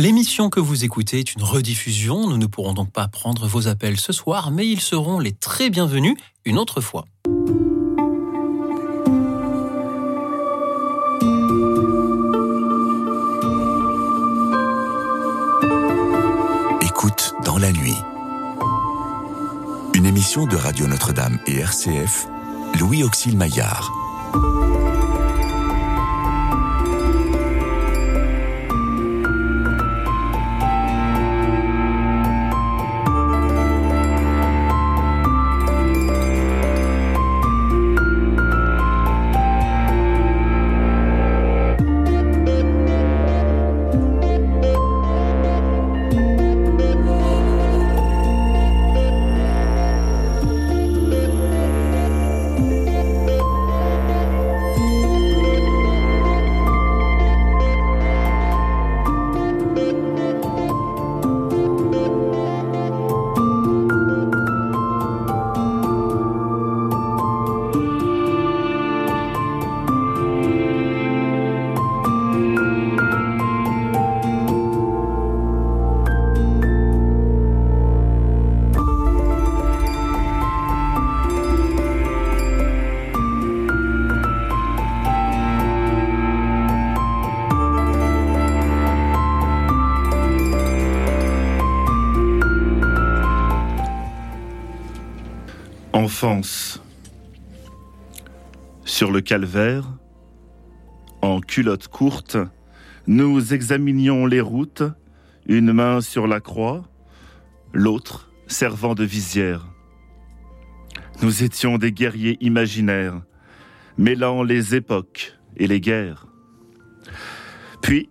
[0.00, 2.28] L'émission que vous écoutez est une rediffusion.
[2.28, 5.70] Nous ne pourrons donc pas prendre vos appels ce soir, mais ils seront les très
[5.70, 7.04] bienvenus une autre fois.
[16.80, 17.96] Écoute dans la nuit.
[19.94, 22.28] Une émission de Radio Notre-Dame et RCF,
[22.78, 23.90] Louis Auxil Maillard.
[99.28, 99.84] Calvaire,
[101.20, 102.38] en culotte courte,
[103.06, 104.82] nous examinions les routes,
[105.46, 106.88] une main sur la croix,
[107.74, 109.66] l'autre servant de visière.
[111.20, 113.20] Nous étions des guerriers imaginaires,
[113.98, 116.26] mêlant les époques et les guerres.
[117.82, 118.08] Puis,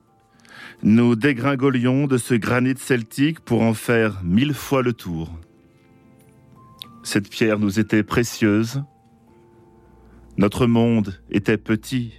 [0.84, 5.32] nous dégringolions de ce granit celtique pour en faire mille fois le tour.
[7.02, 8.84] Cette pierre nous était précieuse.
[10.38, 12.12] Notre monde était petit,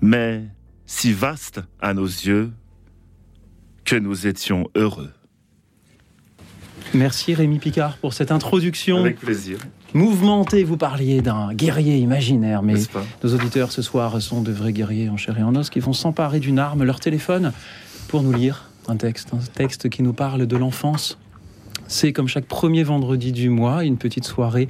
[0.00, 0.44] mais
[0.86, 2.52] si vaste à nos yeux
[3.84, 5.10] que nous étions heureux.
[6.94, 8.98] Merci Rémi Picard pour cette introduction.
[8.98, 9.58] Avec plaisir.
[9.94, 12.74] Mouvementée, vous parliez d'un guerrier imaginaire, mais
[13.24, 15.92] nos auditeurs ce soir sont de vrais guerriers en chair et en os qui vont
[15.92, 17.52] s'emparer d'une arme, leur téléphone,
[18.06, 21.18] pour nous lire un texte, un texte qui nous parle de l'enfance,
[21.88, 24.68] c'est comme chaque premier vendredi du mois, une petite soirée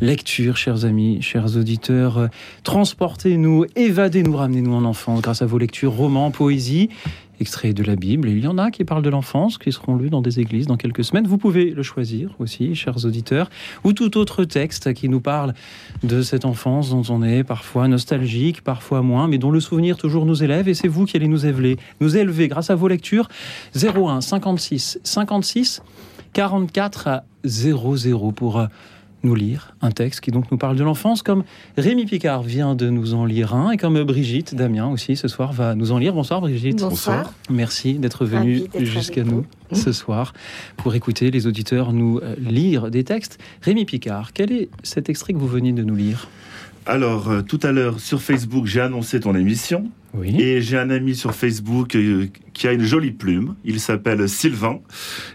[0.00, 2.28] lecture, chers amis, chers auditeurs.
[2.64, 6.90] Transportez-nous, évadez-nous, ramenez-nous en enfance grâce à vos lectures, romans, poésie,
[7.40, 8.28] extraits de la Bible.
[8.28, 10.76] il y en a qui parlent de l'enfance, qui seront lus dans des églises dans
[10.76, 11.26] quelques semaines.
[11.26, 13.50] Vous pouvez le choisir aussi, chers auditeurs,
[13.84, 15.54] ou tout autre texte qui nous parle
[16.02, 20.26] de cette enfance dont on est parfois nostalgique, parfois moins, mais dont le souvenir toujours
[20.26, 20.68] nous élève.
[20.68, 23.28] Et c'est vous qui allez nous élever, nous élever grâce à vos lectures.
[23.74, 25.82] 01 56 56
[26.32, 28.66] 44 à 00 pour euh,
[29.26, 31.44] nous lire un texte qui donc nous parle de l'enfance, comme
[31.76, 35.52] Rémi Picard vient de nous en lire un, et comme Brigitte Damien aussi ce soir
[35.52, 36.14] va nous en lire.
[36.14, 36.80] Bonsoir Brigitte.
[36.80, 37.32] Bonsoir.
[37.50, 40.32] Merci d'être venue jusqu'à nous ce soir
[40.76, 43.38] pour écouter les auditeurs nous euh, lire des textes.
[43.62, 46.28] Rémi Picard, quel est cet extrait que vous venez de nous lire?
[46.86, 49.90] Alors, euh, tout à l'heure, sur Facebook, j'ai annoncé ton émission.
[50.16, 50.40] Oui.
[50.40, 53.54] Et j'ai un ami sur Facebook euh, qui a une jolie plume.
[53.64, 54.80] Il s'appelle Sylvain.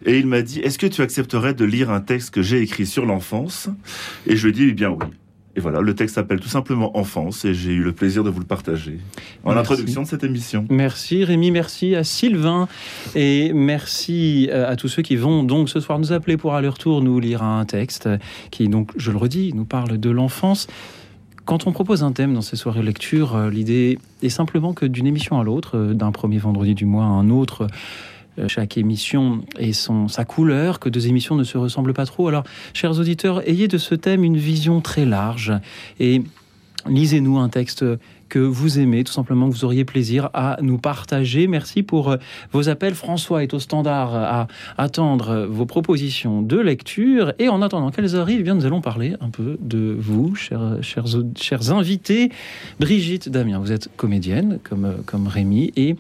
[0.06, 2.86] Et il m'a dit, est-ce que tu accepterais de lire un texte que j'ai écrit
[2.86, 3.70] sur l'enfance?
[4.28, 5.06] Et je lui ai dit, eh bien oui.
[5.56, 8.40] Et voilà, le texte s'appelle tout simplement Enfance et j'ai eu le plaisir de vous
[8.40, 9.00] le partager
[9.44, 10.66] en introduction de cette émission.
[10.70, 12.70] Merci Rémi, merci à Sylvain
[13.16, 16.62] et merci euh, à tous ceux qui vont donc ce soir nous appeler pour à
[16.62, 18.08] leur tour nous lire un texte
[18.50, 20.68] qui donc, je le redis, nous parle de l'enfance.
[21.46, 25.08] Quand on propose un thème dans ces soirées lecture, euh, l'idée est simplement que d'une
[25.08, 27.68] émission à l'autre, euh, d'un premier vendredi du mois à un autre,
[28.38, 32.28] euh, chaque émission ait son, sa couleur, que deux émissions ne se ressemblent pas trop.
[32.28, 32.44] Alors,
[32.74, 35.54] chers auditeurs, ayez de ce thème une vision très large
[36.00, 36.22] et
[36.88, 37.84] lisez-nous un texte
[38.32, 41.48] que vous aimez, tout simplement, que vous auriez plaisir à nous partager.
[41.48, 42.18] Merci pour euh,
[42.54, 42.96] vos appels.
[42.96, 44.48] François est au standard à
[44.78, 47.34] attendre vos propositions de lecture.
[47.40, 50.78] Et en attendant qu'elles arrivent, eh bien, nous allons parler un peu de vous, chers,
[50.82, 52.32] chers, invités.
[52.80, 55.98] Brigitte Damien, vous êtes comédienne, comme, comme Rémi, et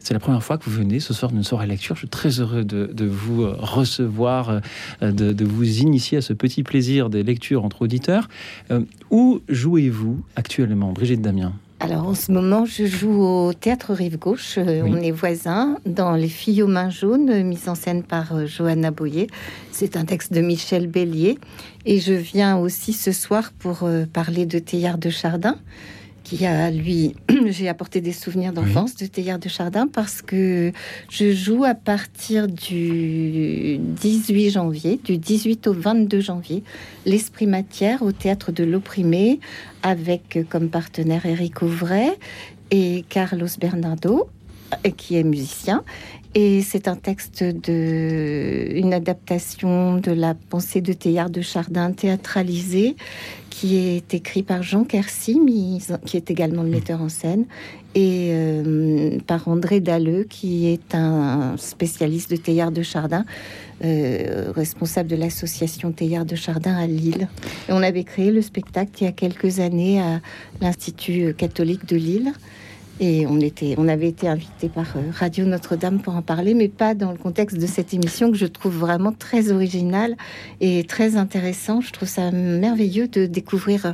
[0.00, 1.94] c'est la première fois que vous venez ce soir d'une soirée lecture.
[1.96, 4.60] Je suis très heureux de, vous euh, recevoir,
[5.02, 8.28] euh, de, vous initier à ce petit plaisir des lectures entre auditeurs.
[8.70, 8.80] Euh,
[9.10, 11.52] où jouez-vous actuellement, Brigitte Damien?
[11.80, 14.58] Alors en ce moment, je joue au théâtre Rive Gauche.
[14.58, 19.28] On est voisins dans Les filles aux mains jaunes, mise en scène par Johanna Boyer.
[19.70, 21.38] C'est un texte de Michel Bélier.
[21.86, 25.54] Et je viens aussi ce soir pour parler de Théard de Chardin
[26.28, 27.14] qui a, lui,
[27.46, 30.72] j'ai apporté des souvenirs d'enfance de Théard de Chardin parce que
[31.08, 36.62] je joue à partir du 18 janvier, du 18 au 22 janvier,
[37.06, 39.40] l'Esprit Matière au théâtre de l'Opprimé
[39.82, 42.10] avec comme partenaire Eric Auvray
[42.70, 44.28] et Carlos Bernardo
[44.96, 45.82] qui est musicien.
[46.34, 52.96] Et c'est un texte de une adaptation de la pensée de Théard de Chardin théâtralisée
[53.58, 55.36] qui est écrit par Jean Kersi,
[56.06, 57.44] qui est également le metteur en scène,
[57.96, 63.24] et euh, par André Dalleux, qui est un spécialiste de Théard de Chardin,
[63.84, 67.26] euh, responsable de l'association Théard de Chardin à Lille.
[67.68, 70.20] Et on avait créé le spectacle il y a quelques années à
[70.60, 72.32] l'Institut catholique de Lille.
[73.00, 76.94] Et on, était, avait été invité par euh, Radio Notre-Dame pour en parler, mais pas
[76.94, 80.16] dans le contexte de cette émission que je trouve vraiment très originale
[80.60, 81.80] et très intéressant.
[81.80, 83.92] Je trouve ça merveilleux de découvrir, euh,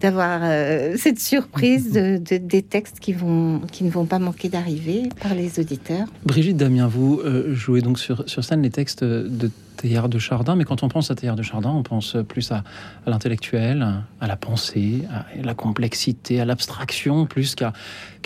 [0.00, 5.08] d'avoir euh, cette surprise de, des textes qui, vont, qui ne vont pas manquer d'arriver
[5.22, 6.06] par les auditeurs.
[6.26, 7.20] Brigitte Damien, vous
[7.52, 11.14] jouez donc sur scène les textes de Théard de Chardin, mais quand on pense à
[11.14, 12.62] Théard de Chardin, on pense plus à,
[13.06, 13.86] l'intellectuel,
[14.20, 17.72] à la pensée, à la complexité, à l'abstraction, plus qu'à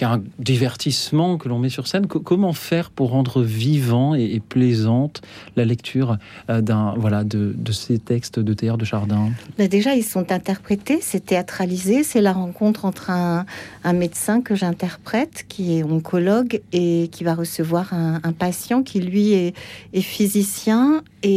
[0.03, 2.07] un divertissement que l'on met sur scène.
[2.07, 5.23] comment faire pour rendre vivant et, plaisante
[5.57, 6.19] la lecture
[6.51, 9.31] euh, d'un voilà de, ces textes de Théard de Chardin?
[9.59, 13.45] Déjà, ils sont interprétés, c'est théâtralisé, c'est la rencontre entre un,
[13.93, 19.55] médecin que j'interprète, qui est oncologue et qui va recevoir un, patient qui lui est,
[19.95, 21.36] est physicien et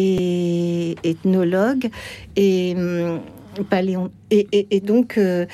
[1.04, 1.90] ethnologue
[2.36, 3.19] et hum,
[3.69, 5.46] paléon et, donc euh,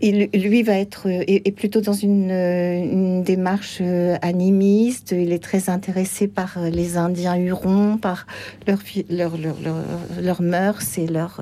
[0.00, 5.12] il, lui va être est, plutôt dans une, démarche euh, animiste.
[5.12, 8.26] Il est très intéressé par euh, les Indiens Hurons, par
[8.66, 8.78] leur,
[9.10, 9.36] leur,
[10.20, 11.40] leur, mœurs et leur,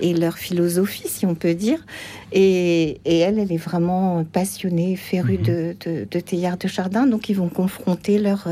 [0.00, 1.86] et leur philosophie, si on peut dire.
[2.32, 5.44] Et, elle, elle est vraiment passionnée, férue mhm.
[5.44, 7.06] de, de, de Théard de Chardin.
[7.06, 8.48] Donc, ils vont confronter leur leurs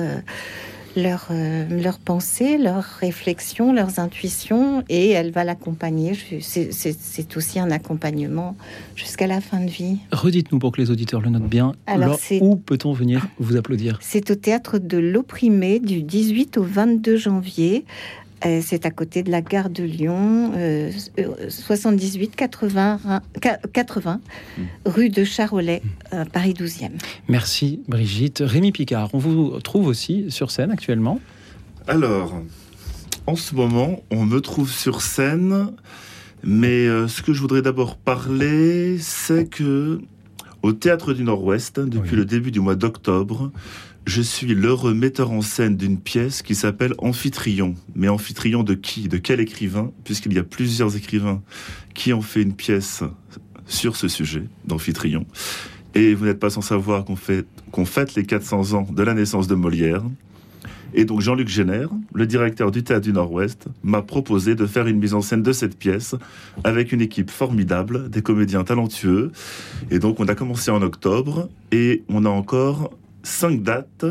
[0.96, 6.12] leur euh, pensées, leurs réflexions, leurs intuitions, et elle va l'accompagner.
[6.40, 8.56] C'est aussi un accompagnement
[8.96, 9.98] jusqu'à la fin de vie.
[10.12, 11.72] Redites-nous pour que les auditeurs le notent bien.
[11.86, 13.98] Alors, où peut-on venir vous applaudir?
[14.02, 17.84] C'est au théâtre de l'Opprimé du 18 au 22 janvier
[18.42, 20.52] c'est à côté de la gare de Lyon,
[21.48, 23.00] 78 80,
[23.72, 24.20] 80
[24.84, 25.82] rue de Charolais,
[26.12, 26.90] euh, Paris 12e.
[27.28, 28.42] Merci Brigitte.
[28.44, 31.20] Rémi Picard, on vous trouve aussi sur scène actuellement
[31.86, 32.34] Alors,
[33.26, 35.72] en ce moment, on me trouve sur scène,
[36.42, 40.00] mais euh, ce que je voudrais d'abord parler, c'est que
[40.62, 43.52] au Théâtre du Nord-Ouest, depuis le début du mois d'octobre,
[44.08, 47.74] je suis l'heureux metteur en scène d'une pièce qui s'appelle Amphitryon.
[47.94, 49.06] Mais Amphitryon de qui?
[49.06, 49.92] De quel écrivain?
[50.02, 51.42] Puisqu'il y a plusieurs écrivains
[51.94, 53.02] qui ont fait une pièce
[53.66, 55.26] sur ce sujet d'Amphitryon.
[55.94, 57.46] Et vous n'êtes pas sans savoir qu'on fait,
[57.84, 60.02] fête les 400 ans de la naissance de Molière.
[60.94, 64.98] Et donc Jean-Luc Génère, le directeur du Théâtre du Nord-Ouest, m'a proposé de faire une
[64.98, 66.14] mise en scène de cette pièce
[66.64, 69.32] avec une équipe formidable, des comédiens talentueux.
[69.90, 72.90] Et donc on a commencé en octobre et on a encore
[73.28, 74.06] cinq dates.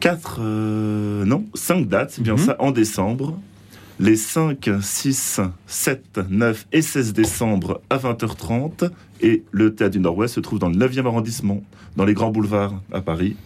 [0.00, 2.38] Quatre, euh, non, cinq dates, c'est bien mhm.
[2.38, 3.38] ça, en décembre.
[3.98, 8.90] Les 5, 6, 7, 9 et 16 décembre à 20h30.
[9.20, 11.62] Et le Théâtre du Nord-Ouest se trouve dans le 9e arrondissement,
[11.96, 13.36] dans les grands boulevards à Paris.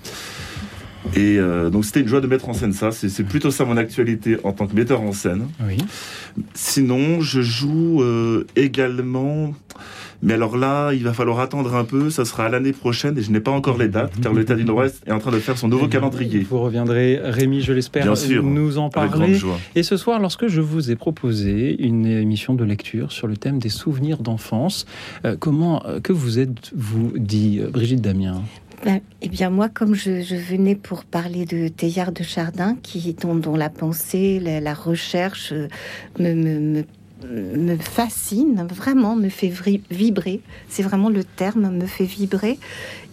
[1.17, 2.93] Et euh, donc c'était une joie de mettre en scène ça.
[2.93, 5.49] C'est plutôt ça mon actualité en tant que metteur en scène.
[5.67, 5.79] Oui.
[6.55, 9.55] Sinon, je joue euh, également
[10.23, 12.11] mais alors là, il va falloir attendre un peu.
[12.11, 14.65] Ça sera à l'année prochaine et je n'ai pas encore les dates car l'État du
[14.65, 16.47] Nord-Ouest est en train de faire son nouveau calendrier.
[16.49, 18.07] Vous reviendrez, Rémi, je l'espère,
[18.43, 19.39] nous en parler.
[19.75, 23.59] Et ce soir, lorsque je vous ai proposé une émission de lecture sur le thème
[23.59, 24.87] des souvenirs d'enfance,
[25.25, 28.43] euh, comment euh, que vous êtes-vous dit, euh, Brigitte Damien?
[28.85, 33.57] Ben, eh bien, moi, comme je, venais pour parler de Théard de Chardin, qui, dont,
[33.57, 35.55] la pensée, la, recherche
[36.19, 36.85] me, me, me
[37.25, 39.53] me fascine, vraiment me fait
[39.91, 40.41] vibrer.
[40.69, 42.59] C'est vraiment le terme, me fait vibrer.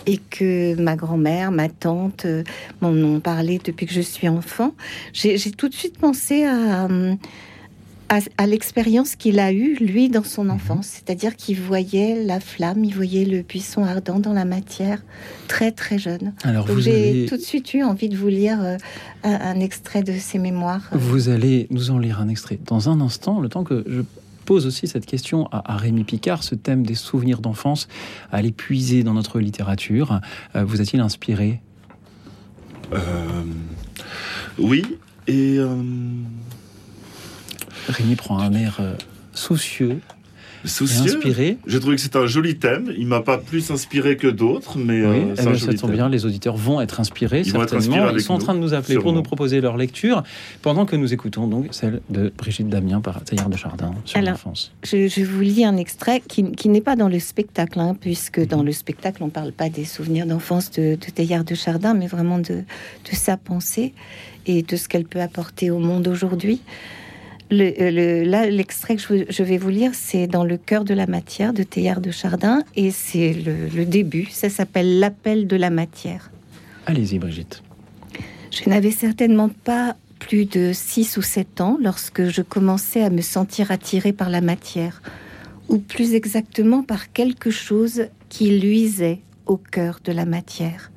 [0.08, 2.44] Et que ma grand-mère, ma tante euh,
[2.82, 4.74] m'en ont parlé depuis que je suis enfant.
[5.14, 6.88] J'ai tout de suite pensé à, à,
[8.46, 10.52] l'expérience qu'il a eue, lui, dans son mhm.
[10.52, 10.88] enfance.
[10.88, 15.04] C'est-à-dire qu'il voyait la flamme, il voyait le buisson ardent dans la matière,
[15.48, 16.34] très très jeune.
[16.44, 18.78] Alors j'ai tout de suite eu envie de vous lire euh,
[19.24, 20.90] un, extrait de ses mémoires.
[20.92, 24.02] Vous allez nous en lire un extrait dans un instant, le temps que je
[24.46, 27.88] pose aussi cette question à, Rémi Picard, ce thème des souvenirs d'enfance,
[28.32, 30.20] à l'épuiser dans notre littérature.
[30.56, 31.62] Euh, vous a-t-il inspiré?
[32.92, 33.44] Euh,
[34.58, 34.84] Oui,
[35.28, 35.60] et
[37.90, 38.94] Rémi prend un air euh,
[39.34, 40.00] soucieux
[40.64, 41.16] soucieux.
[41.16, 41.58] inspiré.
[41.66, 42.94] J'ai trouvé que c'était un joli thème.
[42.96, 45.66] Il m'a pas plus inspiré que d'autres, mais euh, oui, c'est eh un bien, ça
[45.66, 45.98] joli tombe thème.
[45.98, 47.96] bien, les auditeurs vont être inspirés, Ils vont être certainement.
[47.96, 50.22] inspirés Ils sont en train de nous appeler pour nous proposer leur lecture,
[50.62, 54.72] pendant que nous écoutons donc celle de Brigitte Damien par Taillard de Chardin sur l'enfance.
[54.84, 58.46] Je, je vous lis un extrait qui, qui n'est pas dans le spectacle, hein, puisque
[58.48, 61.96] dans le spectacle, on ne parle pas des souvenirs d'enfance de, de Teilhard de Chardin,
[61.96, 63.94] mais vraiment de, de sa pensée
[64.46, 66.62] et de ce qu'elle peut apporter au monde aujourd'hui.
[67.52, 71.06] Le, euh, le- l'extrait que je, vais vous lire, c'est dans le cœur de la
[71.06, 74.28] matière de Teilhard de Chardin, et c'est le, le début.
[74.32, 76.32] Ça s'appelle L'appel de la matière.
[76.86, 77.62] Allez-y, Brigitte.
[78.52, 83.22] Je n'avais certainement pas plus de 6 ou 7 ans lorsque je commençais à me
[83.22, 85.02] sentir attirée par la matière,
[85.68, 90.92] ou plus exactement par quelque chose qui luisait au cœur de la matière.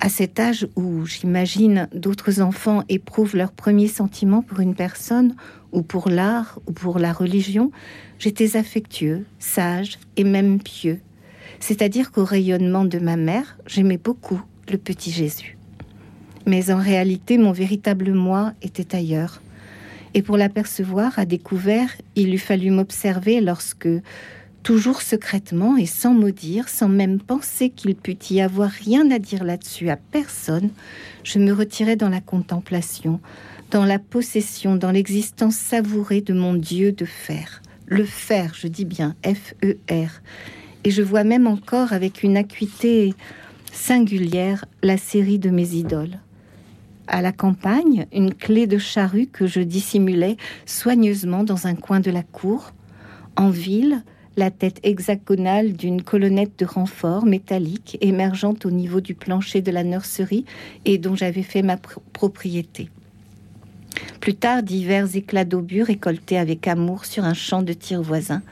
[0.00, 5.34] À cet âge où, j'imagine, d'autres enfants éprouvent leurs premiers sentiments pour une personne,
[5.72, 7.70] ou pour l'art, ou pour la religion,
[8.18, 11.00] j'étais affectueux, sage et même pieux.
[11.60, 15.56] C'est-à-dire qu'au rayonnement de ma mère, j'aimais beaucoup le petit Jésus.
[16.46, 19.40] Mais en réalité, mon véritable moi était ailleurs.
[20.14, 23.88] Et pour l'apercevoir à découvert, il eût fallu m'observer lorsque,
[24.62, 29.18] toujours secrètement et sans mot dire, sans même penser qu'il pût y avoir rien à
[29.18, 30.70] dire là-dessus à personne,
[31.24, 33.20] je me retirais dans la contemplation,
[33.72, 37.62] dans la possession, dans l'existence savourée de mon Dieu de fer.
[37.86, 40.20] Le fer, je dis bien F-E-R.
[40.84, 43.14] Et je vois même encore avec une acuité
[43.72, 46.18] singulière la série de mes idoles.
[47.06, 50.36] À la campagne, une clé de charrue que je dissimulais
[50.66, 52.74] soigneusement dans un coin de la cour.
[53.36, 54.02] En ville,
[54.36, 59.82] la tête hexagonale d'une colonnette de renfort métallique émergeant au niveau du plancher de la
[59.82, 60.44] nurserie
[60.84, 62.90] et dont j'avais fait ma pr- propriété.
[64.20, 68.42] Plus tard, divers éclats d'obus récoltés avec amour sur un champ de tir voisin.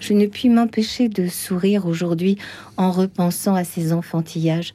[0.00, 2.36] Je ne puis m'empêcher de sourire aujourd'hui
[2.76, 4.74] en repensant à ces enfantillages.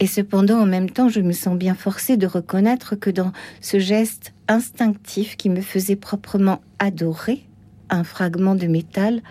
[0.00, 3.78] Et cependant, en même temps, je me sens bien forcée de reconnaître que dans ce
[3.78, 7.44] geste instinctif qui me faisait proprement adorer
[7.90, 9.22] un fragment de métal,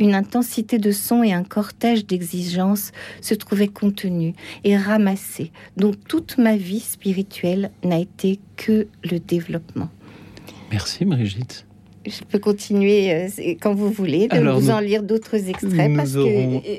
[0.00, 2.90] une intensité de son et un cortège d'exigences
[3.20, 9.90] se trouvaient contenus et ramassés, dont toute ma vie spirituelle n'a été que le développement.
[10.72, 11.66] Merci, Brigitte.
[12.06, 13.28] Je peux continuer euh,
[13.60, 16.18] quand vous voulez, de Alors, vous nous- en lire d'autres extraits, parce que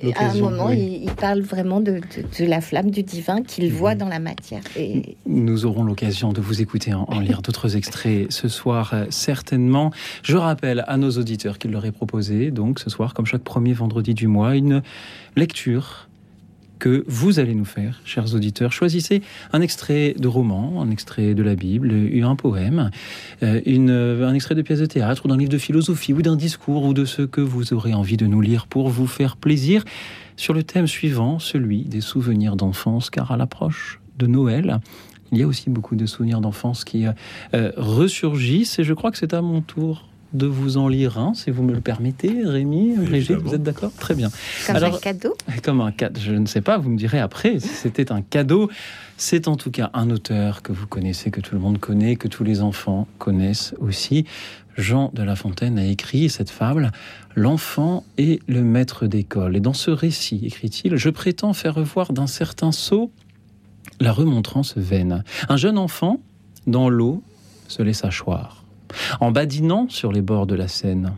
[0.08, 0.78] euh, à un moment, oui.
[0.80, 2.00] il, il parle vraiment de, de-
[2.44, 3.72] de la flamme du divin qu'il Mhm.
[3.72, 4.62] voit dans la matière.
[4.76, 9.06] Et Nous aurons l'occasion de vous écouter en, en lire d'autres extraits ce soir, euh,
[9.12, 9.92] certainement.
[10.24, 13.74] Je rappelle à nos auditeurs qu'il leur est proposé, donc ce soir, comme chaque premier
[13.74, 14.82] vendredi du mois, une
[15.36, 16.08] lecture
[16.82, 18.74] que vous allez nous faire, chers auditeurs.
[18.74, 19.22] Choisissez
[19.54, 22.90] un extrait de roman, un extrait de la Bible, un poème,
[23.44, 26.24] euh, une, euh, un extrait de pièce de théâtre ou d'un livre de philosophie ou
[26.24, 29.38] d'un discours ou de ce que vous aurez envie de nous lire pour vous faire
[29.38, 29.84] plaisir
[30.38, 34.80] sur le thème suivant, celui des souvenirs d'enfance, car à l'approche de Noël,
[35.32, 37.12] il y a aussi beaucoup de souvenirs d'enfance qui euh,
[37.54, 41.34] euh, ressurgissent et je crois que c'est à mon tour de vous en lire un,
[41.34, 43.92] si vous me le permettez, Rémi, Brigitte, vous êtes d'accord?
[44.00, 44.30] Très bien.
[44.66, 45.36] comme Alors- un cadeau?
[45.64, 48.70] Comme un cadeau, je ne sais pas, vous me direz après si c'était un cadeau.
[49.18, 52.28] C'est en tout cas un auteur que vous connaissez, que tout le monde connaît, que
[52.28, 54.26] tous les enfants connaissent aussi.
[54.78, 56.92] Jean de La Fontaine a écrit cette fable,
[57.36, 59.56] L'enfant et le maître d'école.
[59.56, 63.12] Et dans ce récit, écrit-il, je prétends faire revoir d'un certain sceau
[64.02, 65.24] la remontrance vaine.
[65.48, 66.20] Un jeune enfant,
[66.68, 67.22] dans l'eau,
[67.68, 68.61] se laissa choir,
[69.20, 71.14] en badinant sur les bords de la Seine.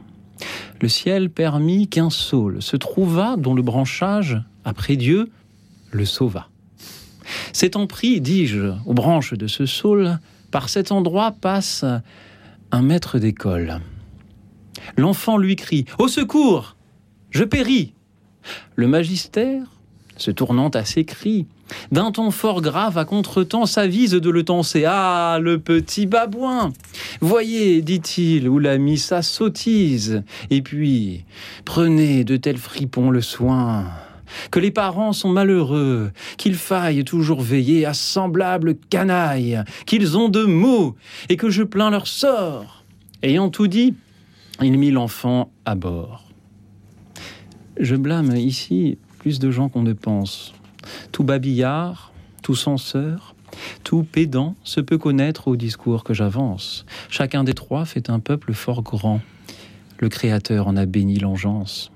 [0.81, 5.31] Le ciel permit qu'un saule se trouva dont le branchage, après Dieu,
[5.91, 6.49] le sauva.
[7.53, 10.19] S'étant pris, dis-je, aux branches de ce saule,
[10.51, 11.85] par cet endroit passe
[12.71, 13.79] un maître d'école.
[14.97, 16.75] L'enfant lui crie Au secours
[17.29, 17.93] Je péris
[18.75, 19.65] Le magistère,
[20.17, 21.47] se tournant à ses cris,
[21.91, 24.85] d'un ton fort grave à contretemps s'avise de le tenser.
[24.85, 26.73] Ah, le petit babouin
[27.21, 30.23] Voyez, dit-il, où l'a mis sa sottise.
[30.49, 31.25] Et puis,
[31.65, 33.85] prenez de tels fripons le soin.
[34.51, 40.45] Que les parents sont malheureux, qu'il faille toujours veiller à semblables canailles, qu'ils ont de
[40.45, 40.95] mots,
[41.29, 42.83] et que je plains leur sort.
[43.21, 43.93] Ayant tout dit,
[44.61, 46.23] il mit l'enfant à bord.
[47.79, 50.53] Je blâme ici plus de gens qu'on ne pense.
[51.11, 52.11] Tout babillard,
[52.41, 53.35] tout censeur,
[53.83, 56.85] tout pédant se peut connaître au discours que j'avance.
[57.09, 59.21] Chacun des trois fait un peuple fort grand.
[59.99, 61.91] Le Créateur en a béni l'engeance.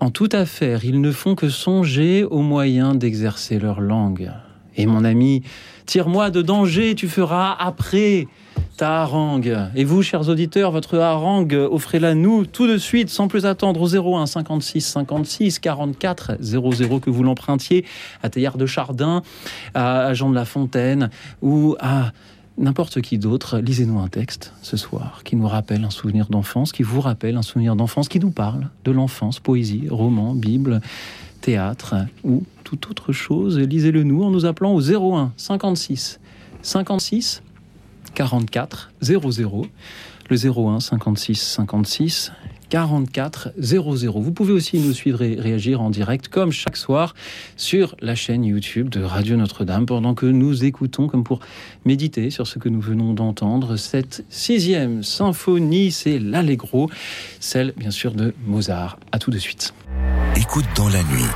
[0.00, 4.30] En toute affaire, ils ne font que songer aux moyens d'exercer leur langue.
[4.78, 5.42] Et mon ami,
[5.86, 8.28] tire-moi de danger, tu feras après
[8.76, 9.58] ta harangue.
[9.74, 14.16] Et vous, chers auditeurs, votre harangue, offrez-la nous tout de suite, sans plus attendre, au
[14.16, 17.84] 01 56 56 44 00, que vous l'empruntiez
[18.22, 19.22] à Théard de Chardin,
[19.74, 21.10] à Jean de La Fontaine
[21.42, 22.12] ou à
[22.56, 26.82] n'importe qui d'autre, lisez-nous un texte ce soir qui nous rappelle un souvenir d'enfance, qui
[26.82, 30.80] vous rappelle un souvenir d'enfance, qui nous parle de l'enfance, poésie, roman, Bible,
[31.40, 33.58] théâtre ou toute autre chose.
[33.58, 36.20] Lisez-le nous en nous appelant au 01 56
[36.62, 37.42] 56
[38.14, 39.66] 44 00.
[40.30, 42.32] Le 01 56 56
[42.68, 44.20] 44 00.
[44.20, 47.14] Vous pouvez aussi nous suivre et réagir en direct, comme chaque soir,
[47.56, 51.40] sur la chaîne YouTube de Radio Notre-Dame, pendant que nous écoutons, comme pour
[51.84, 56.90] méditer sur ce que nous venons d'entendre, cette sixième symphonie, c'est l'Allegro,
[57.40, 58.98] celle bien sûr de Mozart.
[59.12, 59.72] À tout de suite.
[60.36, 61.26] Écoute dans la nuit,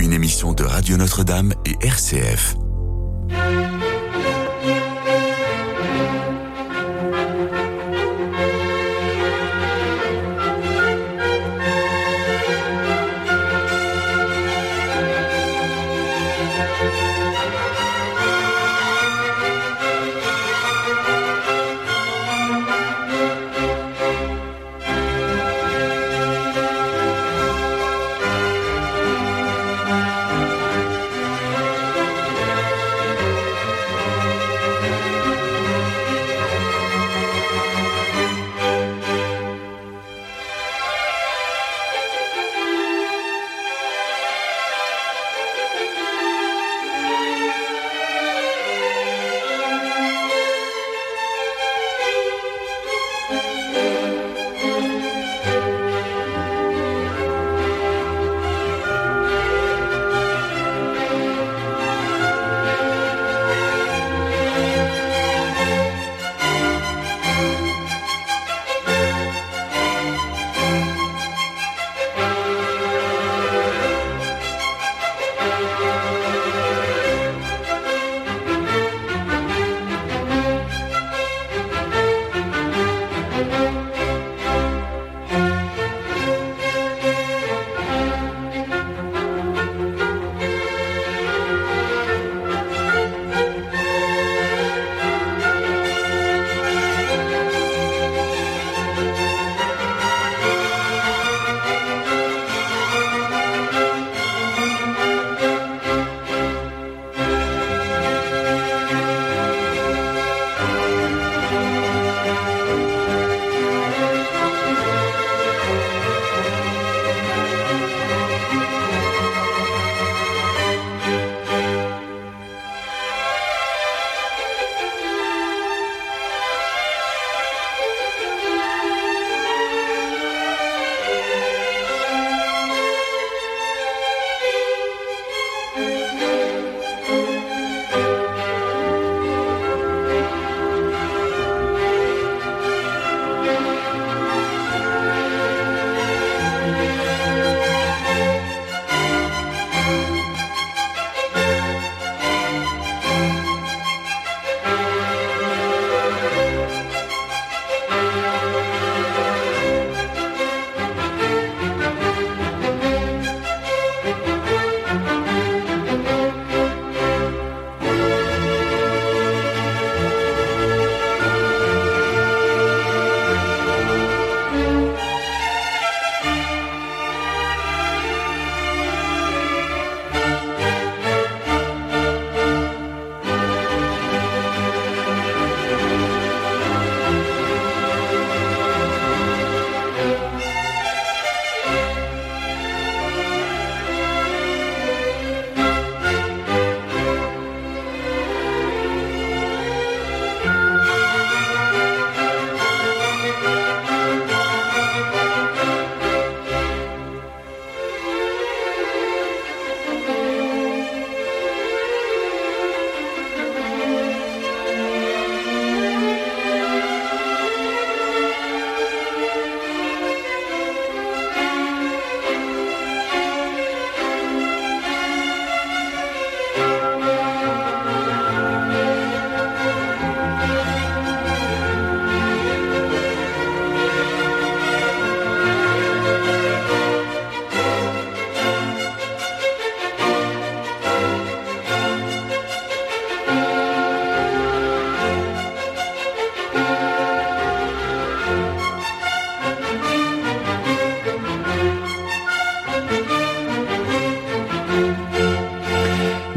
[0.00, 2.56] une émission de Radio Notre-Dame et RCF.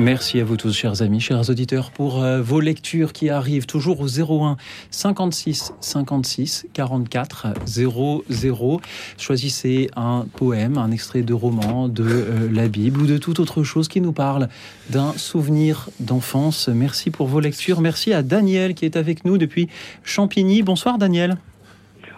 [0.07, 3.99] Merci à vous tous, chers amis, chers auditeurs, pour euh, vos lectures qui arrivent toujours
[3.99, 4.55] au 01
[4.89, 8.81] 56 56 44 00.
[9.17, 13.63] Choisissez un poème, un extrait de roman, de euh, la Bible ou de toute autre
[13.63, 14.47] chose qui nous parle
[14.89, 16.69] d'un souvenir d'enfance.
[16.69, 17.81] Merci pour vos lectures.
[17.81, 19.67] Merci à Daniel qui est avec nous depuis
[20.05, 20.63] Champigny.
[20.63, 21.35] Bonsoir Daniel.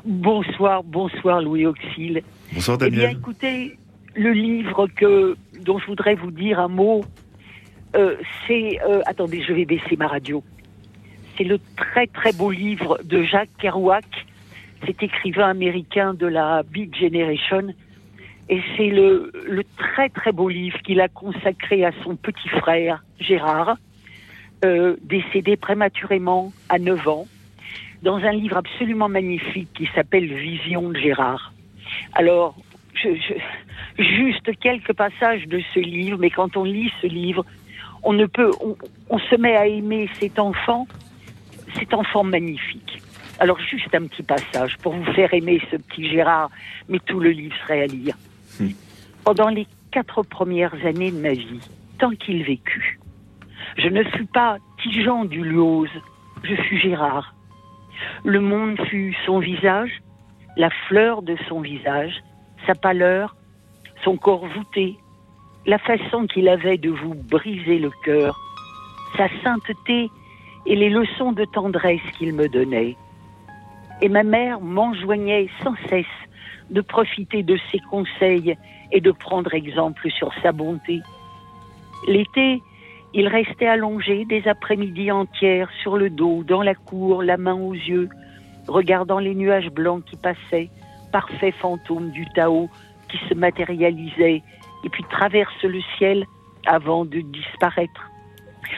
[0.05, 2.21] Bonsoir, bonsoir Louis Auxil.
[2.53, 3.09] Bonsoir Eh Daniel.
[3.09, 3.77] bien, écoutez,
[4.13, 7.03] le livre que, dont je voudrais vous dire un mot,
[7.95, 8.15] euh,
[8.47, 8.79] c'est...
[8.83, 10.43] euh, attendez, je vais baisser ma radio.
[11.37, 14.05] C'est le très très beau livre de Jacques Kerouac,
[14.85, 17.73] cet écrivain américain de la Beat Generation.
[18.49, 23.03] Et c'est le, le très très beau livre qu'il a consacré à son petit frère,
[23.19, 23.77] Gérard,
[24.65, 27.27] euh, décédé prématurément à 9 ans,
[28.03, 31.53] dans un livre absolument magnifique qui s'appelle Vision de Gérard.
[32.13, 32.55] Alors,
[32.95, 37.45] je, je- juste quelques passages de ce livre, mais quand on lit ce livre,
[38.03, 38.75] on ne peut, on,
[39.09, 40.87] on se met à aimer cet enfant,
[41.77, 43.01] cet enfant magnifique.
[43.39, 46.49] Alors juste un petit passage pour vous faire aimer ce petit Gérard,
[46.89, 48.15] mais tout le livre serait à lire.
[48.59, 48.71] Hmm.
[49.23, 51.61] Pendant les quatre premières années de ma vie,
[51.99, 52.99] tant qu'il vécut,
[53.77, 55.89] je ne fus pas Tigean du Luose,
[56.43, 57.33] je fus Gérard.
[58.23, 60.01] Le monde fut son visage,
[60.57, 62.21] la fleur de son visage,
[62.65, 63.35] sa pâleur,
[64.03, 64.97] son corps voûté,
[65.65, 68.39] la façon qu'il avait de vous briser le cœur,
[69.17, 70.09] sa sainteté
[70.65, 72.95] et les leçons de tendresse qu'il me donnait.
[74.01, 76.05] Et ma mère m'enjoignait sans cesse
[76.69, 78.55] de profiter de ses conseils
[78.91, 81.01] et de prendre exemple sur sa bonté.
[82.07, 82.61] L'été,
[83.13, 87.73] il restait allongé des après-midi entières sur le dos, dans la cour, la main aux
[87.73, 88.07] yeux,
[88.67, 90.69] regardant les nuages blancs qui passaient,
[91.11, 92.69] parfaits fantômes du Tao
[93.09, 94.43] qui se matérialisaient
[94.83, 96.25] et puis traversent le ciel
[96.65, 98.09] avant de disparaître.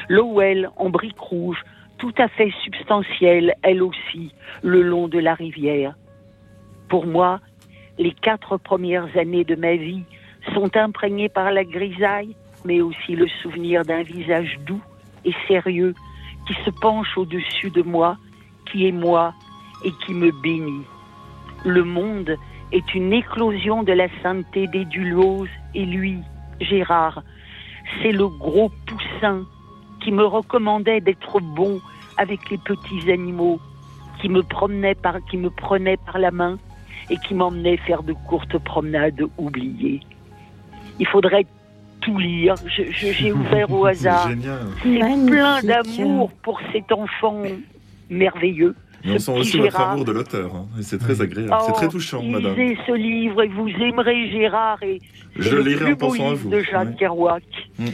[0.10, 1.64] L'Owell en briques rouges,
[1.98, 4.34] tout à fait substantielle, elle aussi,
[4.64, 5.96] le long de la rivière.
[6.90, 7.40] Pour moi,
[7.98, 10.04] les quatre premières années de ma vie
[10.54, 12.36] sont imprégnées par la grisaille,
[12.66, 14.82] mais aussi le souvenir d'un visage doux
[15.26, 15.94] et sérieux
[16.48, 18.18] qui se penche au-dessus de moi,
[18.72, 19.34] qui est moi
[19.86, 20.86] et qui me bénit.
[21.64, 22.36] Le monde
[22.72, 26.20] est une éclosion de la sainteté des Dulose et lui,
[26.60, 27.24] Gérard,
[28.02, 29.44] c'est le gros poussin
[30.02, 31.80] qui me recommandait d'être bon
[32.18, 33.60] avec les petits animaux,
[34.22, 36.58] qui me promenait par, qui me prenait par la main
[37.10, 40.00] et qui m'emmenait faire de courtes promenades oubliées.
[41.00, 41.46] Il faudrait
[42.02, 42.56] tout lire.
[42.68, 44.30] Je- je- J'ai ouvert au hasard.
[44.30, 44.60] Génial.
[44.84, 47.44] C'est plein d'amour pour cet enfant
[48.10, 48.76] merveilleux.
[49.06, 49.92] Mais on sent aussi votre Gérard.
[49.92, 50.56] amour de l'auteur.
[50.56, 51.22] hein, Et c'est très Oui.
[51.24, 51.56] agréable.
[51.66, 52.56] c'est Oh, très touchant, madame.
[52.56, 55.00] Lisez ce livre et vous aimerez Gérard et
[55.36, 56.50] Je lirai plus en beau pensant à livre vous.
[56.50, 56.98] de Jacques.
[56.98, 57.44] Kerouac.
[57.80, 57.94] C'est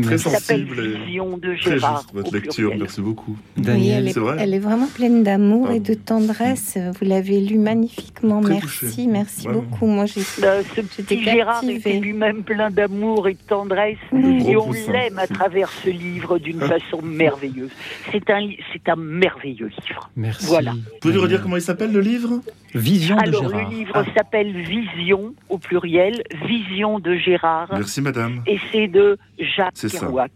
[0.00, 2.02] très sensible et Vision de très Gérard.
[2.02, 2.54] juste votre lecture.
[2.70, 2.78] pluriel.
[2.80, 3.36] Merci beaucoup.
[3.56, 4.36] Oui, Daniel, elle est, c'est vrai.
[4.38, 6.02] elle est vraiment pleine d'amour et de Ah.
[6.04, 6.78] tendresse.
[7.00, 8.40] Vous l'avez lu magnifiquement.
[8.42, 9.06] Très merci, touché.
[9.06, 9.62] merci Vraiment.
[9.62, 9.86] beaucoup.
[9.86, 11.76] Moi, j'ai Euh, ce petit Gérard captivée.
[11.76, 14.44] était lui-même plein d'amour et de tendresse, Oui.
[14.48, 17.70] et on l'aime à travers ce livre d'une façon merveilleuse.
[18.12, 20.10] C'est un, c'est un merveilleux livre.
[20.16, 20.46] Merci.
[20.46, 20.72] Voilà.
[20.72, 22.40] Vous pouvez nous redire comment il s'appelle le livre?
[22.74, 23.68] Vision de Alors, Gérard.
[23.70, 24.04] le livre Ah.
[24.16, 28.42] s'appelle Vision, au pluriel, Vision de Gérard, Merci, madame.
[28.46, 29.18] et c'est de
[29.56, 30.06] Jacques C'est ça.
[30.06, 30.30] Kerouac.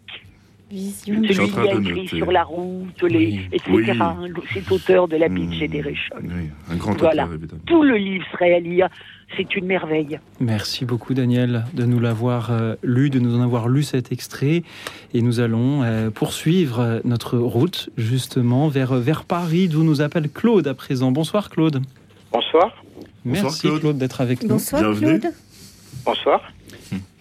[0.71, 1.15] vision.
[1.29, 2.07] Celui qui a écrit noter.
[2.17, 3.41] sur la route, les, Oui.
[3.53, 3.93] etc.
[4.21, 4.31] Oui.
[4.53, 5.53] C'est auteur de la Hmm.
[5.53, 6.17] Generation.
[6.23, 7.25] Oui, un grand Voilà.
[7.25, 7.61] auteur, évidemment.
[7.67, 8.89] Tout le livre serait à lire.
[9.37, 10.19] C'est une merveille.
[10.41, 14.63] Merci beaucoup Daniel de nous l'avoir euh, lu, de nous en avoir lu cet extrait.
[15.13, 20.29] Et nous allons euh, poursuivre euh, notre route justement vers, vers Paris, d'où nous appelle
[20.31, 21.13] Claude à présent.
[21.13, 21.83] Bonsoir Claude.
[22.33, 22.83] Bonsoir.
[23.25, 23.81] Merci Claude.
[23.81, 24.49] Claude, d'être avec nous.
[24.51, 25.21] Bonsoir, Bienvenue.
[25.21, 25.35] Claude.
[26.05, 26.41] Bonsoir.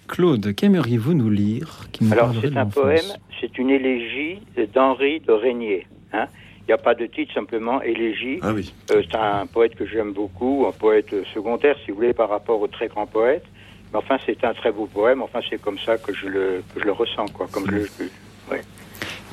[0.07, 3.05] Claude, qu'aimeriez-vous nous lire qui nous Alors, c'est un poème,
[3.39, 4.39] c'est une élégie
[4.73, 5.87] d'Henri de Régnier.
[6.11, 6.27] hein.
[6.65, 8.39] Il n'y a pas de titre, simplement élégie.
[8.41, 8.73] Ah oui.
[8.91, 12.61] Euh, c'est un poète que j'aime beaucoup, un poète secondaire, si vous voulez, par rapport
[12.61, 13.45] aux très grands poètes.
[13.91, 15.21] Mais enfin, c'est un très beau poème.
[15.21, 17.89] Enfin, c'est comme ça que je le, que je le ressens, quoi, comme je le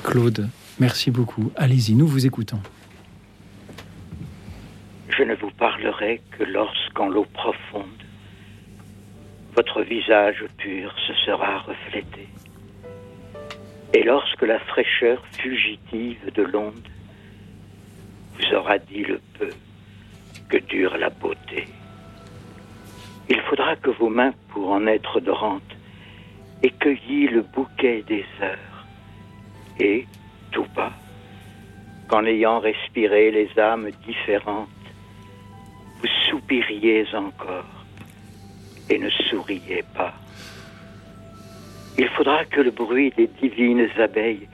[0.03, 1.51] Claude, merci beaucoup.
[1.55, 2.59] Allez-y, nous vous écoutons.
[5.09, 7.85] Je ne vous parlerai que lorsqu'en l'eau profonde,
[9.55, 12.27] votre visage pur se sera reflété.
[13.93, 16.87] Et lorsque la fraîcheur fugitive de l'onde
[18.33, 19.49] vous aura dit le peu
[20.47, 21.67] que dure la beauté,
[23.29, 25.75] il faudra que vos mains, pour en être odorantes,
[26.63, 28.85] aient cueilli le bouquet des heures.
[29.79, 30.05] Et,
[30.51, 30.91] tout bas,
[32.07, 34.69] qu'en ayant respiré les âmes différentes,
[36.01, 37.80] vous soupiriez encore
[38.91, 40.13] et ne souriez pas.
[41.97, 44.47] Il faudra que le bruit des divines abeilles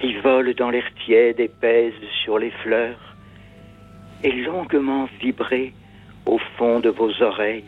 [0.00, 3.14] qui volent dans l'air tiède et pèsent sur les fleurs
[4.22, 5.74] ait longuement vibré
[6.24, 7.64] au fond de vos oreilles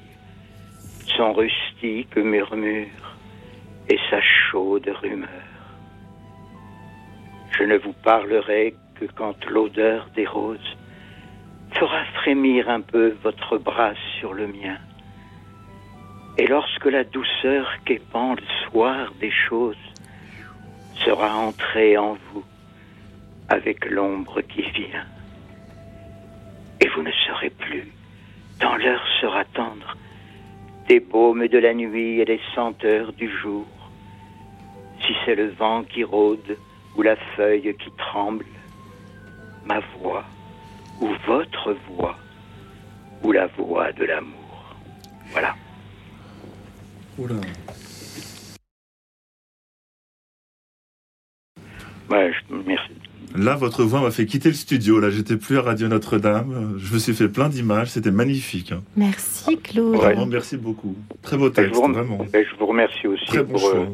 [1.17, 3.17] son rustique murmure
[3.89, 5.29] et sa chaude rumeur.
[7.53, 10.77] Je ne vous parlerai que quand l'odeur des roses
[11.73, 14.79] fera frémir un peu votre bras sur le mien.
[16.47, 19.75] Et lorsque la douceur qu'épand le soir des choses
[21.05, 22.45] sera entrée en vous
[23.49, 25.07] avec l'ombre qui vient,
[26.81, 27.91] et vous ne serez plus,
[28.61, 29.97] dans l'heure sera tendre,
[30.87, 33.67] des baumes de la nuit et des senteurs du jour,
[35.01, 36.57] si c'est le vent qui rôde
[36.95, 38.47] ou la feuille qui tremble,
[39.65, 40.23] ma voix
[41.01, 42.17] ou votre voix
[43.25, 44.77] ou la voix de l'amour.
[45.33, 45.57] Voilà.
[47.19, 47.35] Oula.
[52.11, 52.91] Ouais, je- merci.
[53.37, 55.01] Là, votre voix m'a fait quitter le studio.
[55.01, 56.75] Là, j'étais plus à Radio Notre-Dame.
[56.79, 57.89] Je me suis fait plein d'images.
[57.89, 58.73] C'était magnifique.
[58.73, 58.83] hein.
[58.97, 59.91] Merci Claude.
[59.93, 59.97] Ouais.
[59.99, 60.95] Vraiment, merci beaucoup.
[61.23, 62.25] Très beau Je texte, vous, vraiment.
[62.33, 63.87] et je vous remercie aussi Très bon pour euh, choix.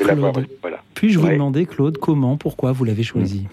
[0.00, 0.32] de l'avoir.
[0.32, 0.48] Claude.
[0.60, 0.82] Voilà.
[0.94, 3.46] Puis-je vous demander, Claude, comment, pourquoi vous l'avez choisi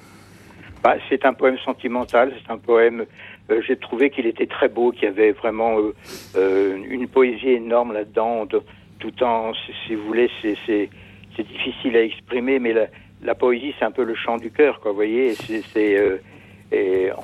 [0.84, 3.06] Bah, c'est un poème sentimental, c'est un poème.
[3.50, 5.94] euh, J'ai trouvé qu'il était très beau, qu'il y avait vraiment euh,
[6.36, 8.62] euh, une poésie énorme là-dedans, de-
[9.02, 9.52] tout en,
[9.86, 12.86] si, vous voulez, c'est difficile à exprimer, mais la,
[13.24, 15.34] la poésie, c'est un peu le chant du cœur, quoi, vous voyez.
[15.36, 16.18] c'est- euh,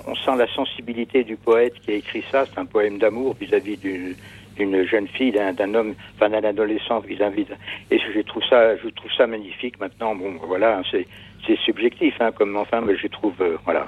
[0.06, 2.46] on sent la sensibilité du poète qui a écrit ça.
[2.46, 7.46] C'est un poème d'amour vis-à-vis d'une jeune fille, d'un homme, enfin d'un adolescent vis-à-vis.
[7.90, 9.80] Et je trouve ça, je trouve ça magnifique.
[9.80, 11.08] Maintenant, bon, voilà, c'est
[11.46, 13.88] c'est subjectif, hein, comme enfin, mais je trouve, euh, voilà.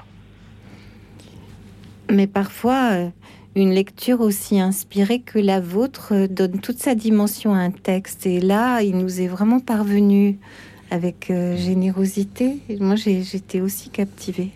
[2.10, 3.08] Mais parfois, euh,
[3.56, 8.26] une lecture aussi inspirée que la vôtre donne toute sa dimension à un texte.
[8.26, 10.38] Et là, il nous est vraiment parvenu
[10.90, 12.58] avec euh, générosité.
[12.68, 14.50] Et moi, j'étais aussi captivée.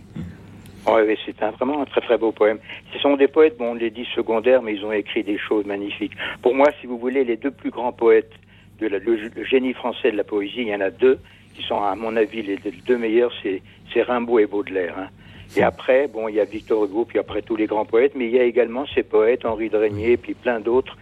[0.86, 2.58] Ouais, ouais, c'est vraiment un très très beau poème.
[2.92, 5.64] Ce sont des poètes, bon, on les dit secondaires, mais ils ont écrit des choses
[5.64, 6.12] magnifiques.
[6.42, 8.32] Pour moi, si vous voulez, les deux plus grands poètes,
[8.80, 11.18] de la, le, le génie français de la poésie, il y en a deux
[11.56, 14.94] qui sont, à mon avis, les, deux meilleurs, c'est c'est Rimbaud et Baudelaire.
[14.98, 15.08] hein.
[15.56, 18.26] Et après, bon, il y a Victor Hugo, puis après tous les grands poètes, mais
[18.26, 20.96] il y a également ces poètes, Henri de Régnier, puis plein d'autres,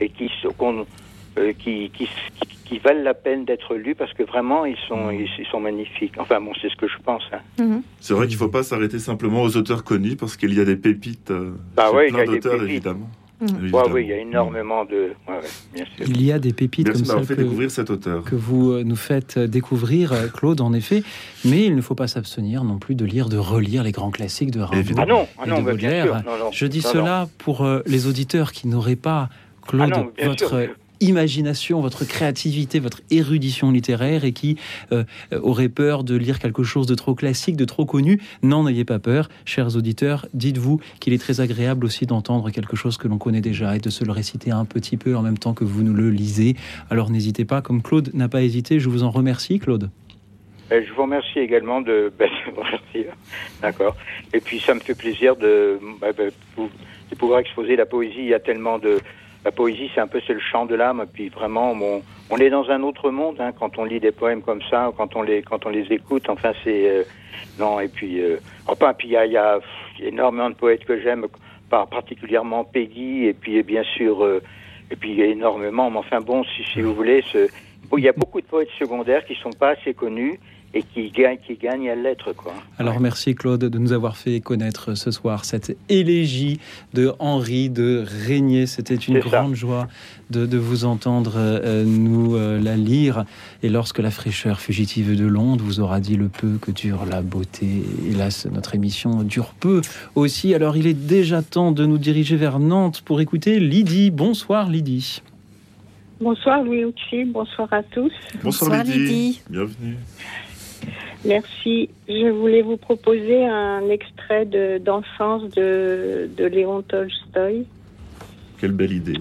[0.00, 0.30] et qui,
[1.38, 2.08] euh, qui, qui, qui,
[2.64, 6.14] qui valent la peine d'être lus parce que vraiment, ils sont, ils, ils sont magnifiques.
[6.18, 7.22] Enfin, bon, c'est ce que je pense.
[7.32, 7.38] hein.
[7.58, 7.82] Mhm.
[8.00, 10.64] C'est vrai qu'il ne faut pas s'arrêter simplement aux auteurs connus parce qu'il y a
[10.64, 11.30] des pépites.
[11.30, 13.08] euh, Bah ouais, plein d'auteurs, évidemment.
[13.44, 13.74] Mm.
[13.74, 15.12] Ouais, oui, il y a énormément de.
[15.28, 15.40] Ouais, ouais,
[15.74, 16.06] bien sûr.
[16.06, 18.24] Il y a des pépites comme ça fait que, découvrir cet auteur.
[18.24, 21.02] que vous euh, nous faites découvrir, euh, Claude, en effet.
[21.44, 24.50] Mais il ne faut pas s'abstenir non plus de lire, de relire les grands classiques
[24.50, 24.94] de Rimbaud.
[24.96, 25.64] Ah non, ah Et de bien sûr.
[25.64, 26.22] Baudelaire.
[26.24, 29.28] Non, non, Je dis non, cela pour euh, les auditeurs qui n'auraient pas,
[29.66, 30.74] Claude, Ah non, bien votre sûr.
[31.04, 34.56] Imagination, votre créativité, votre érudition littéraire et qui
[34.92, 35.04] euh,
[35.42, 38.20] auraient peur de lire quelque chose de trop classique, de trop connu.
[38.42, 40.26] N'en ayez pas peur, chers auditeurs.
[40.34, 43.90] Dites-vous qu'il est très agréable aussi d'entendre quelque chose que l'on connaît déjà et de
[43.90, 46.56] se le réciter un petit peu en même temps que vous nous le lisez.
[46.90, 49.90] Alors n'hésitez pas, comme Claude n'a pas hésité, je vous en remercie, Claude.
[50.72, 52.12] Euh, Je vous remercie également de.
[52.18, 52.30] ben.
[53.60, 53.96] D'accord.
[54.32, 56.24] Et puis ça me fait plaisir de, bah, bah,
[57.10, 58.18] de pouvoir exposer la poésie.
[58.18, 58.98] Il y a tellement de.
[59.44, 61.02] La poésie, c'est un peu c'est le chant de l'âme.
[61.02, 64.12] Et puis vraiment, bon, on est dans un autre monde hein, quand on lit des
[64.12, 66.28] poèmes comme ça, quand on les quand on les écoute.
[66.28, 67.02] Enfin, c'est euh,
[67.58, 67.80] non.
[67.80, 69.58] Et puis euh, enfin, puis il y a, y a
[70.00, 71.26] énormément de poètes que j'aime,
[71.68, 73.26] par particulièrement Peggy.
[73.26, 74.42] Et puis bien sûr, euh,
[74.90, 75.90] et puis y a énormément.
[75.90, 79.34] Mais enfin bon, si, si vous voulez, il y a beaucoup de poètes secondaires qui
[79.34, 80.38] sont pas assez connus
[80.76, 82.52] et qui gagnent, qui gagnent à l'être, quoi.
[82.78, 86.58] Alors merci Claude de nous avoir fait connaître ce soir cette élégie
[86.94, 88.66] de Henri de Régnier.
[88.66, 89.28] C'était une C'est ça.
[89.28, 89.86] grande joie
[90.30, 93.24] de, de vous entendre euh, nous euh, la lire.
[93.62, 97.22] Et lorsque la fraîcheur fugitive de l'onde vous aura dit le peu que dure la
[97.22, 97.66] beauté,
[98.10, 99.80] hélas notre émission dure peu
[100.16, 100.54] aussi.
[100.54, 104.10] Alors il est déjà temps de nous diriger vers Nantes pour écouter Lydie.
[104.10, 105.22] Bonsoir Lydie.
[106.20, 108.12] Bonsoir Louis Ouchi, bonsoir à tous.
[108.42, 108.98] Bonsoir, Lydie.
[108.98, 109.40] Lydie.
[109.50, 109.96] Bienvenue.
[111.24, 111.90] Merci.
[112.08, 117.66] Je voulais vous proposer un extrait de- d'enfance de, de Léon Tolstoï.
[118.58, 119.18] Quelle belle idée.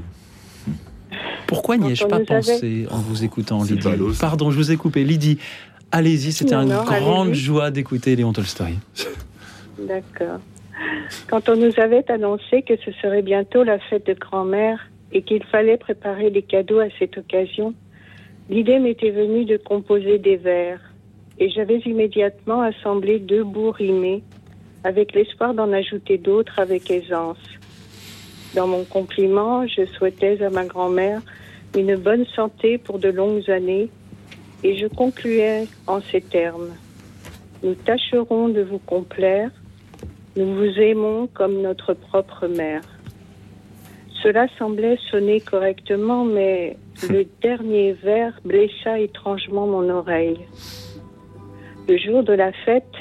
[1.48, 3.88] Pourquoi n'y ai-je pas pensé en vous écoutant Lydie.
[4.20, 5.04] Pardon, je vous ai coupé.
[5.04, 5.38] Lydie,
[5.92, 8.76] allez-y, c'était une grande joie d'écouter Léon Tolstoï.
[9.80, 10.40] D'accord.
[11.28, 14.80] Quand on nous avait annoncé que ce serait bientôt la fête de grand-mère
[15.12, 17.74] et qu'il fallait préparer des cadeaux à cette occasion,
[18.50, 20.80] l'idée m'était venue de composer des vers.
[21.40, 24.24] Et j'avais immédiatement assemblé deux bouts rimés
[24.84, 27.38] avec l'espoir d'en ajouter d'autres avec aisance.
[28.56, 31.22] Dans mon compliment, je souhaitais à ma grand-mère
[31.76, 33.90] une bonne santé pour de longues années
[34.64, 36.70] et je concluais en ces termes.
[37.64, 39.50] Nous tâcherons de vous complaire,
[40.36, 42.82] nous vous aimons comme notre propre mère.
[44.22, 46.78] Cela semblait sonner correctement, mais
[47.10, 50.40] le dernier vers blessa étrangement mon oreille.
[51.88, 52.96] Le jour de la fête,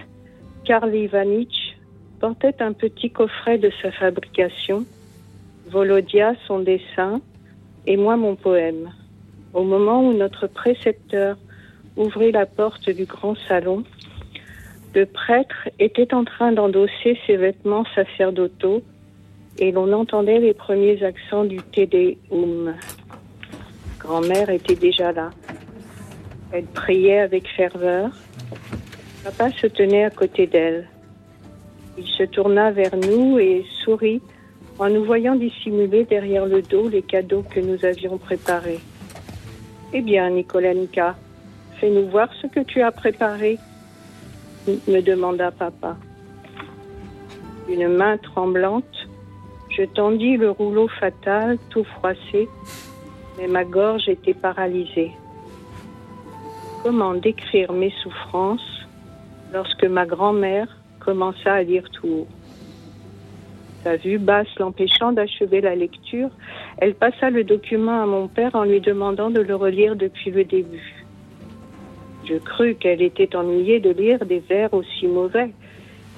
[0.64, 1.76] Karl Ivanich
[2.20, 4.84] portait un petit coffret de sa fabrication,
[5.68, 7.20] Volodia son dessin
[7.86, 8.90] et moi mon poème.
[9.54, 11.36] Au moment où notre précepteur
[11.96, 13.84] ouvrit la porte du grand salon,
[14.94, 18.82] le prêtre était en train d'endosser ses vêtements sacerdotaux
[19.58, 22.74] et l'on entendait les premiers accents du Te Deum.
[23.98, 25.30] Grand-mère était déjà là.
[26.52, 28.10] Elle priait avec ferveur.
[29.24, 30.88] Papa se tenait à côté d'elle.
[31.98, 34.20] Il se tourna vers nous et sourit
[34.78, 38.80] en nous voyant dissimuler derrière le dos les cadeaux que nous avions préparés.
[39.92, 41.16] Eh bien, Nicolanka,
[41.78, 43.58] fais-nous voir ce que tu as préparé,
[44.66, 45.96] me demanda papa.
[47.68, 49.08] Une main tremblante
[49.76, 52.48] je tendis le rouleau fatal, tout froissé,
[53.38, 55.12] mais ma gorge était paralysée.
[56.82, 58.86] Comment décrire mes souffrances
[59.52, 60.66] lorsque ma grand-mère
[60.98, 62.28] commença à lire tout haut
[63.84, 66.30] Sa vue basse l'empêchant d'achever la lecture,
[66.78, 70.42] elle passa le document à mon père en lui demandant de le relire depuis le
[70.42, 71.04] début.
[72.24, 75.52] Je crus qu'elle était ennuyée de lire des vers aussi mauvais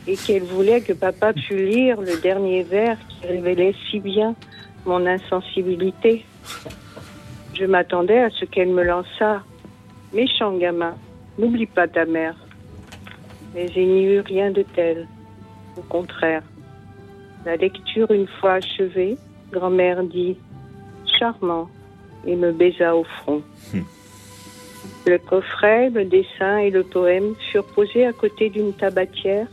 [0.07, 4.35] et qu'elle voulait que papa pût lire le dernier vers qui révélait si bien
[4.87, 6.25] mon insensibilité.
[7.53, 9.43] Je m'attendais à ce qu'elle me lançât.
[10.15, 10.95] Méchant gamin,
[11.39, 12.37] n'oublie pas ta mère.
[13.53, 15.09] Mais il n'y eut rien de tel.
[15.77, 16.43] Au contraire.
[17.45, 19.17] La lecture une fois achevée,
[19.51, 20.37] grand-mère dit
[21.19, 21.69] Charmant
[22.27, 23.43] et me baisa au front.
[23.75, 23.85] Hum.
[25.07, 29.49] Le coffret, le dessin et le poème furent posés à côté d'une tabatière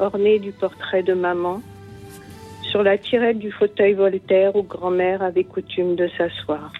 [0.00, 1.62] ornée du portrait de maman,
[2.62, 6.72] sur la tirette du fauteuil Voltaire où grand-mère avait coutume de s'asseoir.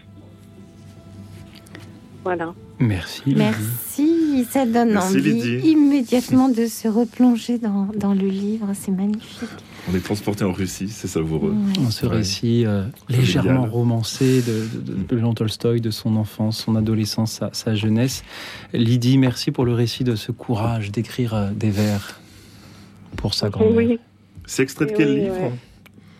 [2.24, 2.54] Voilà.
[2.80, 3.34] Merci.
[3.36, 9.50] Merci, ça donne envie immédiatement de se replonger dans, dans le livre, c'est magnifique.
[9.90, 11.54] On est transporté en Russie, c'est savoureux.
[11.74, 14.66] Dans ce récit euh, légèrement romancé de,
[15.06, 18.24] de, Jean Tolstoï, de son enfance, son adolescence, sa, jeunesse.
[18.72, 22.18] Lydie, merci pour le récit de ce courage d'écrire euh, des vers
[23.16, 23.98] pour sa grand-mère.
[24.46, 25.52] C'est extrait de quel livre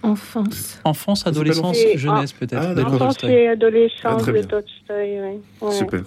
[0.03, 0.79] Enfance.
[0.85, 2.75] Enfance, adolescence, jeunesse peut-être.
[2.77, 5.41] Ah, enfance et adolescence de Tolstoï.
[5.73, 6.03] Super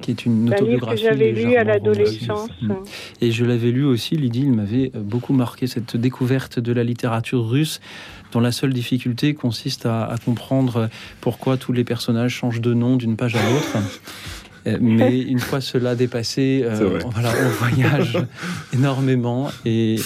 [0.00, 1.02] qui est une autobiographie.
[1.02, 2.50] que j'avais lu à l'adolescence.
[3.20, 7.48] Et je l'avais lu aussi, Lydie, il m'avait beaucoup marqué cette découverte de la littérature
[7.48, 7.80] russe
[8.32, 10.88] dont la seule difficulté consiste à, à comprendre
[11.20, 13.76] pourquoi tous les personnages changent de nom d'une page à l'autre.
[14.66, 18.18] Euh, mais une fois cela dépassé, euh, voilà, on voyage
[18.72, 19.48] énormément.
[19.64, 19.96] Et,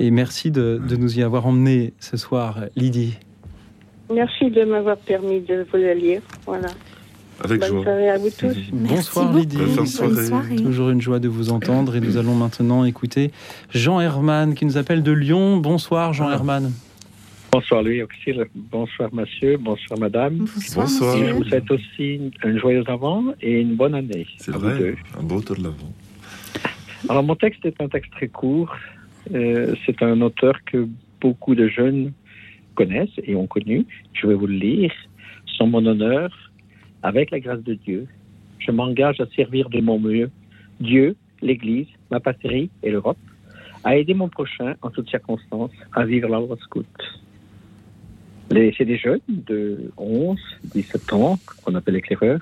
[0.00, 3.18] et merci de, de, nous y avoir emmené ce soir, Lydie.
[4.12, 6.22] Merci de m'avoir permis de vous le lire.
[6.46, 6.68] Voilà.
[7.42, 7.82] Avec Bonne joie.
[7.84, 8.56] soirée à vous tous.
[8.72, 9.86] Bonsoir Lydie.
[9.86, 10.56] soirée.
[10.56, 13.30] Toujours une joie de vous entendre et nous allons maintenant écouter
[13.72, 15.58] Jean Herman qui nous appelle de Lyon.
[15.58, 16.34] Bonsoir Jean ah.
[16.34, 16.72] Herman.
[17.50, 20.46] Bonsoir Louis Auxil, bonsoir monsieur, bonsoir madame.
[20.74, 21.16] Bonsoir.
[21.16, 24.26] Je vous souhaite aussi un joyeux avant et une bonne année.
[24.36, 25.92] C'est vrai, un beau tour de l'avant.
[27.08, 28.74] Alors mon texte est un texte très court.
[29.32, 30.88] Euh, c'est un auteur que
[31.20, 32.12] beaucoup de jeunes
[32.74, 33.86] connaissent et ont connu.
[34.12, 34.92] Je vais vous le lire.
[35.56, 36.30] Sans mon honneur,
[37.02, 38.06] avec la grâce de Dieu,
[38.58, 40.30] je m'engage à servir de mon mieux
[40.80, 43.18] Dieu, l'Église, ma patrie et l'Europe,
[43.84, 46.86] à aider mon prochain en toutes circonstances à vivre la scout.
[48.50, 50.38] C'est des jeunes de 11,
[50.74, 52.40] 17 ans, qu'on appelle éclaireurs,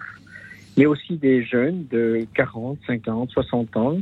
[0.76, 3.98] mais aussi des jeunes de 40, 50, 60 ans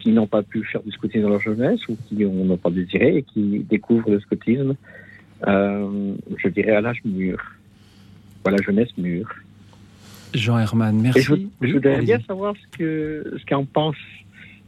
[0.00, 3.18] qui n'ont pas pu faire du scoutisme dans leur jeunesse ou qui n'ont pas désiré
[3.18, 4.74] et qui découvrent le scoutisme,
[5.46, 7.38] euh, je dirais, à l'âge mûr,
[8.44, 9.28] ou à la jeunesse mûre.
[10.36, 11.48] Jean Herman, merci.
[11.60, 13.96] je, voudrais bien savoir ce qu'en ce pense,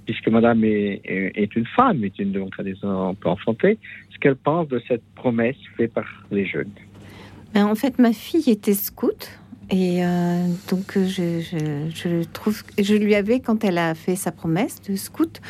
[0.06, 3.78] puisque madame est, est, une femme, est une donc des un peu enfantée,
[4.10, 6.70] ce qu'elle pense de cette promesse faite par les jeunes.
[7.54, 9.30] Ben, en fait, ma fille était scout.
[9.70, 14.32] Et euh, donc, je, je, je, trouve, je lui avais, quand elle a fait sa
[14.32, 15.42] promesse de scout,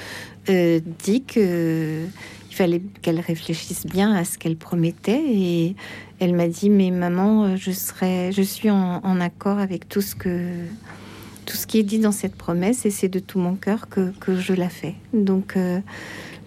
[0.48, 2.02] euh, dit que
[2.50, 5.22] il fallait qu'elle réfléchisse bien à ce qu'elle promettait.
[5.24, 5.76] Et
[6.20, 10.14] elle m'a dit, mais maman, je serai, je suis en, en, accord avec tout ce
[10.14, 10.50] que
[11.46, 14.10] tout ce qui est dit dans cette promesse, et c'est de tout mon cœur que,
[14.20, 14.94] que je la fais.
[15.14, 15.80] Donc, euh,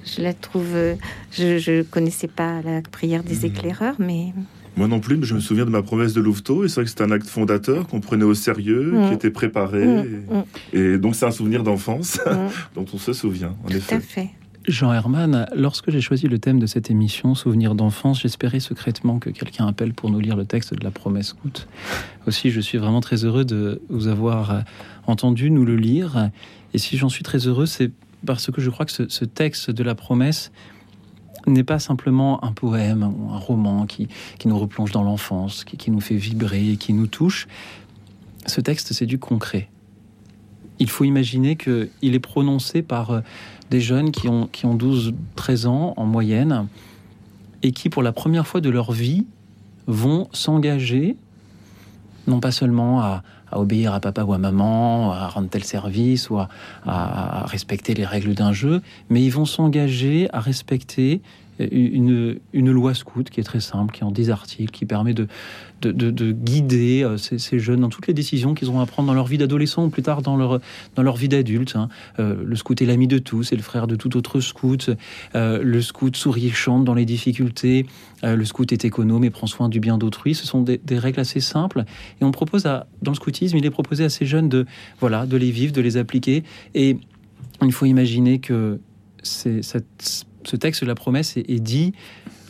[0.05, 0.75] je la trouve.
[1.31, 3.45] Je ne connaissais pas la prière des mmh.
[3.51, 4.33] éclaireurs, mais.
[4.77, 6.83] Moi non plus, mais je me souviens de ma promesse de Louveteau, et c'est vrai
[6.85, 9.13] que c'était un acte fondateur qu'on prenait au sérieux, qui Mm.
[9.13, 10.05] était préparé, Mm,
[10.73, 12.19] et, et donc c'est un souvenir d'enfance
[12.75, 13.95] dont on se souvient, en Tout effet.
[13.95, 14.29] à fait.
[14.67, 19.31] Jean Herman, lorsque j'ai choisi le thème de cette émission, Souvenirs d'enfance, j'espérais secrètement que
[19.31, 21.67] quelqu'un appelle pour nous lire le texte de la promesse scout.
[22.27, 24.59] Aussi, je suis vraiment très heureux de vous avoir euh,
[25.07, 26.29] entendu nous le lire.
[26.75, 27.91] Et si j'en suis très heureux, c'est
[28.23, 30.51] parce que je crois que ce, texte de la promesse
[31.47, 35.75] n'est pas simplement un poème ou un roman qui, qui nous replonge dans l'enfance, qui,
[35.75, 37.47] qui nous fait vibrer qui nous touche.
[38.45, 39.69] Ce texte, c'est du concret.
[40.77, 43.21] Il faut imaginer qu'il est prononcé par euh,
[43.71, 46.67] des jeunes qui ont, qui ont 12-13 ans en moyenne
[47.63, 49.25] et qui, pour la première fois de leur vie,
[49.87, 51.15] vont s'engager,
[52.27, 56.37] non pas seulement à, obéir à papa ou à maman, à rendre tel service ou
[56.37, 61.21] à, respecter les règles d'un jeu, mais ils vont s'engager à respecter
[61.59, 65.13] une, une loi scout qui est très simple, qui est en 10 articles, qui permet
[65.13, 65.27] de,
[65.81, 69.07] de, de- de guider euh, ces, jeunes dans toutes les décisions qu'ils ont à prendre
[69.07, 70.59] dans leur vie d'adolescent ou plus tard dans leur,
[70.95, 71.75] dans leur vie d'adulte.
[71.75, 71.89] hein.
[72.19, 74.89] Euh, le scout est l'ami de tous, c'est le frère de tout autre scout.
[75.35, 77.85] Euh, le scout sourit et chante dans les difficultés.
[78.23, 80.35] Le scout est économe et prend soin du bien d'autrui.
[80.35, 81.85] Ce sont des, règles assez simples.
[82.21, 84.67] Et on propose à, dans le scoutisme, il est proposé à ces jeunes de,
[84.99, 86.43] voilà, de les vivre, de les appliquer.
[86.75, 86.97] Et
[87.63, 88.79] il faut imaginer que
[89.23, 91.93] cette- ce texte de la promesse est, dit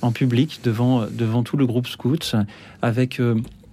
[0.01, 1.07] en public devant,
[1.43, 2.35] tout le groupe scout
[2.81, 3.19] avec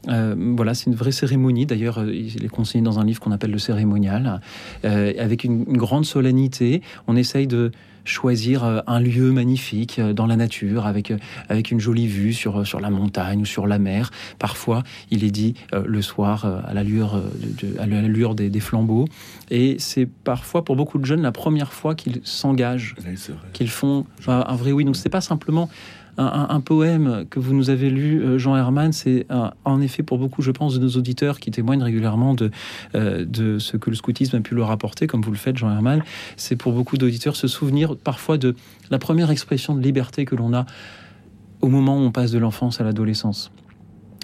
[0.08, 1.66] euh, voilà, c'est une vraie cérémonie.
[1.66, 4.40] D'ailleurs, euh, il est conseillé dans un livre qu'on appelle le cérémonial,
[4.84, 6.82] euh, avec une, une grande solennité.
[7.08, 7.72] On essaye de
[8.04, 11.12] choisir un lieu magnifique dans la nature, avec,
[11.50, 14.10] avec une jolie vue sur, sur la montagne ou sur la mer.
[14.38, 17.20] Parfois, il est dit euh, le soir à la lueur,
[17.60, 19.04] de- à la lueur des, des flambeaux.
[19.50, 23.14] Et c'est parfois, pour beaucoup de jeunes, la première fois qu'ils s'engagent Oui,
[23.52, 24.86] qu'ils font un vrai oui.
[24.86, 25.68] Donc c'est pas simplement
[26.18, 30.18] un, poème que vous nous avez lu, euh, Jean Herman, c'est un- en effet pour
[30.18, 32.50] beaucoup, je pense, de nos auditeurs qui témoignent régulièrement de,
[32.94, 35.70] euh, de ce que le scoutisme a pu leur apporter, comme vous le faites, Jean
[35.70, 36.02] Herman.
[36.36, 38.56] C'est pour beaucoup d'auditeurs se souvenir parfois de
[38.90, 40.66] la première expression de liberté que l'on a
[41.60, 43.50] au moment où on passe de l'enfance à l'adolescence.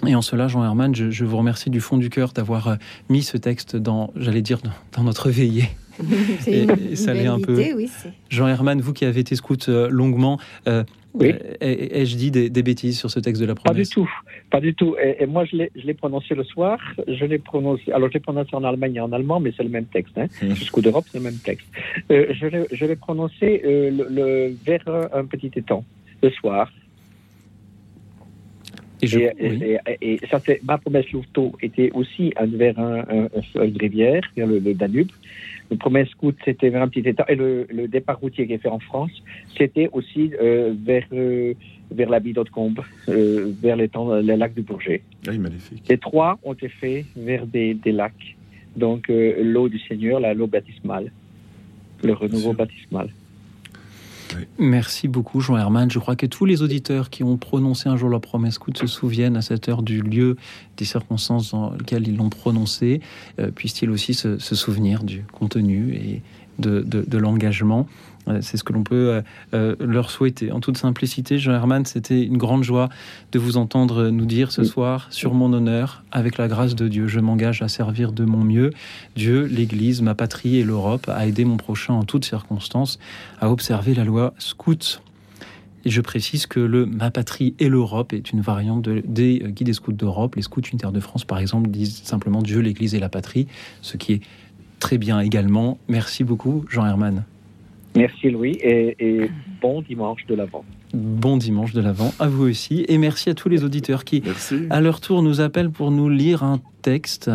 [0.05, 2.75] Et en cela, Jean Herman, je, vous remercie du fond du cœur d'avoir euh,
[3.09, 4.59] mis ce texte dans, j'allais dire,
[4.95, 5.69] dans notre veillée.
[6.39, 7.55] C'est Et- une, et ça l'est un peu.
[7.75, 7.89] oui.
[8.29, 10.83] Jean Herman, vous qui avez été scout euh, longuement, euh,
[11.13, 11.31] Oui.
[11.31, 13.89] euh, ai- ai-je dit des, des bêtises sur ce texte de la Pas du promesse?
[13.89, 14.09] tout,
[14.51, 14.95] pas du tout.
[15.01, 16.77] Et, et moi, je l'ai, prononcé le soir.
[17.07, 17.91] Je l'ai prononcé.
[17.91, 20.17] Alors, je l'ai prononcé en allemagne et en allemand, mais c'est le même texte.
[20.17, 20.27] Hein.
[20.55, 21.67] Jusqu'au d'Europe, c'est le même texte.
[22.11, 24.83] Euh, je, l'ai, prononcé euh, le, le- vers
[25.13, 25.85] un petit étang
[26.21, 26.71] le soir.
[29.05, 29.59] Et je- Et, oui.
[29.63, 33.63] et- et- et ça, c'est ma promesse Louveteau était aussi un- vers un, un- un-
[33.65, 35.09] une rivière, vers le, le Danube.
[35.71, 37.23] Le promesse scout, c'était vers un petit étang.
[37.27, 39.11] Et le, le départ routier qui est fait en France,
[39.57, 41.53] c'était aussi euh, vers, euh,
[41.91, 45.01] vers la Bidot-Combe, euh, vers l'étang, le lac du Bourget.
[45.27, 45.83] Oui, magnifique.
[45.89, 48.35] Les trois ont été faits vers des, des lacs.
[48.75, 51.11] Donc, euh, l'eau du Seigneur, la l'eau baptismale,
[52.03, 52.57] le renouveau sûr.
[54.57, 55.89] Merci beaucoup, Jean Herman.
[55.91, 58.87] Je crois que tous les auditeurs qui ont prononcé un jour leur promesse scout se
[58.87, 60.37] souviennent à cette heure du lieu,
[60.77, 63.01] des circonstances dans lesquelles ils l'ont prononcé.
[63.39, 66.21] Euh, Puissent-ils aussi se, souvenir du contenu et
[66.57, 67.87] de l'engagement?
[68.41, 69.21] C'est ce que l'on peut euh,
[69.53, 70.51] euh, leur souhaiter.
[70.51, 72.89] En toute simplicité, Jean Herman, c'était une grande joie
[73.31, 77.07] de vous entendre nous dire ce soir, sur mon honneur, avec la grâce de Dieu,
[77.07, 78.71] je m'engage à servir de mon mieux
[79.15, 82.97] Dieu, l'Église, ma patrie et l'Europe, à aider mon prochain en toutes circonstances,
[83.41, 85.01] à observer la loi scout.
[85.87, 89.67] Et je précise que le Ma patrie et l'Europe est une variante de- des guides
[89.67, 90.35] des scouts d'Europe.
[90.35, 93.45] Les scouts unitaires de France, par exemple, disent simplement Dieu, l'Église et la patrie,
[93.83, 94.21] ce qui est
[94.79, 95.77] très bien également.
[95.87, 97.23] Merci beaucoup, Jean Herman.
[97.95, 99.31] Merci Louis et, et
[99.61, 100.65] bon dimanche de l'Avent.
[100.93, 102.85] Bon dimanche de l'Avent à vous aussi.
[102.87, 104.67] Et merci à tous les auditeurs qui, Merci.
[104.69, 107.31] à leur tour, nous appellent pour nous lire un texte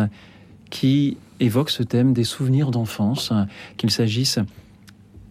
[0.69, 3.33] qui évoque ce thème des souvenirs d'enfance,
[3.77, 4.39] qu'il s'agisse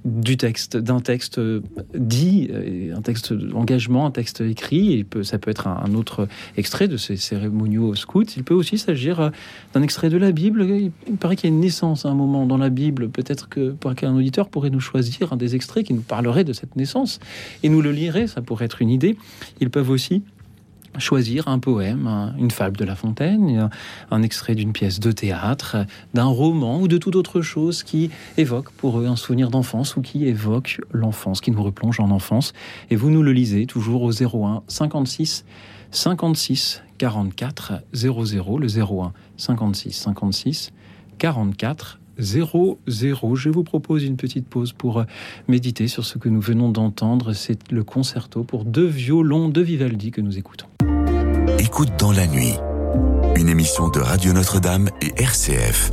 [0.04, 1.40] du texte, d'un texte
[1.94, 6.28] dit, euh, un texte d'engagement, un texte écrit, et peut, ça peut être un, autre
[6.56, 8.24] extrait de ces cérémoniaux scouts.
[8.36, 9.30] Il peut aussi s'agir euh,
[9.74, 10.64] d'un extrait de la Bible.
[10.68, 13.10] Il, il paraît qu'il y a une naissance à un moment dans la Bible.
[13.10, 16.76] Peut-être que qu'un auditeur pourrait nous choisir un des extraits qui nous parlerait de cette
[16.76, 17.18] naissance
[17.62, 18.26] et nous le lirait.
[18.26, 19.16] Ça pourrait être une idée.
[19.60, 20.22] Ils peuvent aussi
[20.98, 23.70] choisir un poème, un- une fable de La Fontaine,
[24.10, 25.76] un, extrait d'une pièce de théâtre,
[26.14, 30.02] d'un roman ou de toute autre chose qui évoque pour eux un souvenir d'enfance ou
[30.02, 32.52] qui évoque l'enfance, qui nous replonge en enfance.
[32.90, 35.44] Et vous nous le lisez toujours au 01 56
[35.92, 40.72] 56 44 00, le 01 56 56
[41.18, 42.78] 44 00.
[42.86, 45.04] Je vous propose une petite pause pour euh,
[45.48, 47.32] méditer sur ce que nous venons d'entendre.
[47.32, 50.66] C'est le concerto pour deux violons de Vivaldi que nous écoutons.
[51.58, 52.54] Écoute dans la nuit.
[53.36, 55.92] Une émission de Radio Notre-Dame et RCF.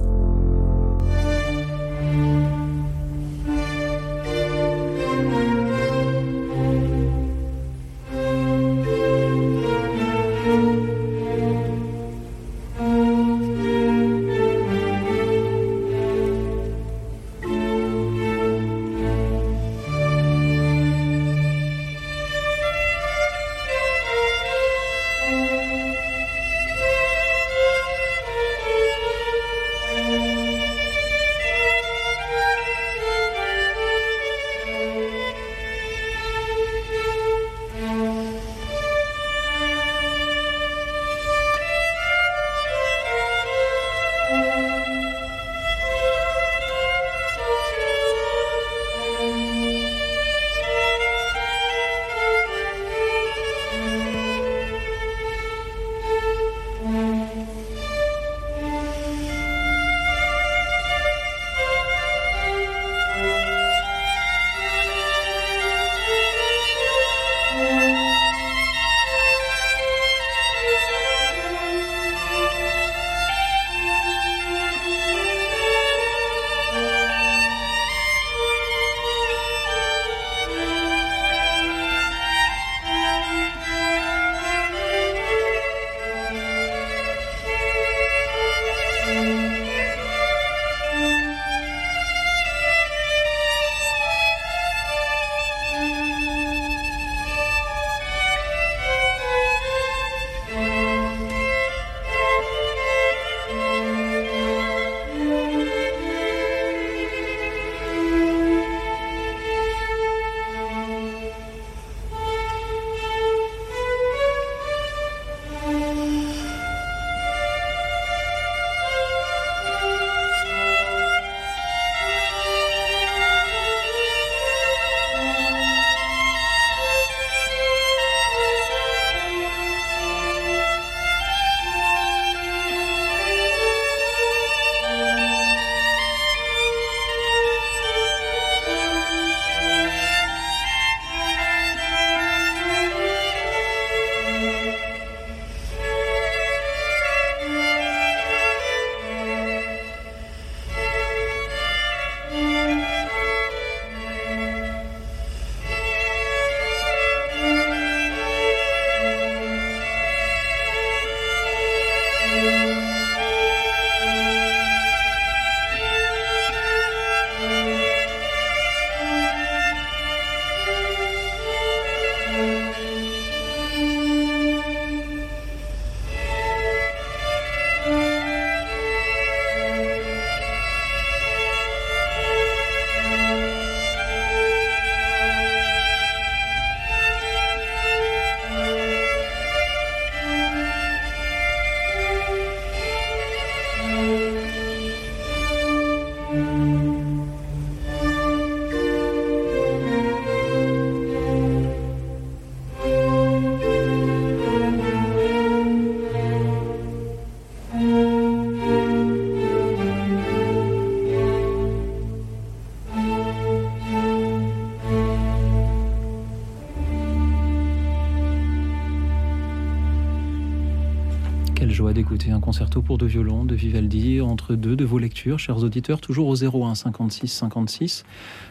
[221.77, 226.01] D'écouter un concerto pour deux violons de Vivaldi entre deux de vos lectures, chers auditeurs,
[226.01, 228.03] toujours au 01 56 56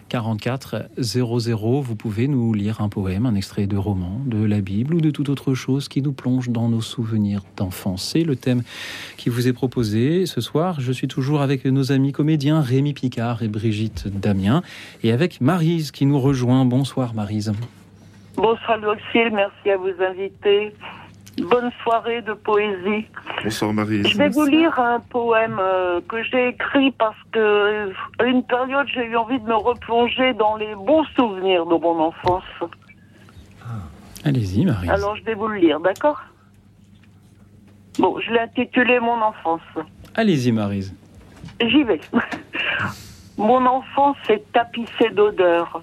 [0.08, 1.80] 44 00.
[1.80, 5.10] Vous pouvez nous lire un poème, un extrait de roman, de la Bible ou de
[5.10, 8.10] toute autre chose qui nous plonge dans nos souvenirs d'enfance.
[8.12, 8.62] C'est le thème
[9.16, 10.80] qui vous est proposé ce soir.
[10.80, 14.62] Je suis toujours avec nos amis comédiens Rémi Picard et Brigitte Damien
[15.02, 16.64] et avec Marise qui nous rejoint.
[16.64, 17.52] Bonsoir Marise.
[18.36, 20.72] Bonsoir Lucille, merci à vous inviter.
[21.38, 23.06] Bonne soirée de poésie.
[23.44, 24.02] Bonsoir Marie.
[24.08, 28.42] Je vais vous lire un poème euh, que j'ai écrit parce que euh, à une
[28.42, 32.44] période j'ai eu envie de me replonger dans les bons souvenirs de mon enfance.
[33.62, 33.66] Ah.
[34.24, 34.88] Allez-y Marie.
[34.88, 36.20] Alors je vais vous le lire, d'accord?
[37.98, 39.60] Bon, je l'ai intitulé Mon enfance.
[40.14, 40.94] Allez-y Marise.
[41.60, 42.00] J'y vais.
[43.38, 45.82] mon enfance est tapissée d'odeurs.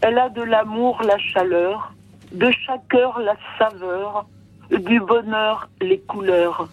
[0.00, 1.92] Elle a de l'amour la chaleur,
[2.32, 4.26] de chaque heure la saveur,
[4.70, 6.68] du bonheur les couleurs.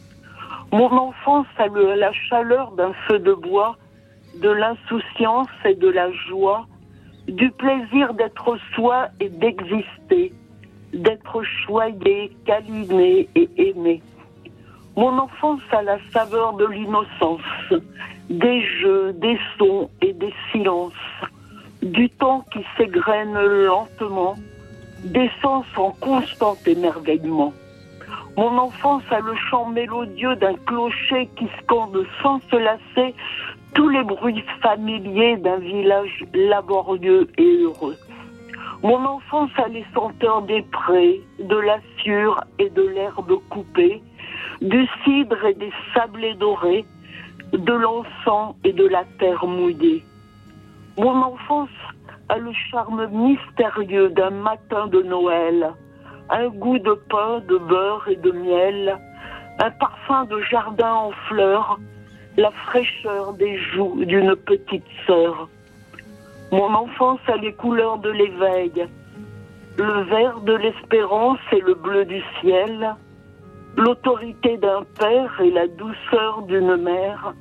[0.71, 3.75] Mon enfance a la chaleur d'un feu de bois,
[4.41, 6.65] de l'insouciance et de la joie,
[7.27, 10.33] du plaisir d'être soi et d'exister.
[10.93, 14.01] d'être choyé, câliné et aimé.
[14.97, 17.41] Mon enfance a la saveur de l'innocence,
[18.29, 20.91] des jeux, des sons et des silences,
[21.81, 24.35] du temps qui s'égrène lentement,
[25.05, 27.53] des sens en constant émerveillement.
[28.41, 33.13] Mon enfance a le chant mélodieux d'un clocher qui scande sans se lasser
[33.75, 37.95] tous les bruits familiers d'un village laborieux et heureux.
[38.81, 41.77] Mon enfance a les senteurs des prés, de la
[42.57, 44.01] et de l'herbe coupée,
[44.59, 46.83] du cidre et des sablés dorés,
[47.53, 50.03] de l'encens et de la terre mouillée.
[50.97, 51.77] Mon enfance
[52.29, 55.75] a le charme mystérieux d'un matin de Noël,
[56.31, 58.97] un goût de pain, de beurre et de miel,
[59.59, 61.77] un parfum de jardin en fleurs,
[62.37, 65.49] la fraîcheur des joues d'une petite sœur.
[66.51, 68.87] Mon enfance a les couleurs de l'éveil,
[69.77, 72.95] le vert de l'espérance et le bleu du ciel,
[73.75, 77.33] l'autorité d'un père et la douceur d'une mère,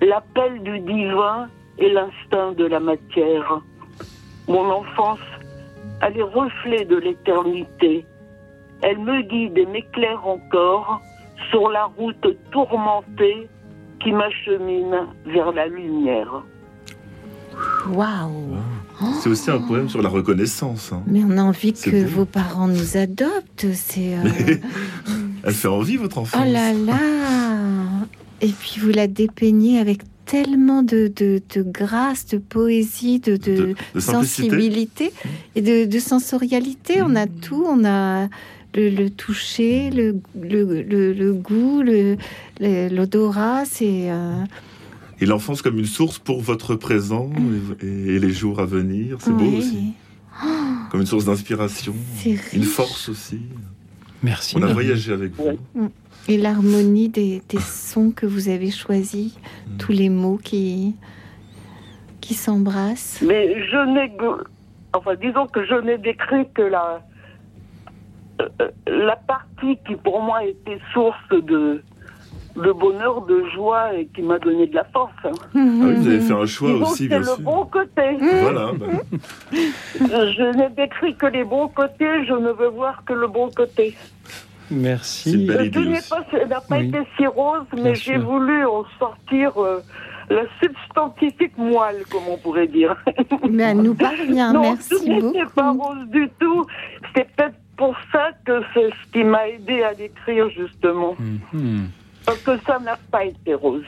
[0.00, 3.60] l'appel du divin et l'instinct de la matière.
[4.48, 5.20] Mon enfance
[6.00, 8.04] a les reflets de l'éternité.
[8.82, 11.00] Elle me guide et m'éclaire encore
[11.50, 13.48] sur la route tourmentée
[14.02, 14.94] qui m'achemine
[15.26, 16.42] vers la lumière.
[17.90, 18.56] Waouh
[19.20, 20.92] C'est aussi un poème sur la reconnaissance.
[20.92, 21.02] hein.
[21.06, 22.08] Mais on a envie que beau.
[22.20, 23.66] vos parents nous adoptent.
[23.74, 24.16] C'est.
[24.16, 24.22] euh,
[25.44, 26.40] Elle fait envie, votre enfance.
[26.44, 26.96] Oh là là
[28.40, 33.54] Et puis vous la dépeignez avec tellement de, de, de grâce, de poésie, de, de,
[33.56, 34.48] De- de simplicité.
[34.48, 35.12] sensibilité
[35.56, 37.02] et de, de sensorialité.
[37.02, 37.40] On a Mmh.
[37.42, 38.28] tout, on a
[38.74, 42.16] le, le toucher, le, le, le, le goût, le-
[42.60, 43.64] le- l'odorat.
[43.64, 44.44] C'est euh,
[45.20, 47.30] Et l'enfance comme une source pour votre présent
[47.82, 49.18] et, et les jours à venir.
[49.20, 49.92] C'est beau aussi.
[50.90, 51.94] Comme une source d'inspiration.
[52.52, 53.40] Une force aussi.
[54.22, 54.56] Merci.
[54.56, 55.90] On a voyagé avec vous.
[56.28, 59.76] Et l'harmonie des, des sons que vous avez choisis, Mm.
[59.78, 60.94] tous les mots qui,
[62.20, 63.20] qui s'embrassent.
[63.26, 64.12] Mais je n'ai
[64.92, 67.04] enfin disons que je n'ai décrit que la
[68.86, 71.82] la partie qui pour moi était source de
[72.54, 75.10] de bonheur, de joie et qui m'a donné de la force.
[75.24, 75.30] hein.
[75.32, 77.40] Ah oui, vous avez fait un choix Disons aussi, bien le sûr.
[77.40, 78.02] bon côté.
[78.42, 78.72] Voilà.
[78.78, 78.86] bah,
[79.54, 83.48] Euh, Je n'ai décrit que les bons côtés, je ne veux voir que le bon
[83.50, 83.96] côté.
[84.68, 85.32] C'est Merci.
[85.34, 85.80] une belle Le idée
[86.10, 86.88] tout n'a pas Oui.
[86.88, 89.80] été si rose, mais j'ai voulu en sortir euh,
[90.28, 92.94] la substantifique moelle, comme on pourrait dire.
[93.50, 95.88] Mais elle nous parvient, non, merci ce n'était pas beaucoup.
[95.88, 96.66] rose du tout.
[97.16, 101.16] C'est peut-être pour ça que c'est ce qui m'a aidé à l'écrire, justement.
[101.52, 101.88] Mhm.
[102.24, 103.82] Parce que ça n'a pas été rose.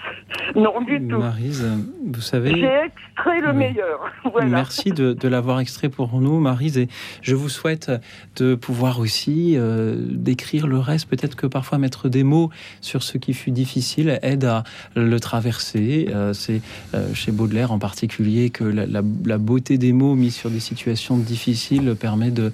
[0.57, 1.19] Non, du tout.
[1.19, 1.65] Maryse,
[2.05, 2.51] vous savez.
[2.51, 3.57] J'ai extrait le Oui.
[3.57, 4.01] meilleur.
[4.33, 4.49] Voilà.
[4.49, 6.77] Merci de, de l'avoir extrait pour nous, Maryse.
[6.79, 6.89] Et
[7.23, 7.93] je vous souhaite
[8.37, 11.09] de pouvoir aussi euh, décrire le reste.
[11.09, 14.65] Peut-être que parfois mettre des mots sur ce qui fut difficile aide à
[14.97, 16.09] le traverser.
[16.13, 16.61] Euh, C'est
[16.95, 20.59] euh, chez Baudelaire en particulier que la, la- la beauté des mots mis sur des
[20.61, 22.53] situations difficiles permet de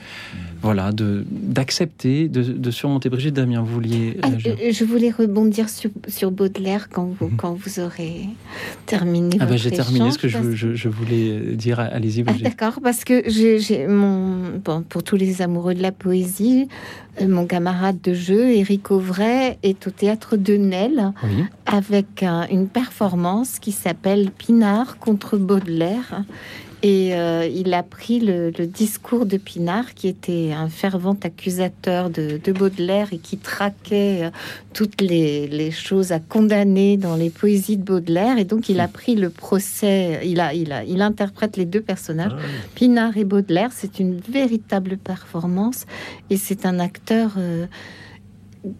[0.60, 3.08] voilà de d'accepter, de, de surmonter.
[3.08, 7.36] Brigitte Damien, vous vouliez Ah, je voulais rebondir sur, sur Baudelaire quand vous, Mhm.
[7.36, 8.26] quand vous aurez
[8.86, 11.80] terminé Ah bah, j'ai terminé ce que je, je- je voulais dire.
[11.80, 16.68] Allez-y, Ah, d'accord, parce que j'ai mon bon, pour tous les amoureux de la poésie,
[17.20, 21.44] euh, mon camarade de jeu, Éric Auvray, est au théâtre de Nesle oui.
[21.66, 26.24] avec un- une performance qui s'appelle Pinard contre Baudelaire.
[26.82, 32.08] Et euh, il a pris le, le discours de Pinard, qui était un fervent accusateur
[32.08, 34.30] de, de Baudelaire et qui traquait euh,
[34.72, 38.38] toutes les, les choses à condamner dans les poésies de Baudelaire.
[38.38, 41.82] Et donc, il a pris le procès, il, a, il, a, il interprète les deux
[41.82, 42.32] personnages.
[42.34, 42.42] Ah,
[42.74, 45.84] Pinard et Baudelaire, c'est une véritable performance
[46.30, 47.66] et c'est un acteur euh,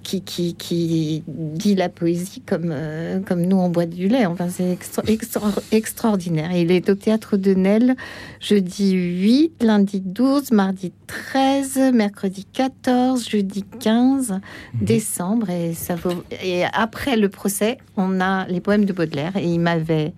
[0.02, 4.26] qui, qui, qui dit la poésie comme, euh, comme nous on boit du lait.
[4.26, 6.52] Enfin, c'est extra- extra- extraordinaire.
[6.52, 7.94] Il est au théâtre de Nesle
[8.40, 14.40] jeudi 8, lundi 12, mardi 13, mercredi 14, jeudi 15
[14.74, 15.50] décembre.
[15.50, 16.22] Et, ça vaut...
[16.42, 20.12] et après le procès, on a les poèmes de Baudelaire et il m'avait.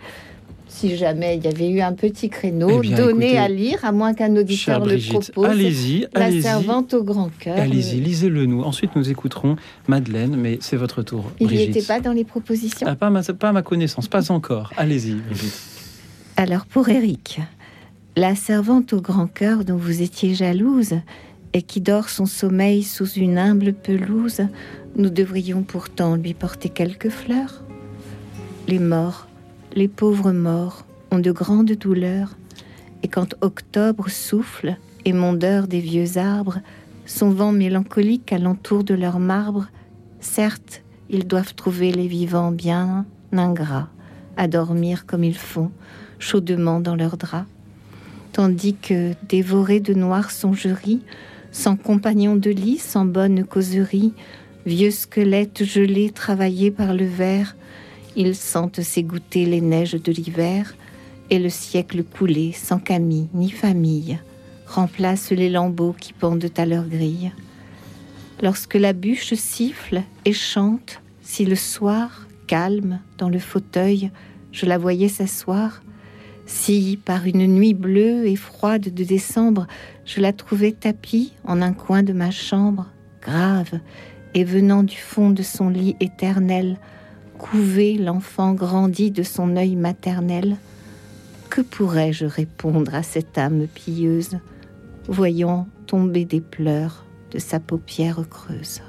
[0.74, 3.78] Si jamais il y avait eu un petit créneau Eh bien, donné écoutez, à lire,
[3.84, 7.58] à moins qu'un auditeur le Brigitte, propose, allez-y, La servante au grand cœur.
[7.58, 8.62] Allez-y, lisez-le nous.
[8.62, 9.56] Ensuite, nous écouterons
[9.86, 11.30] Madeleine, mais c'est votre tour.
[11.40, 12.86] Il n'y était pas dans les propositions.
[12.90, 14.72] Ah, pas, à ma, pas à ma connaissance, pas encore.
[14.76, 15.54] Allez-y, Brigitte.
[16.36, 17.40] Alors pour Eric,
[18.16, 20.94] la servante au grand cœur dont vous étiez jalouse
[21.52, 24.40] et qui dort son sommeil sous une humble pelouse,
[24.96, 27.62] nous devrions pourtant lui porter quelques fleurs.
[28.68, 29.28] Les morts,
[29.74, 32.36] les pauvres morts, ont de grandes douleurs,
[33.02, 36.60] et quand octobre souffle, émondeur des vieux arbres,
[37.06, 39.68] son vent mélancolique alentour de leur marbre.
[40.20, 43.88] Certes, ils doivent trouver les vivants bien ingrats,
[44.36, 45.70] à dormir comme ils font,
[46.18, 47.48] chaudement dans leurs draps,
[48.32, 51.02] tandis que, dévorés de noires songeries,
[51.50, 54.14] sans compagnon de lit, sans bonne causerie,
[54.64, 57.56] vieux squelettes gelés travaillés par le verre,
[58.16, 60.74] ils sentent s'égoutter les neiges de l'hiver,
[61.30, 64.18] et le siècle coulé, sans Camille ni famille,
[64.66, 67.32] remplace les lambeaux qui pendent à leur grille.
[68.42, 74.10] Lorsque la bûche siffle et chante, si le soir, calme, dans le fauteuil,
[74.50, 75.82] je la voyais s'asseoir,
[76.44, 79.66] si, par une nuit bleue et froide de décembre,
[80.04, 82.88] je la trouvais tapie en un coin de ma chambre,
[83.22, 83.80] grave,
[84.34, 86.78] et venant du fond de son lit éternel,
[87.42, 90.56] couver l'enfant grandi de son œil maternel,
[91.50, 94.38] que pourrais-je répondre à cette âme pieuse,
[95.08, 98.80] voyant tomber des pleurs de sa paupière creuse?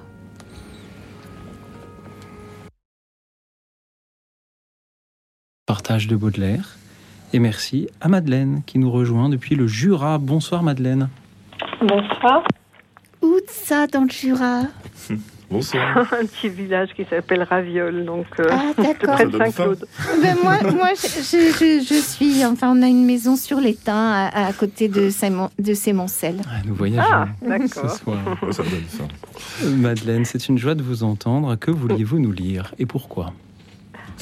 [5.66, 6.78] Partage de Baudelaire.
[7.34, 10.20] Et merci à Madeleine qui nous rejoint depuis le Jura.
[10.20, 11.10] Bonsoir Madeleine.
[11.82, 12.44] Bonsoir.
[13.24, 14.66] Où ça dans le Jura?
[15.54, 15.98] Bonsoir.
[16.20, 19.14] Un petit village qui s'appelle Raviol, donc euh, Ah d'accord.
[19.16, 19.86] près de Saint-Claude.
[20.22, 23.94] Ben moi, moi je, je- je- je suis, enfin on a une maison sur l'étang
[23.96, 26.42] à, à côté de, Saint- de Sémoncel.
[26.48, 27.92] Ah, nous voyageons Ah, ce d'accord.
[27.92, 28.18] soir.
[28.52, 29.08] ça donne faim.
[29.68, 31.56] Madeleine, c'est une joie de vous entendre.
[31.56, 33.32] Que vouliez-vous nous lire et pourquoi?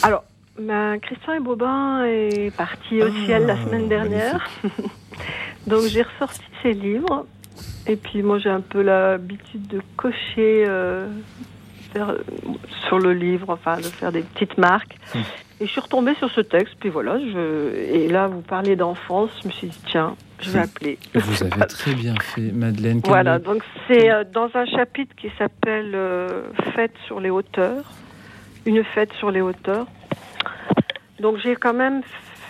[0.04, 0.24] Alors,
[0.60, 4.50] ben, Christian et Bobin est parti au Ah, ciel la semaine dernière.
[5.68, 7.26] Donc j'ai ressorti ses livres.
[7.88, 11.08] Et puis moi j'ai un peu l'habitude de cocher euh,
[11.94, 12.16] faire-
[12.88, 14.98] sur le livre, enfin de faire des petites marques.
[15.16, 15.20] Hmm.
[15.60, 17.76] Et je suis retombée sur ce texte, puis voilà, je...
[17.76, 20.98] et là vous parlez d'enfance, je me suis dit tiens, je vais appeler.
[21.14, 23.02] Vous avez très bien fait, Madeleine.
[23.04, 27.84] Voilà, donc c'est euh, dans un chapitre qui s'appelle euh, Fête sur les hauteurs,
[28.66, 29.86] une fête sur les hauteurs.
[31.20, 32.02] Donc j'ai quand même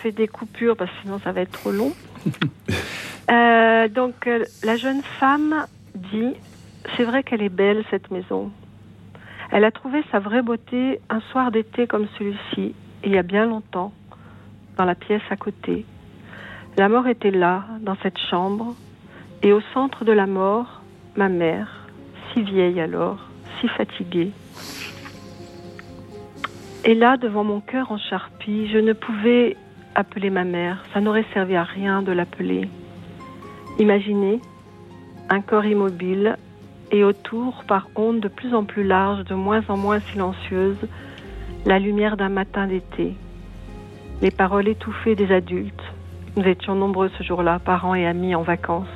[0.02, 1.92] fait des coupures parce que sinon ça va être trop long.
[3.30, 6.34] Euh, donc euh, la jeune femme dit,
[6.96, 8.50] c'est vrai qu'elle est belle cette maison.
[9.52, 13.46] Elle a trouvé sa vraie beauté un soir d'été comme celui-ci, il y a bien
[13.46, 13.92] longtemps,
[14.76, 15.86] dans la pièce à côté.
[16.76, 18.74] La mort était là, dans cette chambre,
[19.42, 20.82] et au centre de la mort,
[21.16, 21.86] ma mère,
[22.32, 23.28] si vieille alors,
[23.60, 24.32] si fatiguée.
[26.84, 29.56] Et là, devant mon cœur en charpie, je ne pouvais
[29.94, 30.84] appeler ma mère.
[30.92, 32.68] Ça n'aurait servi à rien de l'appeler.
[33.78, 34.40] Imaginez
[35.28, 36.36] un corps immobile
[36.90, 40.88] et autour, par ondes de plus en plus larges, de moins en moins silencieuses,
[41.64, 43.14] la lumière d'un matin d'été.
[44.20, 45.82] Les paroles étouffées des adultes.
[46.36, 48.86] Nous étions nombreux ce jour-là, parents et amis en vacances.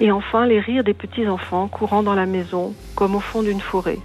[0.00, 3.98] Et enfin, les rires des petits-enfants courant dans la maison, comme au fond d'une forêt,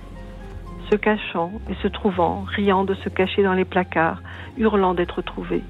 [0.90, 4.22] se cachant et se trouvant, riant de se cacher dans les placards,
[4.58, 5.64] hurlant d'être trouvés.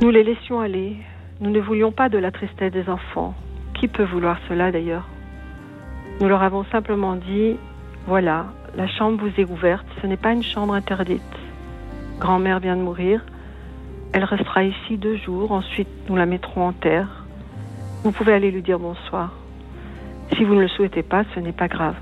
[0.00, 0.96] Nous les laissions aller.
[1.40, 3.34] Nous ne voulions pas de la tristesse des enfants.
[3.74, 5.06] Qui peut vouloir cela d'ailleurs?
[6.20, 7.56] Nous leur avons simplement dit,
[8.06, 11.22] voilà, la chambre vous est ouverte, ce n'est pas une chambre interdite.
[12.18, 13.22] Grand-mère vient de mourir,
[14.12, 17.24] elle restera ici deux jours, ensuite nous la mettrons en terre.
[18.02, 19.32] Vous pouvez aller lui dire bonsoir.
[20.34, 21.96] Si vous ne le souhaitez pas, ce n'est pas grave.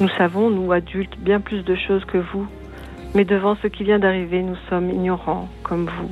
[0.00, 2.46] Nous savons, nous adultes, bien plus de choses que vous,
[3.14, 6.10] mais devant ce qui vient d'arriver, nous sommes ignorants comme vous.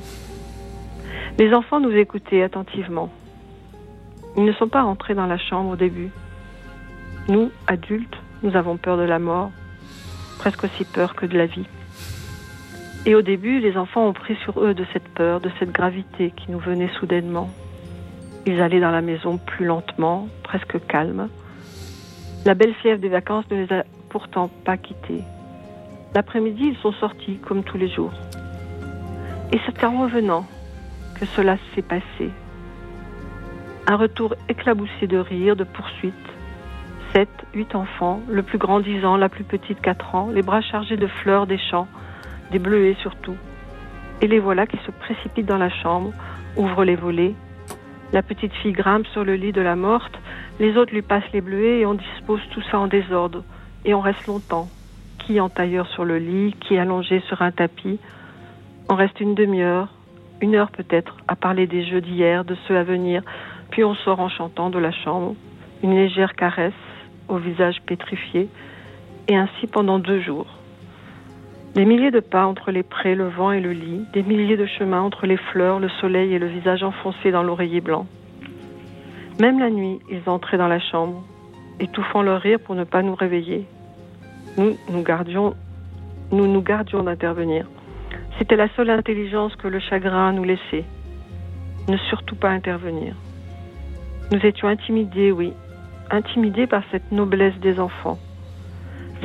[1.39, 3.11] Les enfants nous écoutaient attentivement.
[4.37, 6.11] Ils ne sont pas rentrés dans la chambre au début.
[7.29, 9.51] Nous, adultes, nous avons peur de la mort,
[10.39, 11.67] presque aussi peur que de la vie.
[13.05, 16.33] Et au début, les enfants ont pris sur eux de cette peur, de cette gravité
[16.37, 17.51] qui nous venait soudainement.
[18.47, 21.29] Ils allaient dans la maison plus lentement, presque calmes.
[22.45, 25.23] La belle fièvre des vacances ne les a pourtant pas quittés.
[26.13, 28.13] L'après-midi, ils sont sortis comme tous les jours.
[29.53, 30.45] Et c'est en revenant
[31.21, 32.31] que cela s'est passé.
[33.87, 36.15] Un retour éclaboussé de rire, de poursuites.
[37.13, 40.63] Sept, huit enfants, le plus grand dix ans, la plus petite quatre ans, les bras
[40.63, 41.87] chargés de fleurs des champs,
[42.51, 43.37] des bleuets surtout.
[44.21, 46.13] Et les voilà qui se précipitent dans la chambre,
[46.57, 47.35] ouvrent les volets.
[48.13, 50.13] La petite fille grimpe sur le lit de la morte,
[50.61, 53.43] les autres lui passent les bleuets et on dispose tout ça en désordre.
[53.87, 54.69] Et on reste longtemps.
[55.19, 57.99] Qui en tailleur sur le lit, qui allongé sur un tapis.
[58.91, 59.89] On reste une demi-heure,
[60.43, 63.23] une heure peut-être, à parler des jeux d'hier, de ceux à venir,
[63.71, 65.35] puis on sort en chantant de la chambre,
[65.83, 66.73] une légère caresse
[67.29, 68.49] au visage pétrifié,
[69.29, 70.59] et ainsi pendant deux jours.
[71.75, 74.67] Des milliers de pas entre les prés, le vent et le lit, des milliers de
[74.67, 78.07] chemins entre les fleurs, le soleil et le visage enfoncé dans l'oreiller blanc.
[79.41, 81.25] Même la nuit, ils entraient dans la chambre,
[81.81, 83.67] étouffant leur rire pour ne pas nous réveiller.
[84.59, 85.55] Nous, nous gardions,
[86.31, 87.67] nous nous gardions d'intervenir.
[88.39, 90.85] C'était la seule intelligence que le chagrin nous laissait.
[91.89, 93.15] Ne surtout pas intervenir.
[94.31, 95.55] Nous étions intimidés, oui,
[96.11, 98.19] intimidés par cette noblesse des enfants,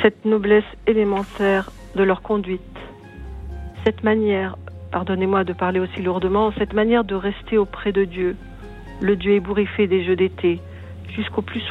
[0.01, 2.61] cette noblesse élémentaire de leur conduite,
[3.83, 4.55] cette manière,
[4.91, 8.37] pardonnez-moi de parler aussi lourdement, cette manière de rester auprès de Dieu,
[9.01, 10.61] le Dieu ébouriffé des jeux d'été,
[11.09, 11.61] jusqu'au plus,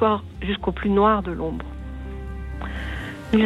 [0.91, 1.65] noir de l'ombre.
[3.33, 3.41] Nous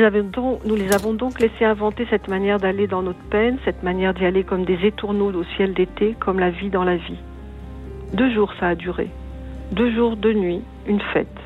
[0.77, 4.45] les avons donc laissés inventer cette manière d'aller dans notre peine, cette manière d'y aller
[4.45, 7.19] comme des étourneaux au ciel d'été, comme la vie dans la vie.
[8.15, 9.09] Deux jours ça a duré.
[9.73, 11.39] Deux jours, deux nuits, une fête.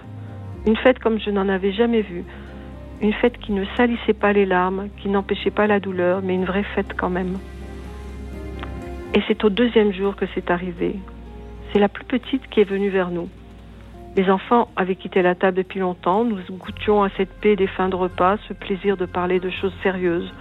[0.66, 2.24] Une fête comme je n'en avais jamais vue.
[3.00, 6.44] Une fête qui ne salissait pas les larmes, qui n'empêchait pas la douleur, mais une
[6.44, 7.38] vraie fête quand même.
[9.14, 10.96] Et c'est au deuxième jour que c'est arrivé.
[11.72, 13.28] C'est la plus petite qui est venue vers nous.
[14.16, 16.24] Les enfants avaient quitté la table depuis longtemps.
[16.24, 19.74] Nous goûtions à cette paix des fins de repas, ce plaisir de parler de choses
[19.82, 20.32] sérieuses,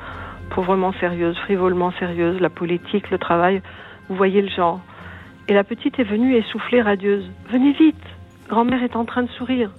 [0.52, 3.62] pauvrement sérieuses, frivolement sérieuses, la politique, le travail.
[4.10, 4.80] Vous voyez le genre.
[5.48, 7.26] Et la petite est venue essoufflée, radieuse.
[7.50, 8.06] Venez vite,
[8.48, 9.72] grand-mère est en train de sourire.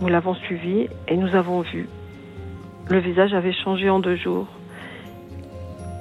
[0.00, 1.86] Nous l'avons suivie et nous avons vu.
[2.88, 4.48] Le visage avait changé en deux jours.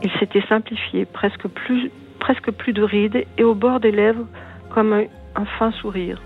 [0.02, 4.26] Il s'était simplifié, presque plus, presque plus de rides et au bord des lèvres
[4.70, 5.04] comme un,
[5.36, 6.22] un fin sourire.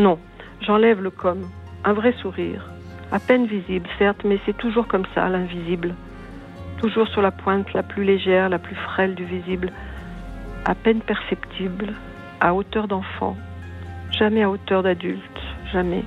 [0.00, 0.18] Non,
[0.62, 1.42] j'enlève le comme,
[1.84, 2.66] un vrai sourire,
[3.12, 5.94] à peine visible, certes, mais c'est toujours comme ça, l'invisible.
[6.78, 9.70] Toujours sur la pointe la plus légère, la plus frêle du visible,
[10.64, 11.92] à peine perceptible,
[12.40, 13.36] à hauteur d'enfant,
[14.18, 15.40] jamais à hauteur d'adulte,
[15.72, 16.04] jamais.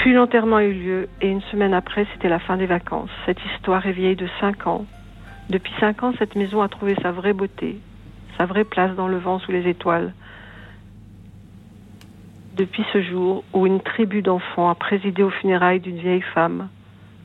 [0.00, 3.10] Puis l'enterrement a eu lieu et une semaine après, c'était la fin des vacances.
[3.26, 4.86] Cette histoire est vieille de cinq ans.
[5.50, 7.78] Depuis cinq ans, cette maison a trouvé sa vraie beauté,
[8.38, 10.14] sa vraie place dans le vent sous les étoiles.
[12.56, 16.70] Depuis ce jour où une tribu d'enfants a présidé aux funérailles d'une vieille femme,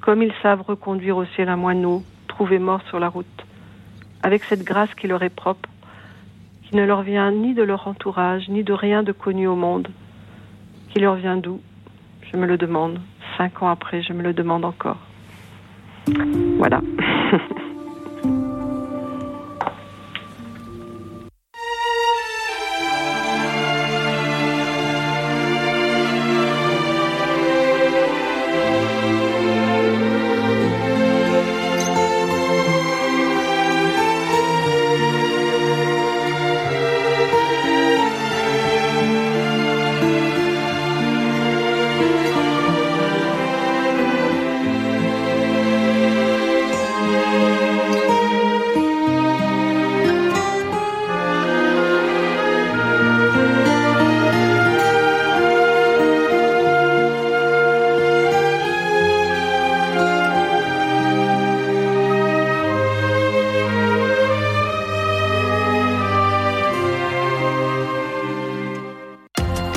[0.02, 3.46] comme ils savent reconduire au ciel un moineau trouvé mort sur la route
[4.22, 5.70] avec cette grâce qui leur est propre,
[6.64, 9.88] qui ne leur vient ni de leur entourage, ni de rien de connu au monde,
[10.90, 11.62] qui leur vient d'où?
[12.36, 13.00] Je me le demande.
[13.38, 14.98] Cinq ans après, je me le demande encore.
[16.58, 16.82] Voilà.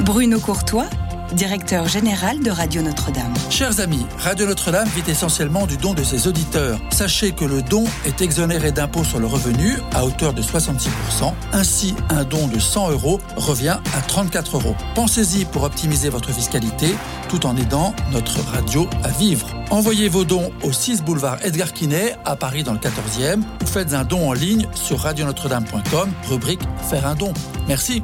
[0.09, 0.87] Bruno Courtois,
[1.35, 3.35] directeur général de Radio Notre-Dame.
[3.51, 6.81] Chers amis, Radio Notre-Dame vit essentiellement du don de ses auditeurs.
[6.91, 10.89] Sachez que le don est exonéré d'impôt sur le revenu à hauteur de 66%.
[11.53, 14.75] Ainsi, un don de 100 euros revient à 34 euros.
[14.95, 16.95] Pensez-y pour optimiser votre fiscalité
[17.29, 19.51] tout en aidant notre radio à vivre.
[19.69, 23.93] Envoyez vos dons au 6 boulevard Edgar Quinet à Paris dans le 14e ou faites
[23.93, 27.35] un don en ligne sur radionotre-dame.com, rubrique Faire un don.
[27.69, 28.03] Merci.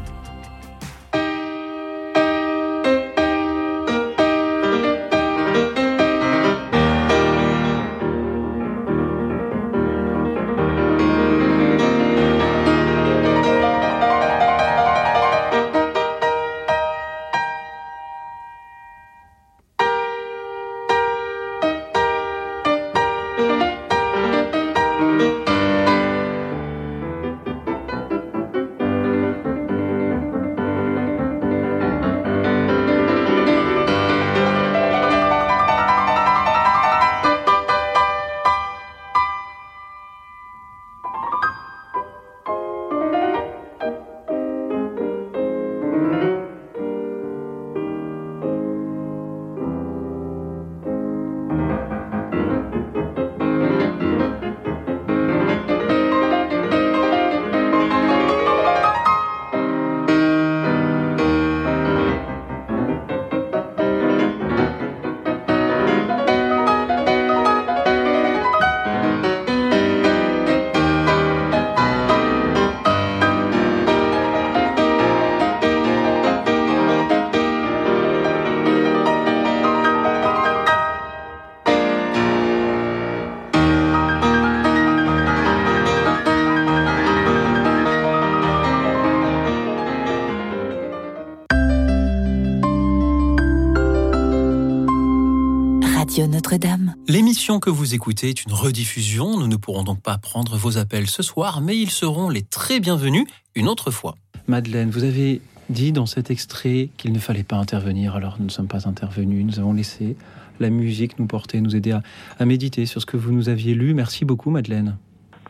[97.55, 99.39] L'émission que vous écoutez est une rediffusion.
[99.39, 102.81] Nous ne pourrons donc pas prendre vos appels ce soir, mais ils seront les très
[102.81, 104.17] bienvenus une autre fois.
[104.49, 108.51] Madeleine, vous avez dit dans cet extrait qu'il ne fallait pas intervenir, alors nous ne
[108.51, 110.17] sommes pas intervenus, nous avons laissé
[110.59, 111.97] la musique nous porter, nous aider
[112.41, 113.95] à, méditer sur ce que vous nous aviez lu.
[113.95, 114.97] Merci beaucoup Madeleine.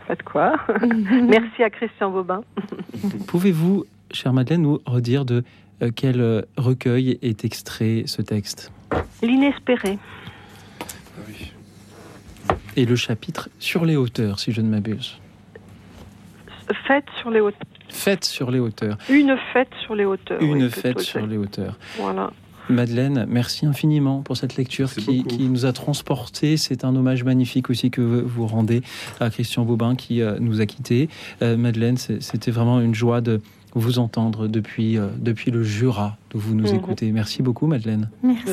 [0.07, 0.57] Pas de quoi.
[0.85, 2.43] Merci à Christian Bobin.
[3.27, 5.43] Pouvez-vous, chère Madeleine, nous redire de
[5.81, 8.71] euh, quel recueil est extrait ce texte?
[9.23, 9.99] L'inespéré.
[12.77, 15.19] Et le chapitre sur les hauteurs, si je ne m'abuse.
[16.87, 17.61] Fête sur les hauteurs.
[17.89, 18.99] Fête sur les hauteurs.
[19.09, 20.41] Une fête sur les hauteurs.
[20.43, 21.79] Une fête sur les hauteurs.
[21.99, 22.33] Voilà.
[22.71, 26.57] Madeleine, merci infiniment pour cette lecture qui, nous a transportés.
[26.57, 28.83] C'est un hommage magnifique aussi que vous rendez
[29.21, 31.11] à Christian Bobin qui euh, nous a quittés.
[31.43, 33.43] Euh, Madeleine, c'était vraiment une joie de
[33.75, 36.77] vous entendre depuis, euh, depuis le Jura, d'où vous nous mhm.
[36.77, 37.11] écoutez.
[37.11, 38.09] Merci beaucoup, Madeleine.
[38.23, 38.45] Merci.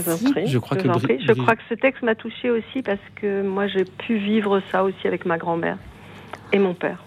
[0.47, 3.85] Je, crois, que je crois que ce texte m'a touché aussi parce que moi, j'ai
[3.85, 5.77] pu vivre ça aussi avec ma grand-mère
[6.51, 7.03] et mon père.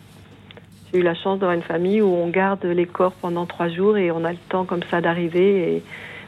[0.92, 3.96] J'ai eu la chance d'avoir une famille où on garde les corps pendant trois jours
[3.96, 5.82] et on a le temps comme ça d'arriver et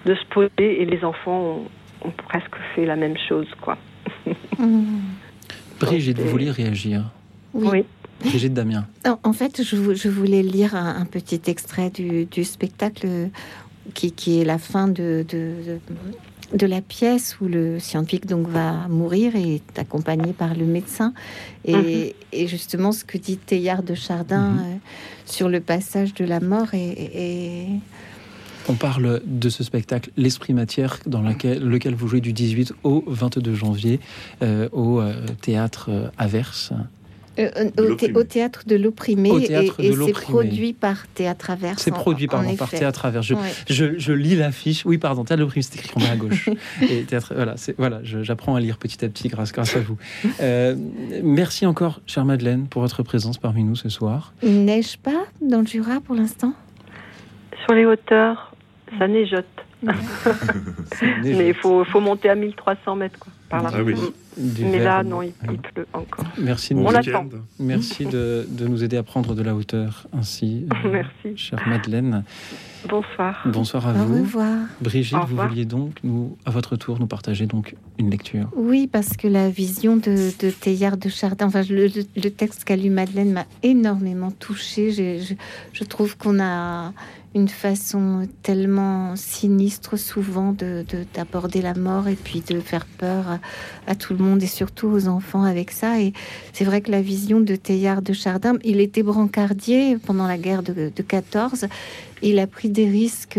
[0.06, 0.82] de se poser.
[0.82, 1.60] Et les enfants
[2.04, 3.78] ont, presque fait la même chose, quoi.
[5.80, 7.04] Brigitte, vous vouliez réagir?
[7.54, 7.84] Oui.
[8.24, 8.86] Brigitte Damien.
[9.22, 13.06] En fait, je, voulais lire un, petit extrait du, spectacle
[13.94, 15.24] qui, est la fin de,
[16.52, 21.12] de, la pièce où le scientifique donc va mourir et est accompagné par le médecin.
[21.64, 22.46] Et, mhm.
[22.48, 24.58] justement, ce que dit Théard de Chardin mhm.
[24.58, 24.76] euh,
[25.26, 27.68] sur le passage de la mort est,
[28.68, 33.54] On parle de ce spectacle L'Esprit Matière, dans lequel vous jouez du 18 au 22
[33.54, 34.00] janvier
[34.42, 36.72] euh, au euh, théâtre Averse.
[37.38, 37.70] Euh,
[38.14, 41.82] au, théâtre de l'opprimé et, c'est produit par Théâtre Averse.
[41.82, 43.32] C'est produit pardon, par Théâtre Averse.
[43.68, 44.86] Je, je, lis l'affiche.
[44.86, 46.48] Oui, pardon, Théâtre de l'opprimé, c'est écrit en bas à gauche.
[46.82, 49.96] et théâtre, voilà, voilà j'apprends à lire petit à petit grâce, grâce à vous.
[50.40, 50.76] Euh,
[51.22, 54.32] merci encore, chère Madeleine, pour votre présence parmi nous ce soir.
[54.42, 56.54] Il neige pas dans le Jura pour l'instant?
[57.64, 58.54] Sur les hauteurs,
[58.98, 59.44] ça neigeote.
[61.22, 63.18] Mais il faut, faut, monter à 1300 mètres.
[63.18, 63.70] Quoi, par là.
[63.72, 63.94] Ah oui.
[64.38, 66.26] Mais là, non, il, pleut encore.
[66.38, 66.86] Merci, de, nous,
[67.58, 70.66] Merci de, de, nous aider à prendre de la hauteur ainsi.
[70.84, 71.36] Euh, Merci.
[71.36, 72.24] Chère Madeleine.
[72.88, 73.42] Bonsoir.
[73.46, 74.18] Bonsoir à vous.
[74.18, 74.58] Au revoir.
[74.80, 78.48] Brigitte, vous vouliez donc, nous, à votre tour, nous partager donc une lecture.
[78.54, 82.76] Oui, parce que la vision de, de Théard de Chardin, enfin, le, le texte qu'a
[82.76, 84.90] lu Madeleine m'a énormément touchée.
[84.92, 85.34] Je,
[85.72, 86.92] je, trouve qu'on a
[87.36, 93.38] une façon tellement sinistre souvent de d'aborder la mort et puis de faire peur
[93.86, 96.00] à, tout le monde et surtout aux enfants avec ça.
[96.00, 96.14] Et
[96.54, 100.62] c'est vrai que la vision de Théard de Chardin, il était brancardier pendant la guerre
[100.62, 101.66] de, de 14.
[102.22, 103.38] Il a pris des risques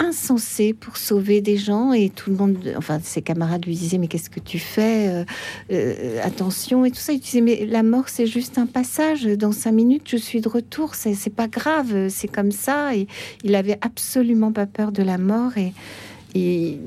[0.00, 4.08] insensé pour sauver des gens et tout le monde, enfin ses camarades lui disaient mais
[4.08, 5.24] qu'est-ce que tu fais euh,
[5.70, 7.12] euh, Attention et tout ça.
[7.12, 9.24] Il disait mais la mort c'est juste un passage.
[9.24, 10.94] Dans cinq minutes je suis de retour.
[10.94, 12.08] C'est pas grave.
[12.08, 12.96] C'est comme ça.
[12.96, 13.06] Et
[13.44, 15.52] il avait absolument pas peur de la mort
[16.34, 16.78] et,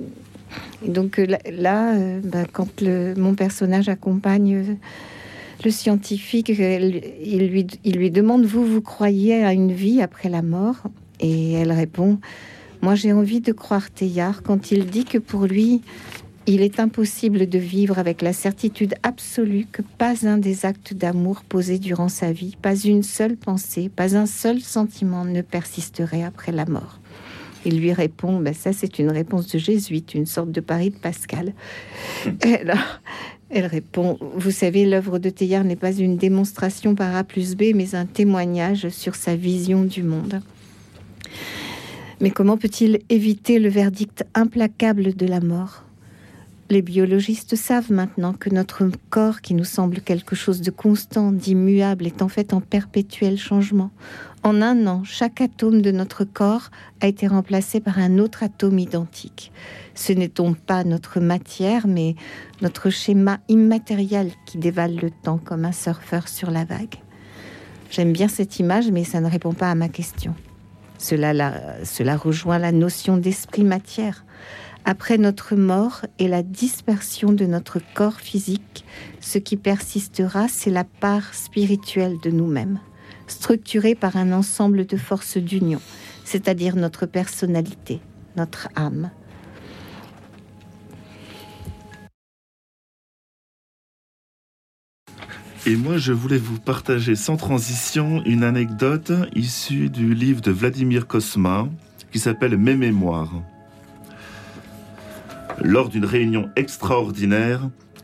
[0.85, 4.77] donc euh, là, bah, quand mon personnage accompagne
[5.63, 10.41] le scientifique, il lui, il lui demande vous vous croyez à une vie après la
[10.41, 10.75] mort?
[11.19, 12.19] Et elle répond
[12.83, 15.79] moi, j'ai envie de croire Teilhard quand il dit que pour lui,
[16.47, 21.43] il est impossible de vivre avec la certitude absolue que pas un des actes d'amour
[21.47, 26.51] posés durant sa vie, pas une seule pensée, pas un seul sentiment ne persisterait après
[26.51, 26.99] la mort.
[27.63, 30.97] Il lui répond, ben ça c'est une réponse de jésuite, une sorte de pari de
[30.97, 31.53] Pascal.
[32.41, 32.73] Elle,
[33.49, 37.71] elle répond, vous savez, l'œuvre de Teilhard n'est pas une démonstration par A plus B,
[37.73, 40.41] mais un témoignage sur sa vision du monde.
[42.23, 45.83] Mais comment peut-il éviter le verdict implacable de la mort?
[46.69, 52.07] Les biologistes savent maintenant que notre corps, qui nous semble quelque chose de constant, d'immuable,
[52.07, 53.91] est en fait en perpétuel changement.
[54.41, 56.71] En un an, chaque atome de notre corps
[57.01, 59.51] a été remplacé par un autre atome identique.
[59.93, 62.15] Ce n'est donc pas notre matière, mais
[62.61, 66.95] notre schéma immatériel qui dévale le temps comme un surfeur sur la vague?
[67.91, 70.33] J'aime bien cette image, mais ça ne répond pas à ma question.
[70.97, 74.25] Cela, rejoint la notion d'esprit-matière.
[74.85, 78.85] Après notre mort et la dispersion de notre corps physique,
[79.21, 82.79] ce qui persistera, c'est la part spirituelle de nous-mêmes,
[83.27, 85.79] structurée par un ensemble de forces d'union,
[86.25, 88.01] c'est-à-dire notre personnalité,
[88.35, 89.09] notre âme,
[95.65, 101.07] Et moi, je voulais vous partager sans transition une anecdote issue du livre de Vladimir
[101.07, 101.69] Kosma
[102.11, 103.31] qui s'appelle Mes mémoires.
[105.61, 107.61] lors d'une réunion extraordinaire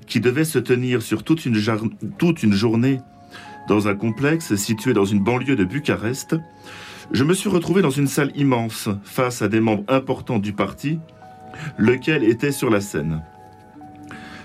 [0.08, 1.60] qui devait se tenir sur toute une,
[2.18, 3.02] toute une journée
[3.68, 6.38] dans un complexe situé dans une banlieue de Bucarest,
[7.12, 11.00] je me suis retrouvé dans une salle immense face à des membres importants du parti,
[11.78, 13.22] lequel était sur la scène.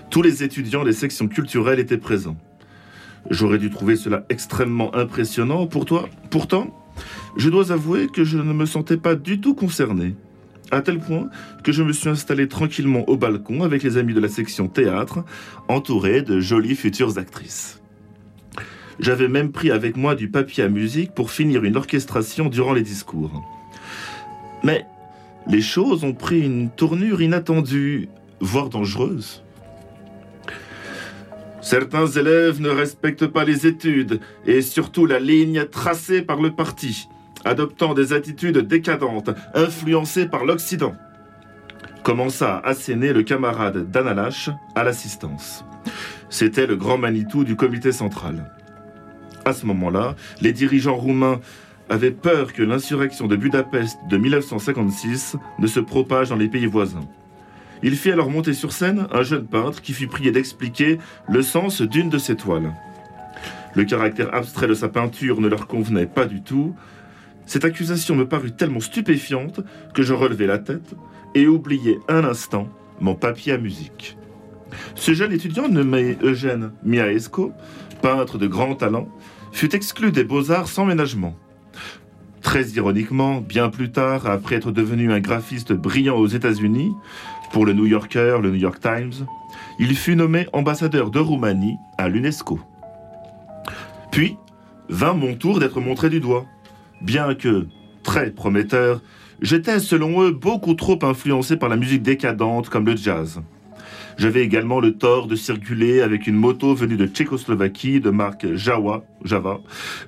[0.09, 2.35] Tous les étudiants des sections culturelles étaient présents.
[3.29, 5.67] J'aurais dû trouver cela extrêmement impressionnant.
[5.67, 6.67] Pour toi, pourtant,
[7.37, 10.15] je dois avouer que je ne me sentais pas du tout concerné.
[10.71, 11.29] À tel point
[11.63, 15.23] que je me suis installé tranquillement au balcon avec les amis de la section théâtre,
[15.67, 17.81] entouré de jolies futures actrices.
[18.99, 22.81] J'avais même pris avec moi du papier à musique pour finir une orchestration durant les
[22.81, 23.43] discours.
[24.63, 24.85] Mais
[25.47, 28.09] les choses ont pris une tournure inattendue,
[28.39, 29.44] voire dangereuse.
[31.65, 37.09] Certains élèves ne respectent pas les études et surtout la ligne tracée par le parti,
[37.43, 40.93] adoptant des attitudes décadentes, influencées par l'Occident.
[42.03, 45.65] Commença à asséner le camarade Danalache à l'assistance.
[46.29, 48.51] C'était le grand Manitou du comité central.
[49.43, 51.39] À ce moment-là, les dirigeants roumains
[51.89, 57.07] avaient peur que l'insurrection de Budapest de 1956 ne se propage dans les pays voisins.
[57.85, 60.97] Il fit alors monter sur scène un jeune peintre qui fut prié d'expliquer
[61.29, 62.73] le sens d'une de ses toiles.
[63.75, 66.75] Le caractère abstrait de sa peinture ne leur convenait pas du tout.
[67.45, 69.59] Cette accusation me parut tellement stupéfiante
[69.93, 70.95] que je relevai la tête
[71.35, 72.69] et oubliai un instant
[72.99, 74.17] mon papier à musique.
[74.95, 77.53] Ce jeune étudiant nommé Eugène Miaesco,
[78.01, 79.09] peintre de grand talent,
[79.51, 81.37] fut exclu des beaux-arts sans ménagement.
[82.45, 86.93] Très ironiquement, bien plus tard, après être devenu un graphiste brillant aux États-Unis,
[87.55, 89.25] pour le New Yorker, le New York Times,
[89.79, 92.59] il fut nommé ambassadeur de Roumanie à l'UNESCO.
[94.11, 94.35] Puis
[94.89, 96.45] vint mon tour d'être montré du doigt.
[97.01, 97.65] Bien que
[98.03, 99.01] très prometteur,
[99.41, 103.41] j'étais selon eux beaucoup trop influencé par la musique décadente comme le jazz.
[104.17, 109.01] J'avais également le tort de circuler avec une moto venue de Tchécoslovaquie de marque Java,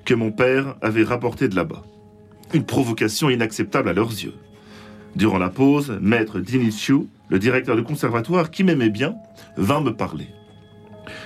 [0.04, 1.86] que mon père avait rapportée de là-bas.
[2.54, 4.34] Une provocation inacceptable à leurs yeux.
[5.16, 6.40] Durant la pause, maître
[7.30, 9.16] le directeur du conservatoire qui m'aimait bien,
[9.58, 10.28] vint me parler.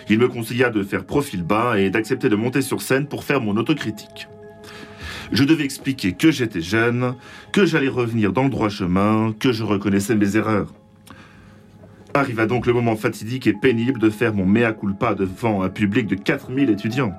[0.10, 3.42] Il me conseilla de faire profil bas et d'accepter de monter sur scène pour faire
[3.42, 4.28] mon autocritique.
[5.32, 7.16] Je devais expliquer que j'étais jeune,
[7.54, 10.74] que j'allais revenir dans le droit chemin, que je reconnaissais mes erreurs.
[12.14, 16.08] Arriva donc le moment fatidique et pénible de faire mon mea culpa devant un public
[16.08, 17.14] de 4000 étudiants.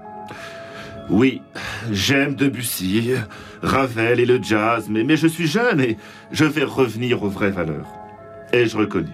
[1.08, 1.40] Oui,
[1.90, 3.12] j'aime Debussy,
[3.62, 5.96] Ravel et le jazz, mais, mais je suis jeune et
[6.30, 8.01] je vais revenir aux vraies valeurs.
[8.52, 9.12] Ai-je reconnu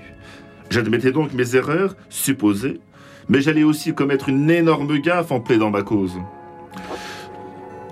[0.71, 2.81] J'admettais donc mes erreurs, supposées,
[3.29, 6.19] mais j'allais aussi commettre une énorme gaffe en plaidant ma cause.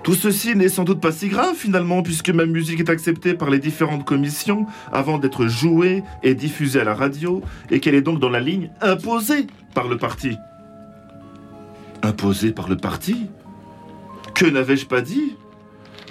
[0.03, 3.49] Tout ceci n'est sans doute pas si grave finalement, puisque ma musique est acceptée par
[3.49, 7.41] les différentes commissions avant d'être jouée et diffusée à la radio,
[7.71, 10.37] et qu'elle est donc dans la ligne imposée par le parti.
[12.03, 13.25] Imposée par le parti?
[14.33, 15.35] Que n'avais-je pas dit?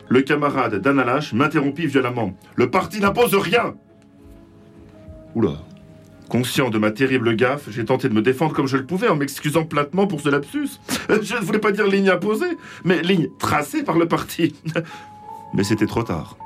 [0.09, 2.37] Le camarade Danalache m'interrompit violemment.
[2.55, 3.75] Le parti n'impose rien
[5.37, 5.59] Oula.
[6.31, 9.17] Conscient de ma terrible gaffe, j'ai tenté de me défendre comme je le pouvais en
[9.17, 10.81] m'excusant platement pour ce lapsus.
[11.23, 14.55] Je ne voulais pas dire ligne imposée, mais ligne tracée par le parti.
[15.55, 16.37] Mais c'était trop tard.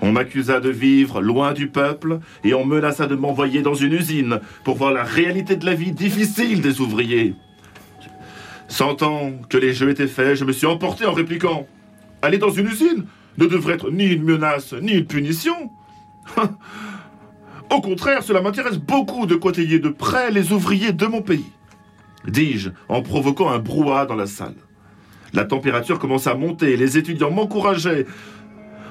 [0.00, 4.40] On m'accusa de vivre loin du peuple et on menaça de m'envoyer dans une usine
[4.64, 7.34] pour voir la réalité de la vie difficile des ouvriers.
[8.68, 11.66] Sentant que les jeux étaient faits, je me suis emporté en répliquant
[12.22, 13.06] Aller dans une usine
[13.38, 15.70] ne devrait être ni une menace ni une punition.
[17.74, 21.50] Au contraire, cela m'intéresse beaucoup de côtoyer de près les ouvriers de mon pays.
[22.24, 24.54] Dis-je, en provoquant un brouhaha dans la salle.
[25.32, 28.06] La température commença à monter les étudiants m'encourageaient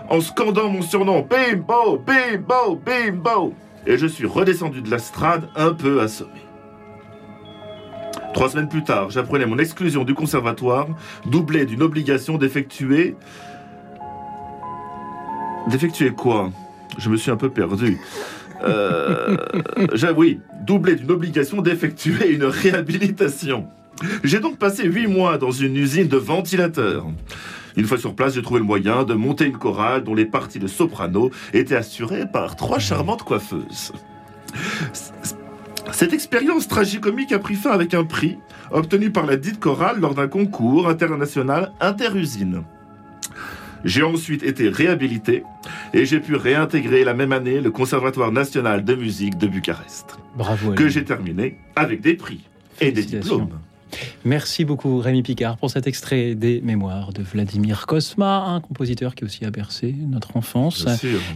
[0.09, 3.53] en scandant mon surnom Bimbo, Bimbo, Bimbo.
[3.87, 6.41] Et je suis redescendu de la strade un peu assommé.
[8.33, 10.87] Trois semaines plus tard, j'apprenais mon exclusion du conservatoire,
[11.25, 13.15] doublée d'une obligation d'effectuer.
[15.69, 16.51] D'effectuer quoi?
[16.97, 17.97] Je me suis un peu perdu.
[18.63, 19.37] Euh,
[20.15, 23.67] oui, doublé d'une obligation d'effectuer une réhabilitation.
[24.23, 27.05] J'ai donc passé huit mois dans une usine de ventilateurs.
[27.75, 30.59] Une fois sur place, j'ai trouvé le moyen de monter une chorale dont les parties
[30.59, 33.91] de soprano étaient assurées par trois charmantes coiffeuses.
[35.91, 38.37] Cette expérience tragicomique a pris fin avec un prix
[38.71, 42.63] obtenu par la dite chorale lors d'un concours international interusine.
[43.83, 45.43] J'ai ensuite été réhabilité
[45.93, 50.73] et j'ai pu réintégrer la même année le Conservatoire national de musique de Bucarest, Bravo.
[50.73, 52.41] que j'ai terminé avec des prix
[52.79, 53.49] et des diplômes.
[54.25, 59.23] Merci beaucoup Rémi Picard pour cet extrait des mémoires de Vladimir Kosma, un compositeur qui
[59.23, 60.87] aussi a bercé notre enfance.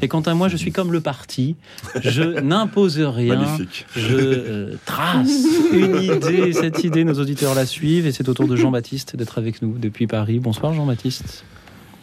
[0.01, 1.55] Et quant à moi, je suis comme le parti,
[2.01, 3.57] je n'impose rien,
[3.95, 8.47] je euh, trace une idée, cette idée, nos auditeurs la suivent et c'est au tour
[8.47, 10.39] de Jean-Baptiste d'être avec nous depuis Paris.
[10.39, 11.43] Bonsoir Jean-Baptiste.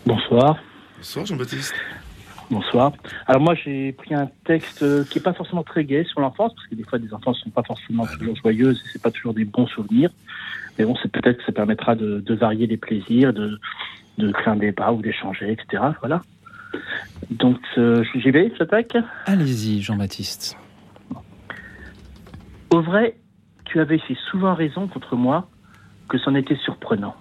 [0.07, 0.59] Bonsoir.
[0.99, 1.75] Bonsoir Jean-Baptiste.
[2.51, 2.93] Bonsoir.
[3.27, 6.67] Alors moi j'ai pris un texte qui est pas forcément très gai sur l'enfance parce
[6.67, 9.33] que des fois des enfants ne sont pas forcément toujours joyeuses et c'est pas toujours
[9.33, 10.11] des bons souvenirs.
[10.79, 13.59] Mais bon, c'est peut-être que ça permettra de, varier les plaisirs, de,
[14.19, 15.83] de créer un débat ou d'échanger, etc.
[16.01, 16.23] Voilà.
[17.31, 18.97] Donc euh, j'y vais, j'attaque.
[19.27, 20.59] Allez-y, Jean-Baptiste.
[22.71, 23.17] Au vrai,
[23.65, 25.49] tu avais si souvent raison contre moi
[26.09, 27.15] que c'en était surprenant.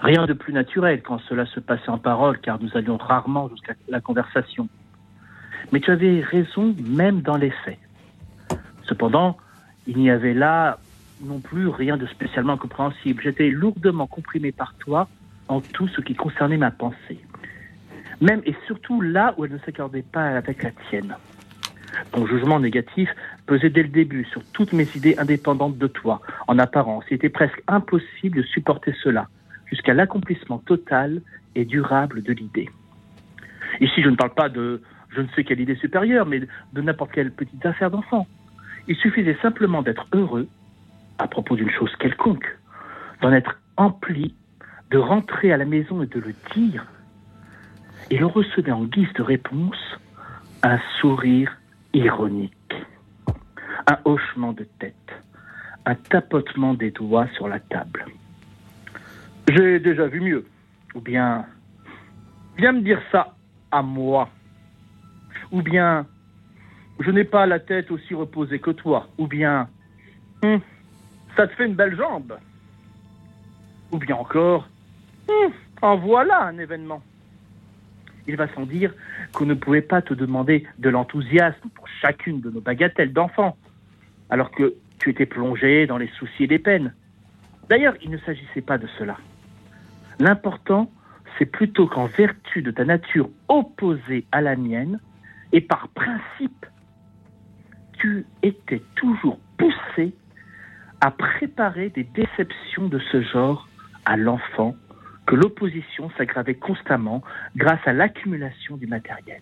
[0.00, 3.74] Rien de plus naturel quand cela se passait en parole, car nous allions rarement jusqu'à
[3.88, 4.68] la conversation.
[5.70, 7.78] Mais tu avais raison même dans les faits.
[8.84, 9.36] Cependant,
[9.86, 10.78] il n'y avait là
[11.22, 13.22] non plus rien de spécialement incompréhensible.
[13.22, 15.08] J'étais lourdement comprimé par toi
[15.48, 17.20] en tout ce qui concernait ma pensée.
[18.20, 21.14] Même et surtout là où elle ne s'accordait pas avec la tienne.
[22.12, 23.10] Ton jugement négatif
[23.46, 26.22] pesait dès le début sur toutes mes idées indépendantes de toi.
[26.48, 29.28] En apparence, il était presque impossible de supporter cela
[29.72, 31.22] jusqu'à l'accomplissement total
[31.54, 32.68] et durable de l'idée.
[33.80, 37.12] Ici, je ne parle pas de je ne sais quelle idée supérieure, mais de n'importe
[37.12, 38.26] quelle petite affaire d'enfant.
[38.86, 40.46] Il suffisait simplement d'être heureux
[41.18, 42.46] à propos d'une chose quelconque,
[43.20, 44.34] d'en être empli,
[44.90, 46.86] de rentrer à la maison et de le dire.
[48.10, 49.98] Et l'on recevait en guise de réponse
[50.62, 51.56] un sourire
[51.94, 52.74] ironique,
[53.86, 54.94] un hochement de tête,
[55.86, 58.04] un tapotement des doigts sur la table.
[59.48, 60.46] J'ai déjà vu mieux.
[60.94, 61.46] Ou bien,
[62.56, 63.34] viens me dire ça
[63.70, 64.28] à moi.
[65.50, 66.06] Ou bien,
[67.00, 69.08] je n'ai pas la tête aussi reposée que toi.
[69.18, 69.68] Ou bien,
[70.42, 70.60] hum,
[71.36, 72.38] ça te fait une belle jambe.
[73.90, 74.68] Ou bien encore,
[75.28, 77.02] hum, en voilà un événement.
[78.28, 78.94] Il va sans dire
[79.32, 83.56] qu'on ne pouvait pas te demander de l'enthousiasme pour chacune de nos bagatelles d'enfants,
[84.30, 86.94] alors que tu étais plongé dans les soucis et les peines.
[87.68, 89.16] D'ailleurs, il ne s'agissait pas de cela.
[90.18, 90.90] L'important,
[91.38, 95.00] c'est plutôt qu'en vertu de ta nature opposée à la mienne,
[95.52, 96.66] et par principe,
[97.98, 100.14] tu étais toujours poussé
[101.00, 103.68] à préparer des déceptions de ce genre
[104.04, 104.74] à l'enfant,
[105.26, 107.22] que l'opposition s'aggravait constamment
[107.56, 109.40] grâce à l'accumulation du matériel,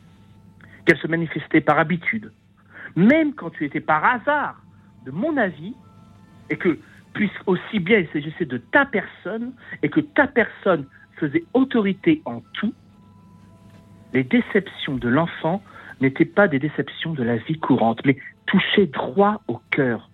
[0.85, 2.33] qu'elle se manifestait par habitude,
[2.97, 4.63] même quand tu étais par hasard
[5.05, 5.75] de mon avis,
[6.51, 6.79] et que
[7.13, 12.41] puisque aussi bien il s'agissait de ta personne et que ta personne faisait autorité en
[12.55, 12.73] tout,
[14.13, 15.63] les déceptions de l'enfant
[16.01, 18.17] n'étaient pas des déceptions de la vie courante, mais
[18.47, 20.09] touchaient droit au cœur.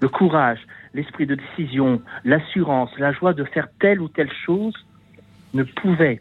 [0.00, 0.60] Le courage,
[0.94, 4.74] l'esprit de décision, l'assurance, la joie de faire telle ou telle chose
[5.54, 6.20] ne pouvaient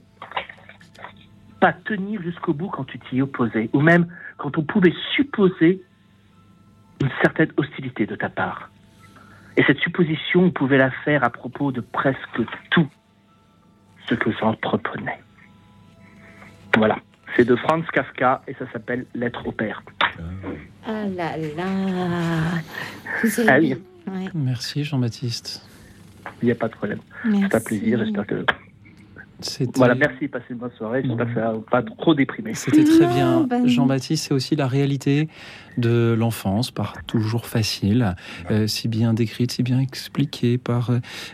[1.59, 4.07] pas tenir jusqu'au bout quand tu t'y opposais, ou même
[4.37, 5.81] quand on pouvait supposer
[7.01, 8.69] une certaine hostilité de ta part.
[9.57, 12.87] Et cette supposition, on pouvait la faire à propos de presque tout
[14.07, 15.19] ce que j'entreprenais.
[16.77, 16.97] Voilà.
[17.35, 19.81] C'est de Franz Kafka et ça s'appelle Lettre au père.
[20.85, 22.61] Ah là là.
[23.47, 23.57] Ah
[24.35, 25.67] Merci Jean-Baptiste.
[26.41, 26.99] Il n'y a pas de problème.
[27.23, 27.99] C'est un plaisir.
[27.99, 28.45] J'espère que
[29.75, 31.03] voilà, merci, passez une bonne soirée.
[31.05, 32.53] J'espère que ça va pas trop déprimé.
[32.55, 33.41] C'était très bien.
[33.41, 35.27] Ben Jean-Baptiste, c'est aussi la réalité
[35.77, 38.15] de l'enfance, par toujours facile,
[38.49, 40.89] euh, si bien décrite, si bien expliquée par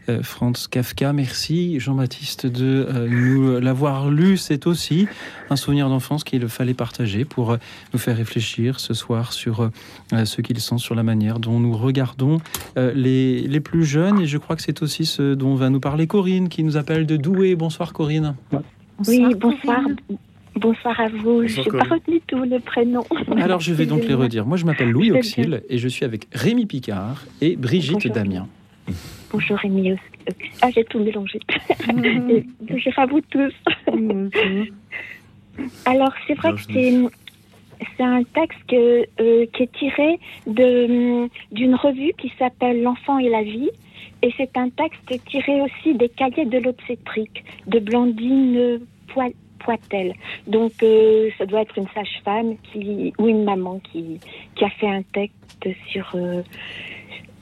[0.10, 1.14] euh, Franz Kafka.
[1.14, 4.36] Merci Jean-Baptiste de euh, nous l'avoir lu.
[4.36, 5.08] C'est aussi
[5.50, 7.58] un souvenir d'enfance qu'il fallait partager pour
[7.94, 9.70] nous faire réfléchir ce soir sur
[10.12, 12.40] ce qu'ils sont, sur la manière dont nous regardons
[12.76, 14.20] les, les plus jeunes.
[14.20, 17.06] Et je crois que c'est aussi ce dont va nous parler Corinne, qui nous appelle
[17.06, 17.56] de Douai.
[17.56, 18.36] Bonsoir Corinne.
[19.08, 19.82] oui, bonsoir.
[20.56, 21.48] Bonsoir à vous.
[21.48, 23.06] je n'ai pas retenu tous les prénoms.
[23.38, 24.46] Alors je vais donc les redire.
[24.46, 28.48] Moi je m'appelle Louis Auxil et je suis avec Rémi Picard et Brigitte Damien.
[29.32, 29.96] Bonjour Rémi
[30.62, 31.40] Ah j'ai tout mélangé.
[32.62, 33.54] bonjour à vous tous.
[35.86, 36.94] Alors c'est vrai que c'est
[38.00, 43.70] un texte euh, qui est tiré d'une revue qui s'appelle L'enfant et la vie.
[44.22, 49.34] Et c'est un texte tiré aussi des cahiers de l'obstétrique de Blandine Poil
[49.64, 50.14] Poitel.
[50.48, 54.20] Donc, euh, ça doit être une sage-femme qui, ou une maman qui,
[54.56, 56.12] qui a fait un texte sur.
[56.16, 56.42] Euh,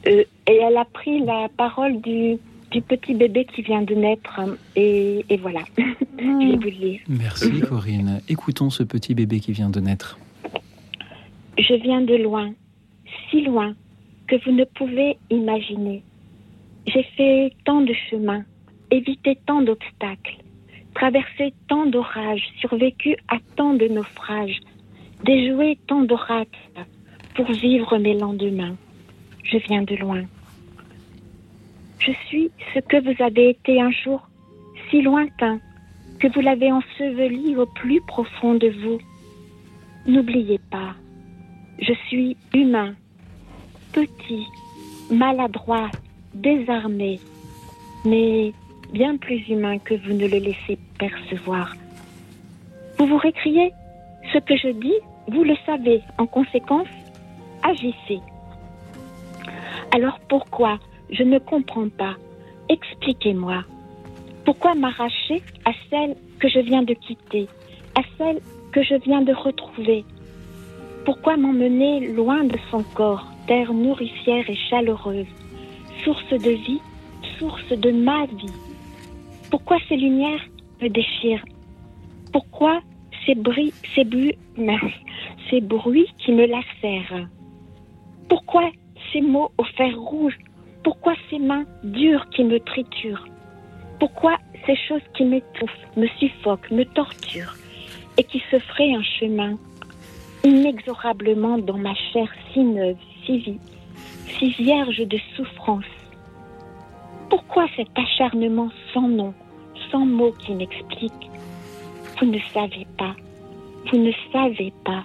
[0.08, 2.38] euh, et elle a pris la parole du,
[2.72, 4.40] du petit bébé qui vient de naître.
[4.76, 5.62] Et, et voilà.
[5.78, 7.00] Je vais vous le lire.
[7.08, 8.22] Merci, Corinne.
[8.30, 10.18] Écoutons ce petit bébé qui vient de naître.
[11.62, 12.54] Je viens de loin,
[13.30, 13.76] si loin
[14.28, 16.02] que vous ne pouvez imaginer.
[16.88, 18.44] J'ai fait tant de chemins,
[18.90, 20.38] évité tant d'obstacles,
[20.96, 24.60] traversé tant d'orages, survécu à tant de naufrages,
[25.24, 26.58] déjoué tant d'oracles
[27.36, 28.76] pour vivre mes lendemains.
[29.44, 30.24] Je viens de loin.
[32.00, 34.28] Je suis ce que vous avez été un jour,
[34.90, 35.60] si lointain,
[36.20, 38.98] que vous l'avez enseveli au plus profond de vous.
[40.08, 40.96] N'oubliez pas,
[41.82, 42.94] je suis humain,
[43.92, 44.48] petit,
[45.10, 45.90] maladroit,
[46.34, 47.20] désarmé,
[48.06, 48.54] mais
[48.94, 51.76] bien plus humain que vous ne le laissez percevoir.
[52.98, 53.74] Vous vous récriez
[54.32, 54.94] Ce que je dis,
[55.28, 56.02] vous le savez.
[56.18, 56.88] En conséquence,
[57.64, 58.20] agissez.
[59.96, 60.80] Alors pourquoi
[61.10, 62.16] Je ne comprends pas?
[62.70, 63.64] Expliquez-moi.
[64.46, 67.48] Pourquoi m'arracher à celle que je viens de quitter,
[67.96, 68.40] à celle
[68.72, 70.06] que je viens de retrouver?
[71.04, 75.26] Pourquoi m'emmener loin de son corps, terre nourricière et chaleureuse,
[76.04, 76.82] source de vie,
[77.40, 78.54] source de ma vie?
[79.50, 80.46] Pourquoi ces lumières
[80.80, 81.44] me déchirent?
[82.32, 82.82] Pourquoi
[83.26, 84.06] ces bruits, ces
[85.50, 87.28] ces bruits qui me lacèrent?
[88.30, 88.70] Pourquoi
[89.12, 90.38] ces mots au fer rouge?
[90.84, 93.28] Pourquoi ces mains dures qui me triturent?
[94.00, 94.38] Pourquoi
[94.68, 97.56] ces choses qui m'étouffent, me suffoquent, me torturent
[98.18, 99.58] et qui se fraient un chemin
[100.44, 103.60] inexorablement dans ma chair si neuve, si vie,
[104.38, 105.86] si vierge de souffrance
[107.30, 109.34] Pourquoi cet acharnement sans nom,
[109.92, 111.30] sans mots qui m'explique?
[112.20, 113.16] Vous ne savez pas,
[113.92, 115.04] vous ne savez pas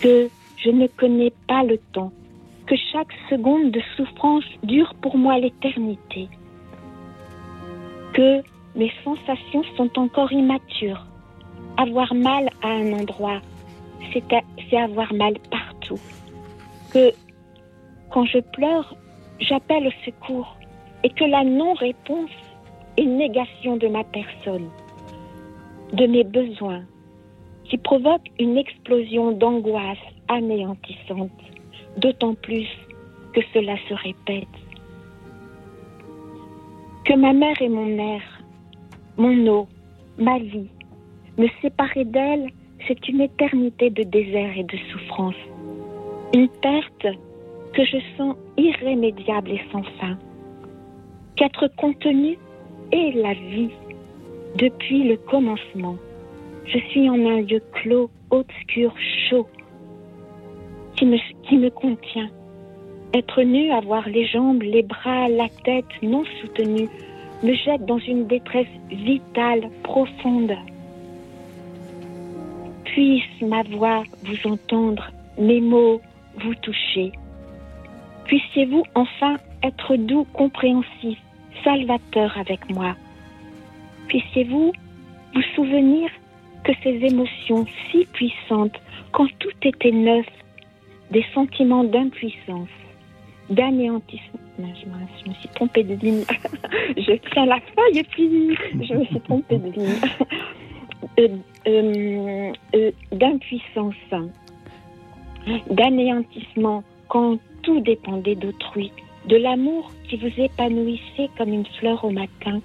[0.00, 2.12] que je ne connais pas le temps,
[2.66, 6.28] que chaque seconde de souffrance dure pour moi l'éternité,
[8.14, 8.42] que
[8.76, 11.06] mes sensations sont encore immatures.
[11.76, 13.40] Avoir mal à un endroit,
[14.12, 16.00] c'est avoir mal partout.
[16.92, 17.12] Que
[18.10, 18.94] quand je pleure,
[19.40, 20.56] j'appelle au secours
[21.04, 22.30] et que la non-réponse
[22.96, 24.68] est négation de ma personne,
[25.92, 26.84] de mes besoins,
[27.64, 29.98] qui provoque une explosion d'angoisse
[30.28, 31.30] anéantissante,
[31.96, 32.68] d'autant plus
[33.32, 34.48] que cela se répète.
[37.04, 38.22] Que ma mère et mon air,
[39.16, 39.68] mon eau,
[40.18, 40.68] ma vie,
[41.38, 42.50] me séparer d'elle,
[42.86, 45.34] c'est une éternité de désert et de souffrance.
[46.34, 47.06] Une perte
[47.74, 50.18] que je sens irrémédiable et sans fin.
[51.36, 52.38] Qu'être contenu
[52.92, 53.70] est la vie
[54.56, 55.96] depuis le commencement.
[56.66, 58.94] Je suis en un lieu clos, obscur,
[59.28, 59.46] chaud,
[60.96, 61.06] qui
[61.56, 62.30] me, contient.
[63.14, 66.88] Être nu, avoir les jambes, les bras, la tête non soutenue,
[67.42, 70.54] me jette dans une détresse vitale, profonde.
[72.92, 76.02] Puisse ma voix vous entendre, mes mots
[76.36, 77.10] vous toucher.
[78.26, 81.18] Puissiez-vous enfin être doux, compréhensif,
[81.64, 82.94] salvateur avec moi.
[84.08, 84.72] Puissiez-vous
[85.34, 86.10] vous souvenir
[86.64, 88.78] que ces émotions si puissantes,
[89.12, 90.26] quand tout était neuf,
[91.10, 92.68] des sentiments d'impuissance,
[93.48, 94.40] d'anéantissement.
[94.58, 96.24] Je, me suis trompée de ligne.
[96.96, 99.94] je tiens la feuille et puis je me suis trompée de ligne.
[101.18, 101.28] Euh,
[101.66, 103.94] euh, euh, d'impuissance,
[105.70, 108.92] d'anéantissement, quand tout dépendait d'autrui,
[109.26, 112.60] de l'amour qui vous épanouissait comme une fleur au matin,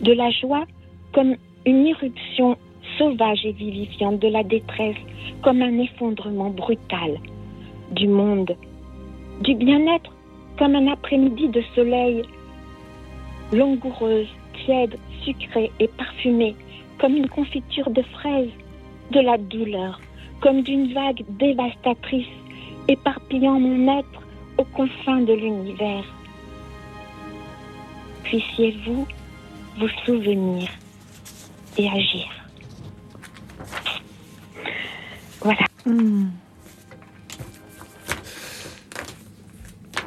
[0.00, 0.64] de la joie
[1.12, 1.36] comme
[1.66, 2.56] une irruption
[2.98, 4.96] sauvage et vivifiante, de la détresse
[5.42, 7.18] comme un effondrement brutal
[7.92, 8.56] du monde,
[9.42, 10.12] du bien-être
[10.58, 12.22] comme un après-midi de soleil
[13.52, 14.28] langoureuse,
[14.64, 16.54] tiède, sucrée et parfumée,
[16.98, 18.50] comme une confiture de fraises,
[19.10, 20.00] de la douleur,
[20.40, 22.26] comme d'une vague dévastatrice,
[22.88, 24.22] éparpillant mon être
[24.58, 26.04] aux confins de l'univers.
[28.24, 29.06] Puissiez-vous
[29.78, 30.68] vous souvenir
[31.76, 32.28] et agir.
[35.40, 35.64] Voilà.
[35.84, 36.28] Hmm.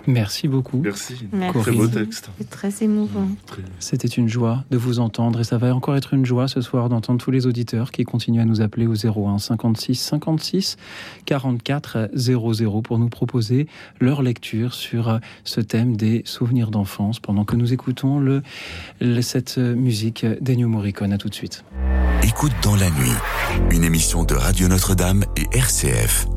[0.07, 0.77] Merci beaucoup.
[0.77, 1.27] Merci.
[1.33, 1.59] Merci.
[1.59, 2.29] Très beau texte.
[2.37, 3.27] C'est très émouvant.
[3.79, 6.89] C'était une joie de vous entendre et ça va encore être une joie ce soir
[6.89, 10.77] d'entendre tous les auditeurs qui continuent à nous appeler au 01 56 56
[11.25, 13.67] 44 00 pour nous proposer
[13.99, 18.41] leur lecture sur ce thème des souvenirs d'enfance pendant que nous écoutons le,
[19.01, 21.11] le- cette musique d'Ennio Morricone.
[21.13, 21.63] À tout de suite.
[22.23, 23.11] Écoute dans la nuit,
[23.71, 26.27] une émission de Radio Notre-Dame et RCF.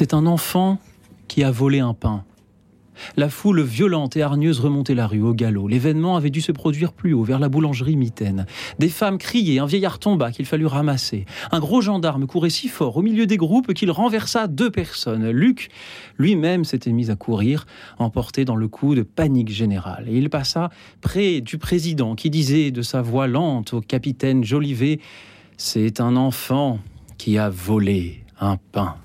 [0.00, 0.78] C'est un enfant
[1.28, 2.24] qui a volé un pain.
[3.18, 5.68] La foule violente et hargneuse remontait la rue au galop.
[5.68, 8.46] L'événement avait dû se produire plus haut, vers la boulangerie mitaine.
[8.78, 11.26] Des femmes criaient, un vieillard tomba qu'il fallut ramasser.
[11.52, 15.28] Un gros gendarme courait si fort au milieu des groupes qu'il renversa deux personnes.
[15.28, 15.68] Luc
[16.16, 17.66] lui-même s'était mis à courir,
[17.98, 20.06] emporté dans le coup de panique générale.
[20.08, 20.70] Et il passa
[21.02, 24.98] près du président qui disait de sa voix lente au capitaine Jolivet
[25.58, 26.78] C'est un enfant
[27.18, 28.96] qui a volé un pain.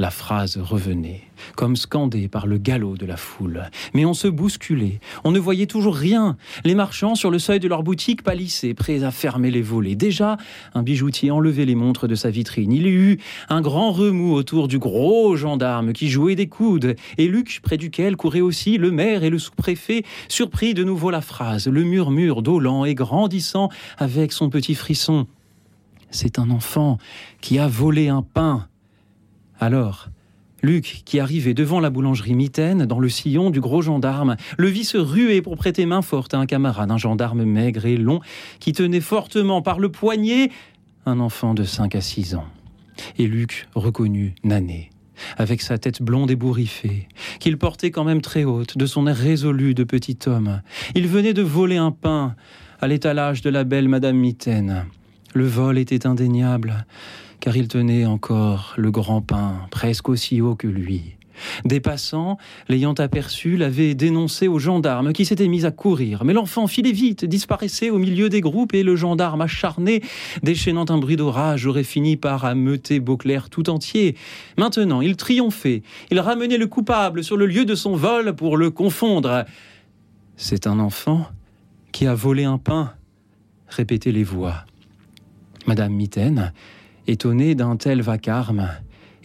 [0.00, 1.22] La phrase revenait,
[1.56, 3.68] comme scandée par le galop de la foule.
[3.94, 6.36] Mais on se bousculait, on ne voyait toujours rien.
[6.64, 9.96] Les marchands, sur le seuil de leur boutique, pâlissaient, prêts à fermer les volets.
[9.96, 10.36] Déjà,
[10.74, 12.70] un bijoutier enlevait les montres de sa vitrine.
[12.70, 13.18] Il y eut
[13.48, 18.16] un grand remous autour du gros gendarme qui jouait des coudes, et Luc, près duquel
[18.16, 22.84] courait aussi le maire et le sous-préfet, surprit de nouveau la phrase, le murmure dolent
[22.84, 25.26] et grandissant avec son petit frisson.
[26.12, 26.98] C'est un enfant
[27.40, 28.68] qui a volé un pain.
[29.60, 30.08] Alors,
[30.62, 34.84] Luc, qui arrivait devant la boulangerie mitaine, dans le sillon du gros gendarme, le vit
[34.84, 38.20] se ruer pour prêter main forte à un camarade, un gendarme maigre et long,
[38.58, 40.50] qui tenait fortement par le poignet
[41.06, 42.46] un enfant de 5 à 6 ans.
[43.18, 44.90] Et Luc reconnut Nané,
[45.36, 47.08] avec sa tête blonde et bourriffée,
[47.38, 50.60] qu'il portait quand même très haute, de son air résolu de petit homme.
[50.94, 52.34] Il venait de voler un pain
[52.80, 54.86] à l'étalage de la belle Madame Mitaine.
[55.34, 56.84] Le vol était indéniable
[57.40, 61.18] car il tenait encore le grand pain, presque aussi haut que lui.
[61.64, 62.38] Des passants,
[62.68, 66.24] l'ayant aperçu, l'avaient dénoncé aux gendarmes qui s'étaient mis à courir.
[66.24, 70.02] Mais l'enfant filait vite, disparaissait au milieu des groupes et le gendarme acharné,
[70.42, 74.16] déchaînant un bruit d'orage, aurait fini par ameuter Beauclerc tout entier.
[74.56, 75.82] Maintenant, il triomphait.
[76.10, 79.44] Il ramenait le coupable sur le lieu de son vol pour le confondre.
[80.36, 81.26] C'est un enfant
[81.92, 82.92] qui a volé un pain,
[83.68, 84.64] répétaient les voix.
[85.66, 86.52] Madame Mitaine,
[87.08, 88.68] étonnée d'un tel vacarme,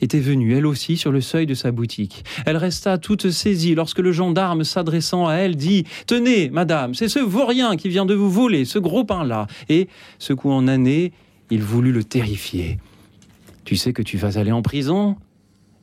[0.02, 2.24] était venue elle aussi sur le seuil de sa boutique.
[2.46, 7.20] Elle resta toute saisie lorsque le gendarme, s'adressant à elle, dit Tenez, madame, c'est ce
[7.20, 9.48] vaurien qui vient de vous voler ce gros pain-là.
[9.70, 9.88] Et,
[10.20, 11.14] secouant Nané,
[11.50, 12.80] il voulut le terrifier.
[13.66, 15.16] Tu sais que tu vas aller en prison?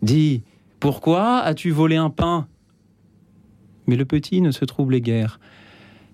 [0.02, 0.42] Dis,
[0.80, 2.46] pourquoi as-tu volé un pain?
[3.86, 5.40] Mais le petit ne se troublait guère.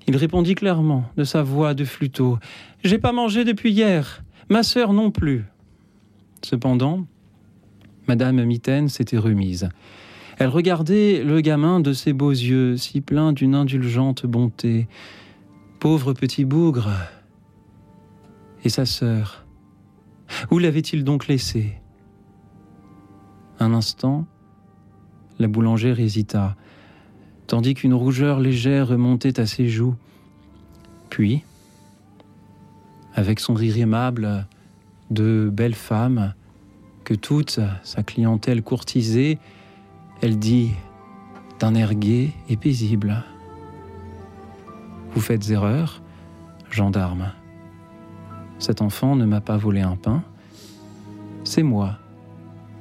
[0.08, 2.38] Il répondit clairement, de sa voix de flûteau
[2.84, 5.44] J'ai pas mangé depuis hier, ma sœur non plus.
[6.42, 7.06] Cependant,
[8.08, 9.68] Madame Mitaine s'était remise.
[10.38, 14.86] Elle regardait le gamin de ses beaux yeux, si pleins d'une indulgente bonté.
[15.80, 16.90] Pauvre petit bougre.
[18.64, 19.44] Et sa sœur.
[20.50, 21.78] Où l'avait-il donc laissé?
[23.58, 24.26] Un instant,
[25.38, 26.56] la boulangère hésita,
[27.46, 29.94] tandis qu'une rougeur légère remontait à ses joues.
[31.08, 31.44] Puis,
[33.14, 34.46] avec son rire aimable,
[35.10, 36.34] de belles femmes
[37.04, 39.38] que toute sa clientèle courtisait,
[40.22, 40.72] elle dit
[41.58, 43.22] d'un air gai et paisible
[45.12, 46.02] Vous faites erreur,
[46.70, 47.32] gendarme.
[48.58, 50.22] Cet enfant ne m'a pas volé un pain,
[51.44, 51.98] c'est moi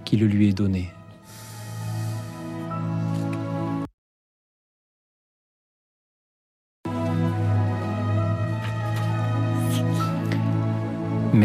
[0.05, 0.94] qui le lui ai donné.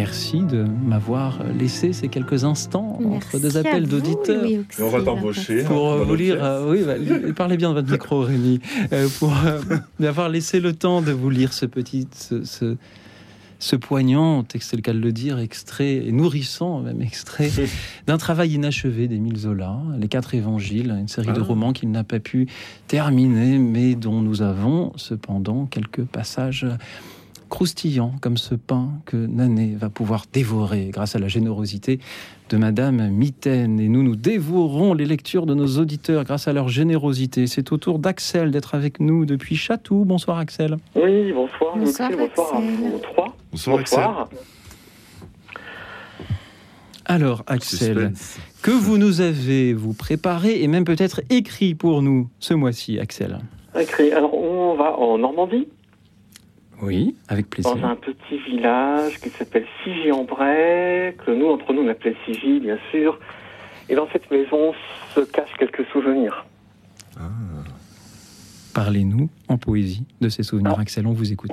[0.01, 4.47] Merci de m'avoir laissé ces quelques instants entre deux appels d'auditeurs.
[4.79, 5.63] on va t'embaucher.
[5.65, 6.95] Pour vous lire, euh, oui, bah,
[7.37, 8.61] parlez bien de votre micro, Rémi.
[8.95, 9.61] Euh, pour euh,
[9.99, 12.77] m'avoir laissé le temps de vous lire ce petit, ce,
[13.59, 17.51] ce, poignant, c'est le cas de le dire, extrait, et nourrissant même extrait,
[18.07, 21.45] d'un travail inachevé d'Émile Zola, Les Quatre Évangiles, une série de ah.
[21.45, 22.49] romans qu'il n'a pas pu
[22.89, 26.67] terminer, mais dont nous avons cependant quelques passages
[27.51, 32.01] croustillant comme ce pain que Nané va pouvoir dévorer grâce à la générosité
[32.49, 33.79] de Madame Mitaine.
[33.79, 37.47] Et nous, nous dévorons les lectures de nos auditeurs grâce à leur générosité.
[37.47, 40.05] C'est au tour d'Axel d'être avec nous depuis Chatou.
[40.07, 40.77] Bonsoir Axel.
[40.95, 41.77] Oui, bonsoir.
[41.77, 43.37] Bonsoir, bonsoir à vous trois.
[43.51, 44.21] Bonsoir, bonsoir.
[44.23, 44.39] Axel.
[47.07, 48.13] Alors Axel,
[48.63, 53.41] que vous nous avez vous préparé et même peut-être écrit pour nous ce mois-ci, Axel?
[53.79, 54.13] Écrit.
[54.13, 55.67] Alors on va en Normandie.
[56.83, 57.77] Oui, avec plaisir.
[57.77, 62.79] Dans un petit village qui s'appelle Sigy-en-Bray, que nous, entre nous, on appelait Sigy, bien
[62.91, 63.19] sûr.
[63.89, 64.73] Et dans cette maison
[65.15, 66.47] se cachent quelques souvenirs.
[67.19, 67.23] Ah.
[68.75, 70.83] Parlez-nous en poésie de ces souvenirs, ah.
[70.83, 71.51] Axel, on vous écoute.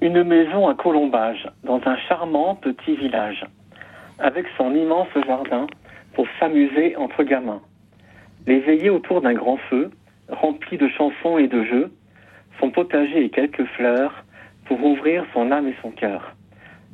[0.00, 3.44] Une maison à Colombage, dans un charmant petit village,
[4.18, 5.66] avec son immense jardin
[6.14, 7.60] pour s'amuser entre gamins.
[8.46, 9.90] Les veillées autour d'un grand feu,
[10.28, 11.92] rempli de chansons et de jeux,
[12.60, 14.24] son potager et quelques fleurs,
[14.70, 16.36] pour ouvrir son âme et son cœur.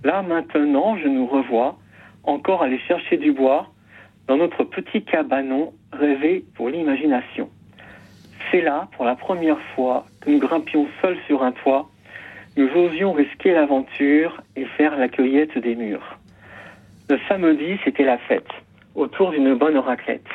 [0.02, 1.76] Là, maintenant, je nous revois,
[2.22, 3.66] encore aller chercher du bois,
[4.28, 7.50] dans notre petit cabanon rêvé pour l'imagination.
[8.50, 11.90] C'est là, pour la première fois, que nous grimpions seuls sur un toit,
[12.56, 16.18] nous osions risquer l'aventure et faire la cueillette des murs.
[17.10, 18.48] Le samedi, c'était la fête,
[18.94, 20.30] autour d'une bonne raclette.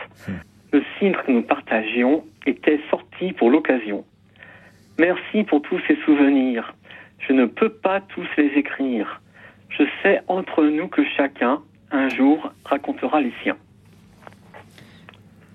[0.71, 4.05] Le cidre que nous partagions était sorti pour l'occasion.
[4.99, 6.75] Merci pour tous ces souvenirs.
[7.27, 9.21] Je ne peux pas tous les écrire.
[9.69, 11.59] Je sais entre nous que chacun,
[11.91, 13.57] un jour, racontera les siens.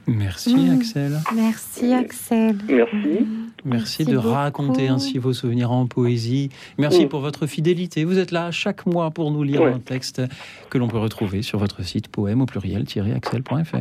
[0.08, 0.70] Merci Mmh.
[0.76, 1.12] Axel.
[1.34, 2.56] Merci Axel.
[2.68, 2.96] Merci.
[2.96, 3.24] Merci,
[3.64, 4.28] Merci de beaucoup.
[4.28, 6.50] raconter ainsi vos souvenirs en poésie.
[6.78, 7.08] Merci Mm.
[7.08, 8.04] pour votre fidélité.
[8.04, 9.72] Vous êtes là chaque mois pour nous lire Ouais.
[9.72, 10.22] un texte
[10.70, 13.74] que l'on peut retrouver sur votre site poème au pluriel-axel.fr.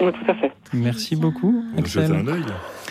[0.00, 0.52] Oui, tout à fait.
[0.72, 2.12] Merci beaucoup, Axel.
[2.12, 2.44] Un œil.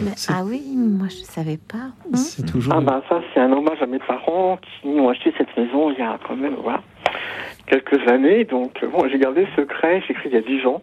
[0.03, 1.77] Mais- ah oui, moi je savais pas.
[2.11, 2.73] Hein C'est toujours.
[2.75, 6.17] Ah bah ça, c'est un hommage parents qui ont acheté cette maison il y a
[6.27, 6.55] quand même
[7.67, 8.45] quelques années.
[8.45, 10.81] Donc euh, bon, j'ai gardé le secret, j'ai écrit il y a 10 ans.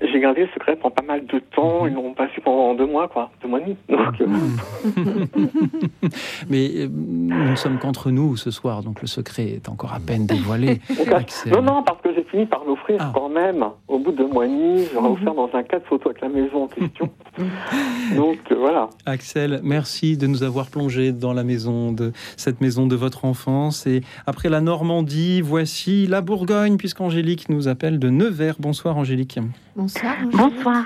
[0.00, 1.86] J'ai gardé le secret pendant pas mal de temps.
[1.86, 3.30] Ils l'ont pas su pendant deux mois, quoi.
[3.42, 3.76] Deux mois et demi.
[3.88, 4.26] Donc, euh,
[6.48, 10.00] Mais euh, nous ne sommes qu'entre nous ce soir, donc le secret est encore à
[10.00, 10.80] peine dévoilé.
[11.46, 13.12] non, non, parce que j'ai fini par l'offrir Ah.
[13.14, 13.64] quand même.
[13.88, 16.28] Au bout de deux mois et demi, j'aurais offert dans un cadre photo avec la
[16.28, 17.10] maison en question.
[18.16, 18.88] Donc euh, voilà.
[19.06, 23.86] Axel, merci de nous avoir plongé dans la maison de cette maison de votre enfance.
[23.86, 28.56] Et après la Normandie, voici la Bourgogne, puisqu'Angélique nous appelle de Nevers.
[28.58, 29.38] Bonsoir Angélique.
[29.84, 30.16] Bonsoir.
[30.32, 30.84] Bonsoir.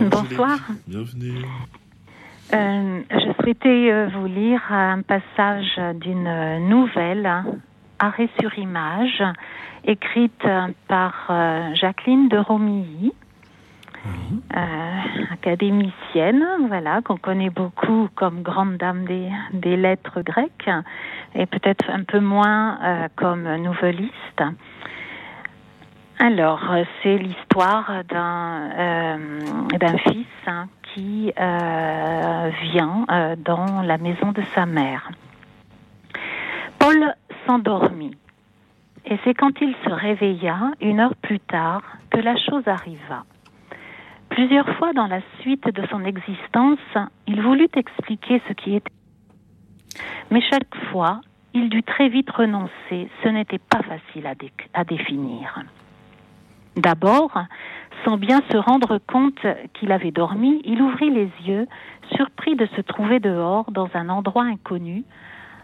[0.00, 0.58] Bonsoir.
[0.88, 1.44] Bienvenue.
[2.52, 7.44] Euh, je souhaitais euh, vous lire un passage d'une euh, nouvelle,
[8.00, 9.22] Arrêt sur image,
[9.84, 10.44] écrite
[10.88, 11.30] par
[11.74, 13.12] Jacqueline de Romilly,
[14.56, 15.00] euh,
[15.30, 20.68] académicienne, voilà, qu'on connaît beaucoup comme grande dame des, des lettres grecques,
[21.36, 24.42] et peut-être un peu moins euh, comme nouvelliste.
[26.24, 33.04] Alors, euh, c'est l'histoire d'un euh, fils hein, qui euh, vient
[33.38, 35.10] dans la maison de sa mère.
[36.78, 37.12] Paul
[37.44, 38.16] s'endormit.
[39.04, 43.24] Et c'est quand il se réveilla, une heure plus tard, que la chose arriva.
[44.28, 46.78] Plusieurs fois dans la suite de son existence,
[47.26, 48.92] il voulut expliquer ce qui était.
[50.30, 51.20] Mais chaque fois,
[51.52, 53.08] il dut très vite renoncer.
[53.24, 54.28] Ce n'était pas facile
[54.72, 55.64] à définir.
[56.76, 57.32] D'abord,
[58.04, 61.66] sans bien se rendre compte qu'il avait dormi, il ouvrit les yeux,
[62.16, 65.04] surpris de se trouver dehors, dans un endroit inconnu,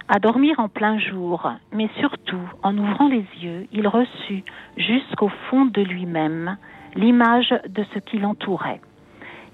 [0.09, 4.45] à dormir en plein jour, mais surtout, en ouvrant les yeux, il reçut,
[4.77, 6.57] jusqu'au fond de lui-même,
[6.95, 8.81] l'image de ce qui l'entourait.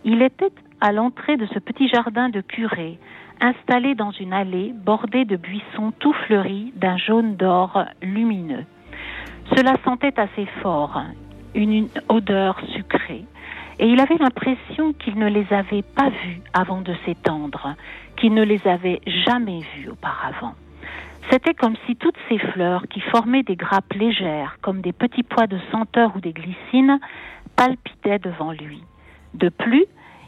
[0.05, 2.99] Il était à l'entrée de ce petit jardin de curé,
[3.41, 8.65] installé dans une allée bordée de buissons tout fleuris d'un jaune d'or lumineux.
[9.57, 11.03] Cela sentait assez fort,
[11.55, 13.25] une, odeur sucrée,
[13.79, 17.75] et il avait l'impression qu'il ne les avait pas vus avant de s'étendre,
[18.17, 20.55] qu'il ne les avait jamais vus auparavant.
[21.31, 25.47] C'était comme si toutes ces fleurs qui formaient des grappes légères, comme des petits pois
[25.47, 27.01] de senteur ou des glycines,
[27.57, 28.83] palpitaient devant lui.
[29.33, 29.87] De plus,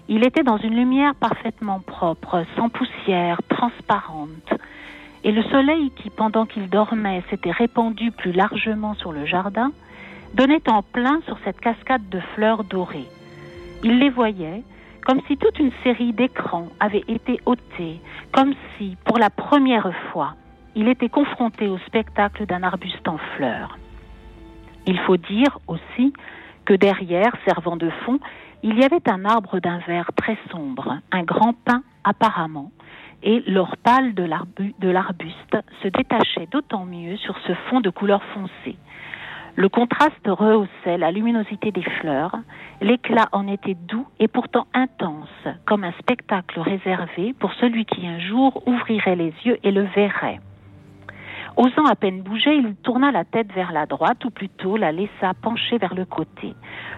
[0.09, 4.55] il était dans une lumière parfaitement propre, sans poussière, transparente.
[5.25, 9.73] Et le soleil qui, pendant qu'il dormait, s'était répandu plus largement sur le jardin,
[10.37, 13.09] donnait en plein sur cette cascade de fleurs dorées.
[13.83, 14.63] Il les voyait
[15.07, 18.01] comme si toute une série d'écrans avait été ôtés,
[18.33, 20.35] comme si, pour la première fois,
[20.75, 23.79] il était confronté au spectacle d'un arbuste en fleurs.
[24.87, 26.13] Il faut dire aussi
[26.65, 28.19] que derrière, servant de fond,
[28.63, 32.73] il y avait un arbre d'un vert très sombre, un grand pin apparemment,
[33.23, 38.77] et l'or pâle de l'arbuste se détachait d'autant mieux sur ce fond de couleur foncée.
[39.59, 42.37] Le contraste rehaussait la luminosité des fleurs,
[42.83, 48.19] l'éclat en était doux et pourtant intense, comme un spectacle réservé pour celui qui un
[48.19, 50.41] jour ouvrirait les yeux et le verrait.
[51.57, 55.33] Osant à peine bouger, il tourna la tête vers la droite, ou plutôt la laissa
[55.41, 56.55] pencher vers le côté.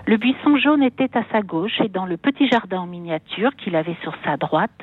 [0.06, 3.76] Le buisson jaune était à sa gauche, et dans le petit jardin en miniature qu'il
[3.76, 4.82] avait sur sa droite,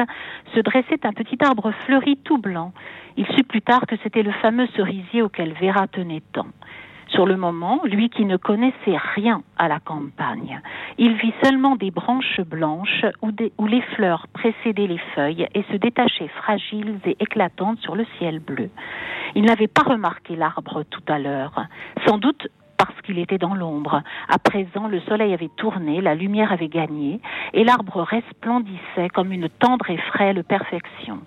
[0.53, 2.71] se dressait un petit arbre fleuri tout blanc.
[3.17, 6.47] Il sut plus tard que c'était le fameux cerisier auquel Vera tenait tant.
[7.15, 10.61] Sur le moment, lui qui ne connaissait rien à la campagne,
[10.97, 15.77] il vit seulement des branches blanches où, des- les fleurs précédaient les feuilles et se
[15.77, 18.69] détachaient fragiles et éclatantes sur le ciel bleu.
[19.33, 21.65] Il n'avait pas remarqué l'arbre tout à l'heure,
[22.05, 22.47] sans doute
[22.77, 24.03] parce qu'il était dans l'ombre.
[24.27, 27.21] À présent, le soleil avait tourné, la lumière avait gagné,
[27.53, 31.19] et l'arbre resplendissait comme une tendre et frêle perfection.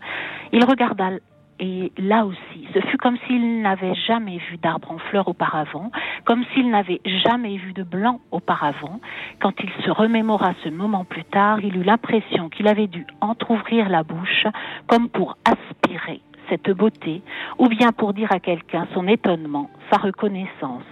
[0.52, 1.12] Il regarda
[1.60, 5.90] et là aussi, ce fut comme s'il n'avait jamais vu d'arbre en fleurs auparavant,
[6.24, 9.00] comme s'il n'avait jamais vu de blanc auparavant.
[9.40, 13.88] Quand il se remémora ce moment plus tard, il eut l'impression qu'il avait dû entr'ouvrir
[13.88, 14.46] la bouche
[14.86, 17.22] comme pour aspirer cette beauté,
[17.58, 20.82] ou bien pour dire à quelqu'un son étonnement, sa reconnaissance.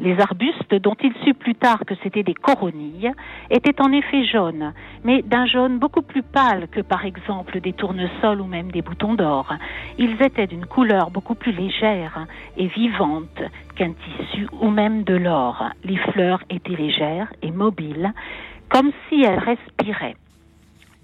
[0.00, 3.12] Les arbustes, dont il sut plus tard que c'étaient des coronilles,
[3.50, 4.72] étaient en effet jaunes,
[5.04, 9.14] mais d'un jaune beaucoup plus pâle que par exemple des tournesols ou même des boutons
[9.14, 9.54] d'or.
[9.98, 12.26] Ils étaient d'une couleur beaucoup plus légère
[12.56, 13.42] et vivante
[13.76, 15.64] qu'un tissu ou même de l'or.
[15.84, 18.12] Les fleurs étaient légères et mobiles,
[18.68, 20.16] comme si elles respiraient.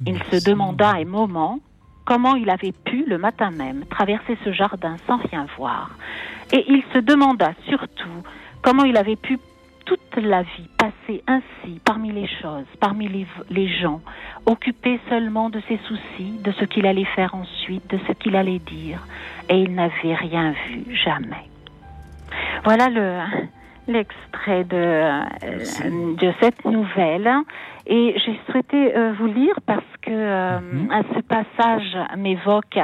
[0.04, 1.60] Il se demanda un moment
[2.04, 5.90] comment il avait pu, le matin même, traverser ce jardin sans rien voir.
[6.52, 8.24] Et il se demanda surtout
[8.62, 9.38] comment il avait pu
[9.84, 14.00] toute la vie passer ainsi parmi les choses, parmi les, les, gens,
[14.46, 18.60] occupé seulement de ses soucis, de ce qu'il allait faire ensuite, de ce qu'il allait
[18.60, 19.06] dire,
[19.48, 21.48] et il n'avait rien vu, jamais.
[22.64, 23.20] Voilà le,
[23.88, 25.24] l'extrait de, euh,
[26.16, 27.30] de cette nouvelle.
[27.86, 30.58] Et j'ai souhaité euh, vous lire parce que euh,
[31.14, 32.78] ce passage m'évoque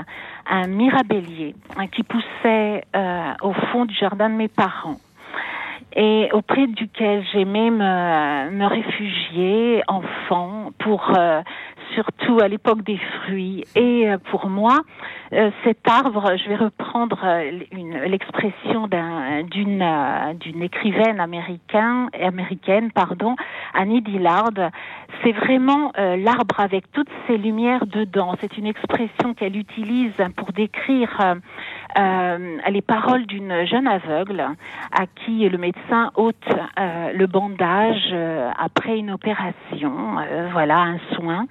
[0.50, 2.82] un mirabellier hein, qui poussait
[3.42, 4.96] au fond du jardin de mes parents
[5.94, 11.12] et auprès duquel j'aimais me, me réfugier enfant pour
[11.94, 13.64] surtout à l'époque des fruits.
[13.74, 14.80] Et euh, pour moi,
[15.32, 17.60] euh, cet arbre, je vais reprendre euh,
[18.06, 19.84] l'expression d'une
[20.40, 23.36] d'une écrivaine américaine, américaine pardon,
[23.74, 24.50] Annie Dillard,
[25.22, 28.34] c'est vraiment l'arbre avec toutes ses lumières dedans.
[28.40, 31.36] C'est une expression qu'elle utilise pour décrire
[31.96, 34.44] les paroles d'une jeune aveugle
[34.92, 36.36] à qui le médecin ôte
[36.76, 38.14] le bandage
[38.58, 40.16] après une opération,
[40.52, 41.46] voilà un soin.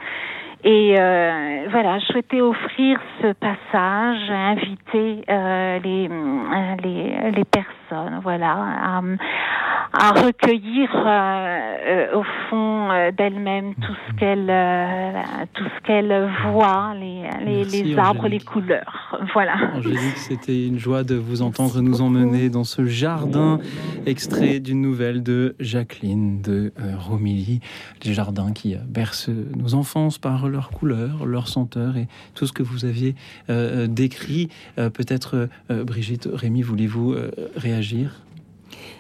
[0.67, 7.84] Et euh, voilà, je souhaitais offrir ce passage, inviter euh, les, euh, les, les personnes,
[8.23, 9.01] voilà, à,
[9.93, 17.63] à recueillir euh, au fond d'elles-mêmes tout ce qu'elles tout ce qu'elles voient, les, les,
[17.63, 19.55] les arbres, les couleurs, voilà.
[19.75, 23.59] Angélique, c'était une joie de vous entendre nous emmener dans ce jardin,
[24.05, 27.59] extrait d'une nouvelle de Jacqueline de Romilly,
[28.03, 32.63] les jardins qui bercent nos enfances par leurs couleurs, leurs senteurs et tout ce que
[32.63, 33.15] vous aviez
[33.49, 34.49] euh, décrit.
[34.77, 37.15] Euh, peut-être, euh, Brigitte, Rémi, voulez-vous
[37.55, 37.74] réagir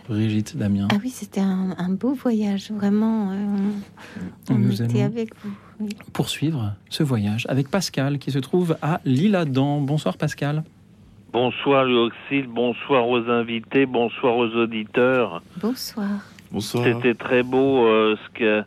[0.07, 0.87] Brigitte, Damien.
[0.91, 3.31] Ah oui, c'était un, beau voyage, vraiment.
[4.49, 5.89] on Nous était avec vous.
[6.13, 9.81] Poursuivre ce voyage avec Pascal qui se trouve à Lille-Adam.
[9.81, 10.63] Bonsoir Pascal.
[11.33, 15.41] Bonsoir Luoxil, bonsoir aux invités, bonsoir aux auditeurs.
[15.61, 16.21] Bonsoir.
[16.51, 16.85] Bonsoir.
[16.85, 17.85] C'était très beau
[18.15, 18.63] ce que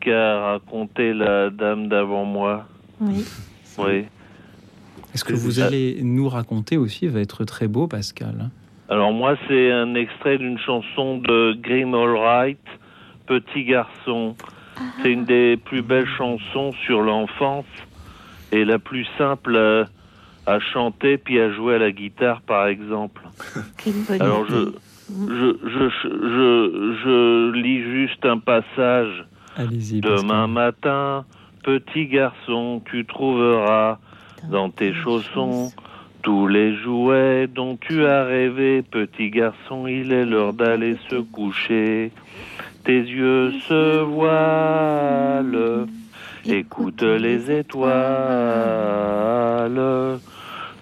[0.00, 2.66] qu'a raconté la dame d'avant moi.
[3.00, 3.24] Oui.
[3.78, 4.04] Oui.
[5.14, 8.50] Est-ce que vous allez nous raconter aussi va être très beau, Pascal
[8.88, 12.58] Alors moi, c'est un extrait d'une chanson de Green Allright,
[13.26, 14.36] Petit garçon.
[15.00, 17.64] C'est une des plus belles chansons sur l'enfance
[18.52, 23.22] et la plus simple à, à, chanter puis à jouer à la guitare, par exemple.
[24.20, 24.72] Alors je,
[25.08, 29.24] je, je, je, je lis juste un passage.
[29.56, 31.24] Demain matin,
[31.62, 33.98] petit garçon, tu trouveras
[34.50, 35.72] dans tes chaussons
[36.24, 38.82] tous les jouets dont tu as rêvé.
[38.82, 42.10] Petit garçon, il est l'heure d'aller se coucher.
[42.82, 45.86] Tes yeux se voilent,
[46.46, 47.92] écoute les étoiles.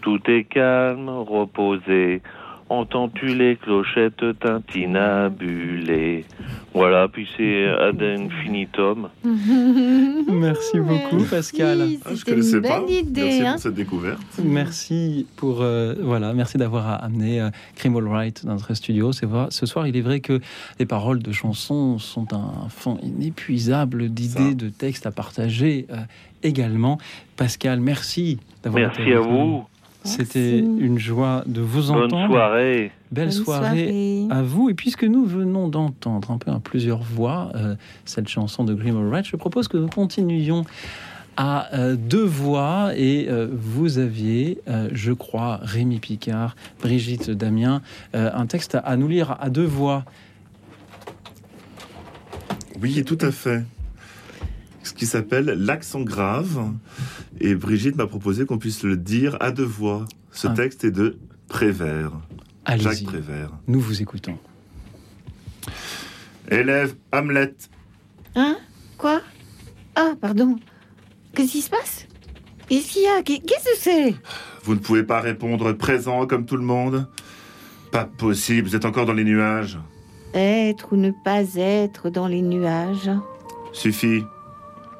[0.01, 2.23] Tout est calme, reposé.
[2.73, 6.25] Entends-tu les clochettes tintinabulées
[6.73, 9.11] Voilà, puis c'est ad infinitum.
[10.33, 11.87] Merci beaucoup, Pascal.
[12.03, 12.83] Ah, je connaissais une pas.
[12.89, 13.53] Idée, merci hein.
[13.53, 14.23] pour cette découverte.
[14.43, 19.13] Merci pour euh, voilà, merci d'avoir amené euh, Criminal Wright dans notre studio.
[19.13, 20.41] C'est vrai, ce soir, il est vrai que
[20.79, 25.97] les paroles de chansons sont un fond inépuisable d'idées, de textes à partager euh,
[26.43, 26.97] également.
[27.37, 29.67] Pascal, merci d'avoir été Merci à vous.
[30.05, 32.09] C'était une joie de vous entendre.
[32.19, 32.91] Bonne soirée.
[33.11, 34.27] Belle Bonne soirée, soirée.
[34.31, 34.69] à vous.
[34.71, 38.95] Et puisque nous venons d'entendre un peu à plusieurs voix euh, cette chanson de Grim
[39.09, 40.65] Wright, je propose que nous continuions
[41.37, 47.81] à euh, deux voix et euh, vous aviez, euh, je crois, Rémi Picard, Brigitte Damien,
[48.15, 50.05] euh, un texte à nous lire à deux voix.
[52.81, 53.63] Oui, tout à fait.
[54.83, 56.61] Ce qui s'appelle l'accent grave.
[57.41, 60.05] Et Brigitte m'a proposé qu'on puisse le dire à deux voix.
[60.33, 60.51] Ce Ah.
[60.55, 61.19] texte est de
[61.49, 62.13] Prévert.
[62.65, 62.85] Allez-y.
[62.85, 63.51] Jacques Prévert.
[63.69, 64.39] Nous vous écoutons.
[66.51, 67.55] Élève Hamlet.
[68.35, 68.57] Hein?
[68.99, 69.21] Quoi?
[69.95, 70.57] Ah, pardon.
[71.35, 72.07] Qu'est-ce qui se passe?
[72.69, 73.23] Qu'est-ce qu'il y a?
[73.23, 74.15] Qu'est- Qu'est-ce que c'est?
[74.65, 77.09] Vous ne pouvez pas répondre présent comme tout le monde
[77.91, 79.79] Pas possible, vous êtes encore dans les nuages.
[80.35, 83.11] Être ou ne pas être dans les nuages.
[83.75, 84.23] Suffit.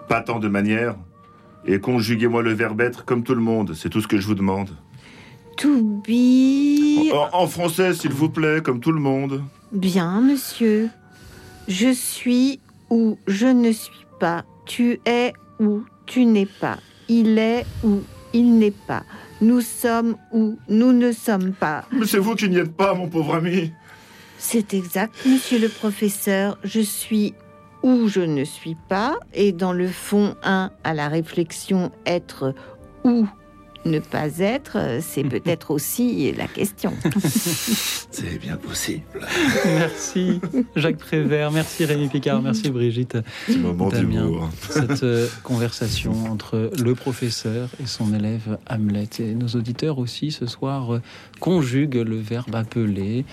[0.09, 0.97] Pas tant de manières.
[1.65, 4.35] Et conjuguez-moi le verbe être comme tout le monde, c'est tout ce que je vous
[4.35, 4.71] demande.
[5.59, 7.13] To be.
[7.13, 9.43] En, en français, s'il vous plaît, comme tout le monde.
[9.71, 10.89] Bien, monsieur.
[11.69, 12.59] Je suis
[12.91, 14.45] ou je ne suis pas.
[14.67, 16.79] Tu es ou tu n'es pas.
[17.09, 18.03] Il est ou
[18.33, 19.05] il n'est pas.
[19.41, 21.85] Nous sommes ou nous ne sommes pas.
[21.93, 23.73] Mais c'est vous qui n'y êtes pas, mon pauvre ami.
[24.39, 26.59] C'est exact, monsieur le professeur.
[26.65, 27.35] Je suis
[27.83, 29.19] ou je ne suis pas.
[29.35, 32.55] Et dans le fond 1, à la réflexion être
[33.05, 33.27] ou
[33.85, 36.93] ne pas être, c'est peut-être aussi la question.
[38.13, 39.03] C'est bien possible.
[39.65, 40.41] Merci
[40.77, 43.17] Jacques Prévert, merci Rémi Picard, merci Brigitte.
[43.57, 44.31] moment Damien.
[44.69, 49.09] Cette euh, conversation entre le professeur et son élève Hamlet.
[49.19, 51.03] Et nos auditeurs aussi ce soir euh,
[51.41, 53.25] conjuguent le verbe appeler.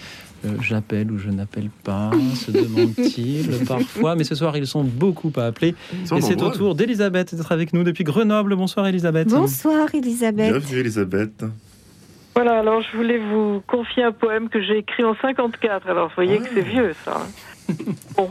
[0.45, 4.15] Euh, J'appelle ou je n'appelle pas, se demande-t-il parfois.
[4.15, 5.75] Mais ce soir, ils sont beaucoup à appeler.
[6.15, 8.55] Et c'est au tour d'Elisabeth d'être avec nous depuis Grenoble.
[8.55, 9.27] Bonsoir Elisabeth.
[9.29, 10.51] Bonsoir Elisabeth.
[10.51, 11.43] Bienvenue, Elisabeth.
[12.35, 15.87] Voilà, alors je voulais vous confier un poème que j'ai écrit en 54.
[15.89, 17.21] Alors vous voyez que c'est vieux ça.
[18.15, 18.29] Bon,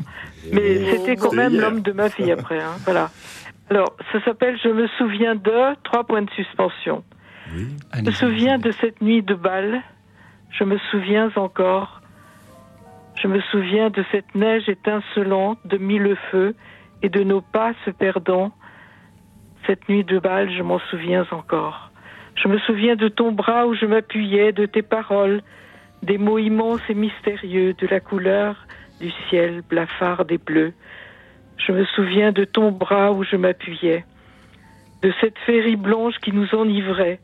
[0.53, 2.59] mais c'était quand même l'homme de ma vie après.
[2.61, 2.73] hein.
[2.85, 3.11] Voilà.
[3.71, 7.05] Alors, ça s'appelle Je me souviens de trois points de suspension.
[7.95, 9.83] Je me souviens de cette nuit de bal.
[10.51, 12.01] Je me souviens encore.
[13.21, 16.55] Je me souviens de cette neige étincelante de mille feux
[17.03, 18.53] et de nos pas se perdant.
[19.67, 21.91] Cette nuit de bal, je m'en souviens encore.
[22.37, 25.43] Je me souviens de ton bras où je m'appuyais, de tes paroles,
[26.03, 28.67] des mots immenses et mystérieux, de la couleur
[29.01, 30.73] du ciel blafard et bleu.
[31.57, 34.05] Je me souviens de ton bras où je m'appuyais,
[35.03, 37.21] de cette féerie blanche qui nous enivrait.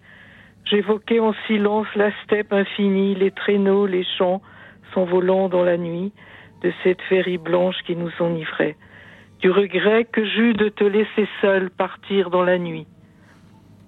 [0.65, 4.41] J'évoquais en silence la steppe infinie, les traîneaux, les champs
[4.93, 6.12] s'envolant dans la nuit,
[6.62, 8.77] de cette féerie blanche qui nous enivrait.
[9.41, 12.86] Du regret que j'eus de te laisser seul partir dans la nuit.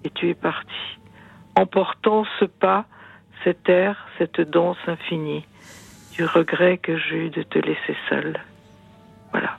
[0.05, 0.99] Et tu es parti,
[1.55, 2.85] emportant ce pas,
[3.43, 5.45] cet air, cette danse infinie.
[6.13, 8.39] Du regret que j'eus de te laisser seul.
[9.31, 9.59] Voilà.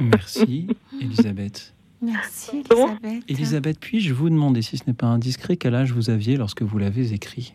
[0.00, 0.68] Merci
[1.00, 1.74] Elisabeth.
[2.02, 3.22] Merci Elisabeth.
[3.28, 6.78] Elisabeth, puis-je vous demander, si ce n'est pas indiscret, quel âge vous aviez lorsque vous
[6.78, 7.54] l'avez écrit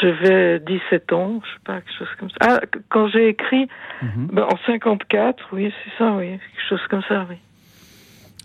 [0.00, 2.36] Je vais 17 ans, je sais pas, quelque chose comme ça.
[2.40, 3.68] Ah, qu- quand j'ai écrit,
[4.02, 7.36] ben, en 54, oui, c'est ça, oui, quelque chose comme ça, oui.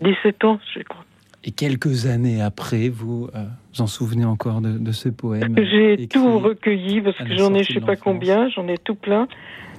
[0.02, 1.04] 17 ans, je crois.
[1.42, 3.44] Et quelques années après, vous euh,
[3.74, 7.64] vous en souvenez encore de, de ce poème J'ai tout recueilli parce que j'en ai,
[7.64, 9.26] je sais de pas combien, j'en ai tout plein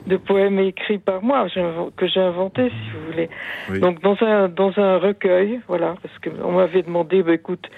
[0.07, 1.48] de poèmes écrits par moi
[1.95, 3.30] que j'ai inventé, si vous voulez.
[3.69, 3.80] Oui.
[3.80, 7.69] Donc dans un dans un recueil, voilà, parce que on m'avait demandé, bah, écoute,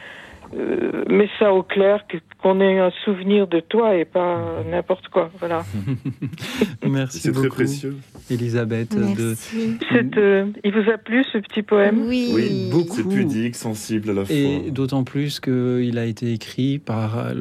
[0.58, 2.06] euh, mets ça au clair,
[2.42, 5.64] qu'on ait un souvenir de toi et pas n'importe quoi, voilà.
[6.88, 7.98] Merci C'est beaucoup, très précieux.
[8.30, 8.96] Elisabeth.
[8.96, 9.36] De...
[9.36, 12.08] C'est, euh, il vous a plu ce petit poème?
[12.08, 12.96] Oui, beaucoup.
[12.96, 14.36] C'est pudique, sensible à la fois.
[14.36, 17.32] Et d'autant plus qu'il a été écrit par,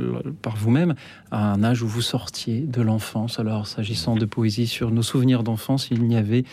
[0.40, 0.94] par vous-même
[1.30, 3.38] à un âge où vous sortiez de l'enfance.
[3.38, 6.44] Alors, s'agissant de poésie sur nos souvenirs d'enfance, il n'y avait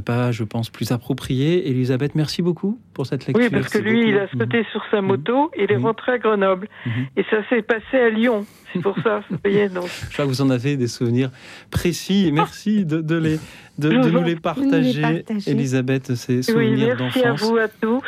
[0.00, 1.68] pas, je pense, plus approprié.
[1.68, 3.44] Elisabeth, merci beaucoup pour cette lecture.
[3.44, 6.18] Oui, parce que lui, il a sauté sur sa moto et il est rentré à
[6.18, 6.68] Grenoble.
[7.16, 8.46] Et ça s'est passé à Lyon.
[8.72, 9.88] C'est pour ça, vous voyez, donc.
[10.10, 11.30] Je vois que vous en avez des souvenirs
[11.70, 12.30] précis.
[12.32, 13.38] Merci de, de les,
[13.78, 15.50] de, nous les partager, nous les partager.
[15.50, 18.02] Elisabeth, ces Oui, souvenirs merci à vous à tous.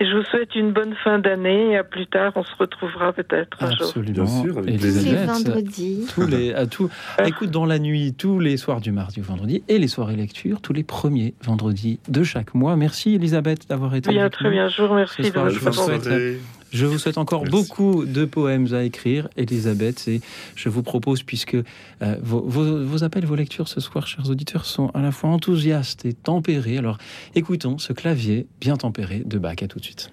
[0.00, 1.72] Et je vous souhaite une bonne fin d'année.
[1.72, 3.86] Et à plus tard, on se retrouvera peut-être un jour.
[3.86, 4.24] Absolument.
[4.24, 6.06] Bien sûr, avec Elisabeth, Tous les vendredis.
[6.14, 6.90] Tous les, à tout,
[7.24, 10.60] écoute dans la nuit, tous les soirs du mardi au vendredi et les soirées lecture,
[10.60, 12.76] tous les premiers vendredis de chaque mois.
[12.76, 14.50] Merci Elisabeth d'avoir été Bien, avec très nous.
[14.50, 14.68] bien.
[14.68, 16.38] Je vous remercie Ce de soir, votre je, vous souhaite.
[16.72, 20.08] Je vous souhaite encore beaucoup de poèmes à écrire, Elisabeth.
[20.08, 20.20] Et
[20.56, 24.64] je vous propose, puisque euh, vos, vos- vos appels, vos lectures ce soir, chers auditeurs,
[24.64, 26.78] sont à la fois enthousiastes et tempérés.
[26.78, 26.98] Alors
[27.34, 29.62] écoutons ce clavier bien tempéré de Bach.
[29.62, 30.10] À tout de suite.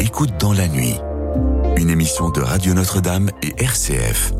[0.00, 0.94] Écoute dans la nuit.
[1.76, 4.32] Une émission de Radio Notre-Dame et RCF.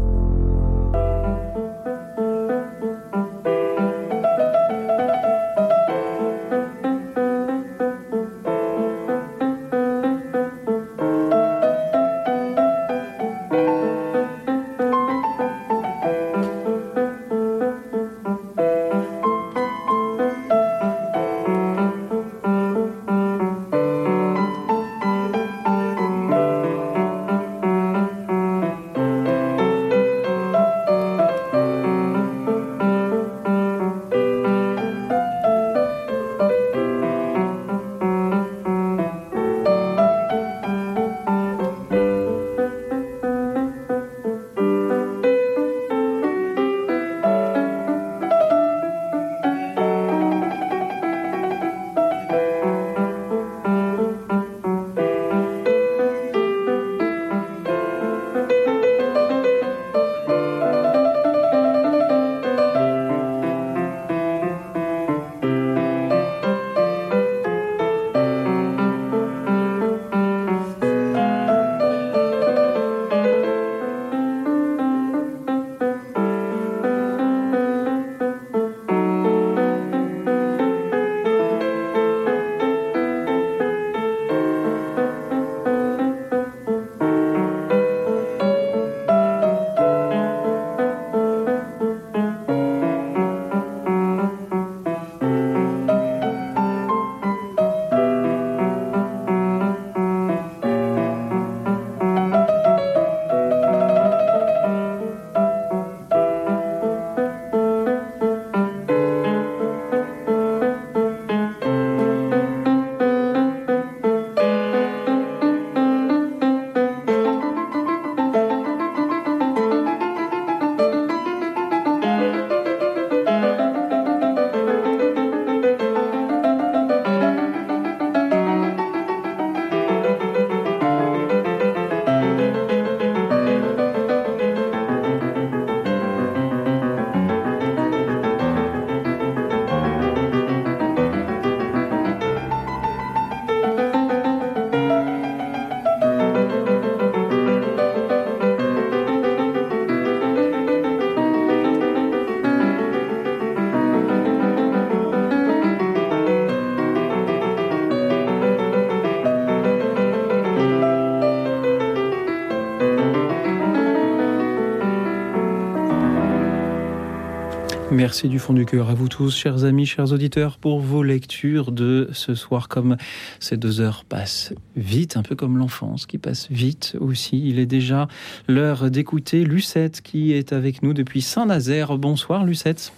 [168.14, 171.72] Merci du fond du cœur à vous tous, chers amis, chers auditeurs, pour vos lectures
[171.72, 172.68] de ce soir.
[172.68, 172.96] Comme
[173.40, 177.42] ces deux heures passent vite, un peu comme l'enfance qui passe vite aussi.
[177.44, 178.06] Il est déjà
[178.46, 181.98] l'heure d'écouter Lucette qui est avec nous depuis Saint-Nazaire.
[181.98, 182.92] Bonsoir Lucette.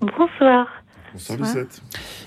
[0.00, 0.66] Bonsoir.
[1.12, 1.80] Bonsoir Lucette.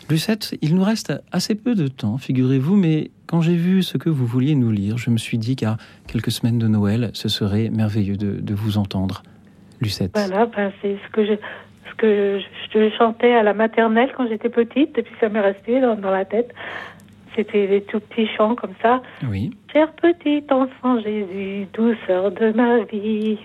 [0.09, 4.09] Lucette, il nous reste assez peu de temps, figurez-vous, mais quand j'ai vu ce que
[4.09, 5.75] vous vouliez nous lire, je me suis dit qu'à
[6.07, 9.21] quelques semaines de Noël, ce serait merveilleux de, de vous entendre.
[9.81, 10.11] Lucette.
[10.15, 11.33] Voilà, ben, c'est ce que je,
[11.97, 12.45] que je,
[12.80, 16.11] je chantais à la maternelle quand j'étais petite, et puis ça m'est resté dans, dans
[16.11, 16.53] la tête.
[17.35, 19.01] C'était des tout petits chants comme ça.
[19.30, 19.51] Oui.
[19.73, 23.38] Cher petit enfant Jésus, douceur de ma vie,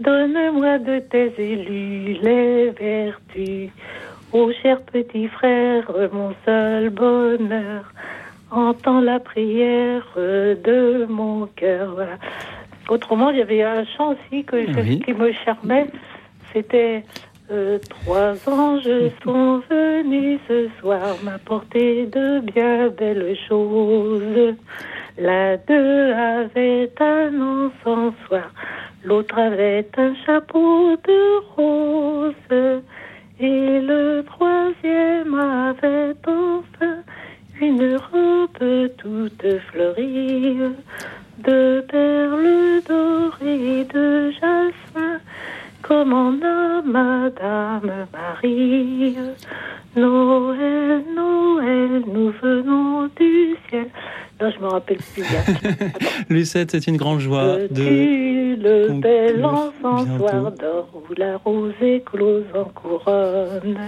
[0.00, 3.70] donne-moi de tes élus les vertus.
[4.32, 7.90] Ô cher petit frère, mon seul bonheur,
[8.50, 11.94] entends la prière de mon cœur.
[11.94, 12.18] Voilà.
[12.88, 15.00] Autrement, il y avait un chant aussi que je- Oui.
[15.00, 15.86] qui me charmait.
[16.52, 17.02] C'était
[17.50, 24.54] Trois anges sont venus ce soir m'apporter de bien belles choses.
[25.18, 28.52] L'un d'eux avait un encensoir,
[29.02, 32.82] l'autre avait un chapeau de rose,
[33.40, 36.98] et le troisième avait enfin
[37.60, 40.56] une robe toute fleurie
[41.38, 45.18] de perles dorées de jasmin,
[45.82, 49.16] comme en a Madame Marie.
[49.96, 53.90] Noël, Noël, nous venons du ciel.
[54.40, 55.42] Non, je me rappelle plus bien.
[56.30, 57.68] Lucette, c'est une grande joie de.
[57.74, 63.78] Tu le bel encensoir d'or où la rose éclose en couronne.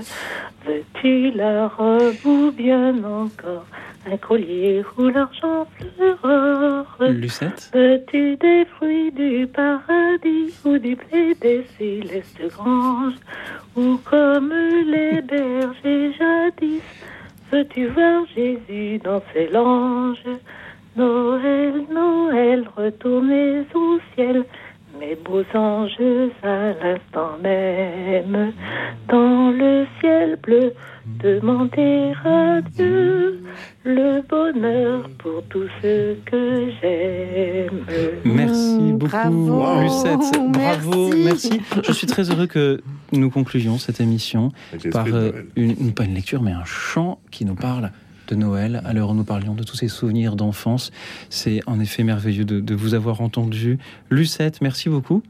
[0.67, 3.65] Veux-tu la robe ou bien encore?
[4.11, 11.65] Un collier où l'argent pleure Lucette Veux-tu des fruits du paradis ou du blé des
[11.79, 13.15] célestes granges?
[13.77, 14.53] Ou comme
[14.87, 16.83] les bergers jadis
[17.53, 20.25] Veux-tu voir Jésus dans ses langes?
[20.97, 24.47] Noël, Noël, retournez au ciel.
[24.99, 26.01] Mes beaux anges
[26.43, 28.55] à l'instant même
[29.07, 30.73] dans le ciel bleu
[31.07, 33.41] demander à Dieu
[33.85, 37.85] le bonheur pour tous ceux que j'aime.
[38.25, 39.81] Merci beaucoup, bravo.
[39.83, 40.53] Lucette.
[40.53, 41.51] Bravo, Merci.
[41.61, 41.61] merci.
[41.87, 42.81] Je suis très heureux que
[43.13, 44.53] nous concluions cette émission
[44.93, 47.91] par euh, une, pas une lecture, mais un chant qui nous parle
[48.29, 48.81] de Noël.
[48.85, 50.91] À l'heure où nous parlions de tous ces souvenirs d'enfance,
[51.29, 53.79] c'est en effet merveilleux de, de vous avoir entendu.
[54.11, 55.23] Lucette, merci beaucoup.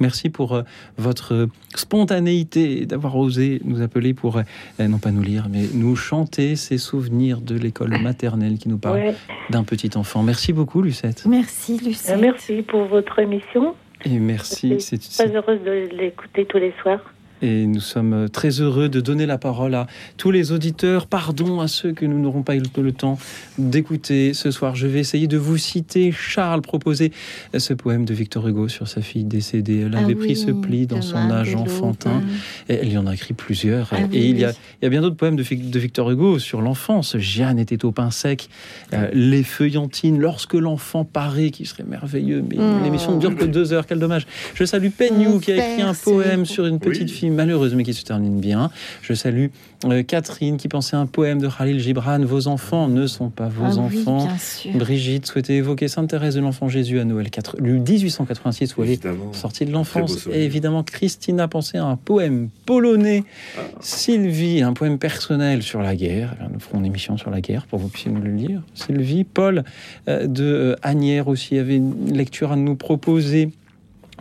[0.00, 0.62] Merci pour euh,
[0.98, 6.56] votre spontanéité d'avoir osé nous appeler pour, euh, non pas nous lire, mais nous chanter
[6.56, 9.14] ces souvenirs de l'école maternelle qui nous parle Ouais.
[9.50, 10.22] d'un petit enfant.
[10.22, 11.24] Merci beaucoup, Lucette.
[11.26, 12.20] Merci, Euh, Lucette.
[12.20, 13.74] Merci pour votre émission.
[14.04, 14.74] Et merci.
[14.74, 17.00] Je C'est- suis très heureuse de l'écouter tous les soirs.
[17.42, 19.86] Et nous sommes très heureux de donner la parole à
[20.16, 21.06] tous les auditeurs.
[21.08, 23.18] Pardon à ceux que nous n'aurons pas eu le temps
[23.58, 24.74] d'écouter ce soir.
[24.76, 26.12] Je vais essayer de vous citer.
[26.12, 27.10] Charles proposait
[27.56, 29.80] ce poème de Victor Hugo sur sa fille décédée.
[29.86, 32.22] Elle Ah avait oui, pris ce pli dans son âge enfantin.
[32.68, 33.88] Et elle y en a écrit plusieurs.
[33.92, 34.54] Ah et oui, il, y a, oui.
[34.80, 37.16] il y a bien d'autres poèmes de, Vic- de Victor Hugo sur l'enfance.
[37.18, 38.48] Jeanne était au pain sec.
[38.92, 42.44] Euh, les feuillantines, lorsque l'enfant paraît, qui serait merveilleux.
[42.48, 43.86] Mais l'émission ne dure que deux heures.
[43.86, 44.26] Quel dommage.
[44.54, 47.94] Je salue Peignou qui a écrit un poème sur une petite fille malheureuse mais qui
[47.94, 48.70] se termine bien.
[49.02, 49.46] Je salue
[49.84, 52.20] euh, Catherine qui pensait à un poème de Khalil Gibran.
[52.20, 54.28] Vos enfants ne sont pas vos Ah enfants.
[54.74, 58.90] Brigitte souhaitait évoquer Sainte Thérèse de l'Enfant Jésus à Noël 4, le 1886 où elle
[58.90, 60.28] est sortie de l'enfance.
[60.32, 63.24] Et évidemment, Christina pensait à un poème polonais.
[63.56, 63.62] Ah.
[63.80, 66.36] Sylvie, un poème personnel sur la guerre.
[66.52, 68.62] Nous ferons une émission sur la guerre pour que vous puissiez nous le lire.
[68.74, 69.64] Sylvie, Paul
[70.08, 73.50] euh, de euh, Agnières aussi avait une lecture à nous proposer.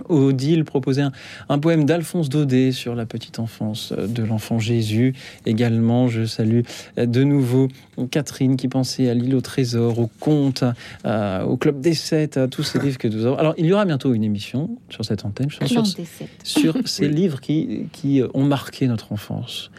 [0.10, 1.12] Odile proposait un,
[1.50, 5.14] un poème d'Alphonse Daudet sur la petite enfance euh, de l'enfant Jésus.
[5.46, 6.62] Également, je salue
[6.98, 7.68] euh, de nouveau
[8.10, 10.64] Catherine qui pensait à l'île au trésor, au conte,
[11.04, 13.38] à- au club des sept, à tous ces livres que nous avons.
[13.38, 16.76] Alors, il y aura bientôt une émission sur cette antenne je pense, Clan sur, sur
[16.88, 19.72] ces livres qui, qui ont marqué notre enfance.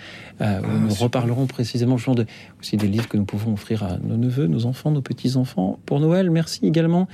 [0.43, 2.27] Euh, où nous reparlerons précisément de,
[2.60, 6.01] aussi des livres que nous pouvons offrir à nos neveux, nos enfants, nos petits-enfants pour
[6.01, 6.31] Noël.
[6.31, 7.06] Merci également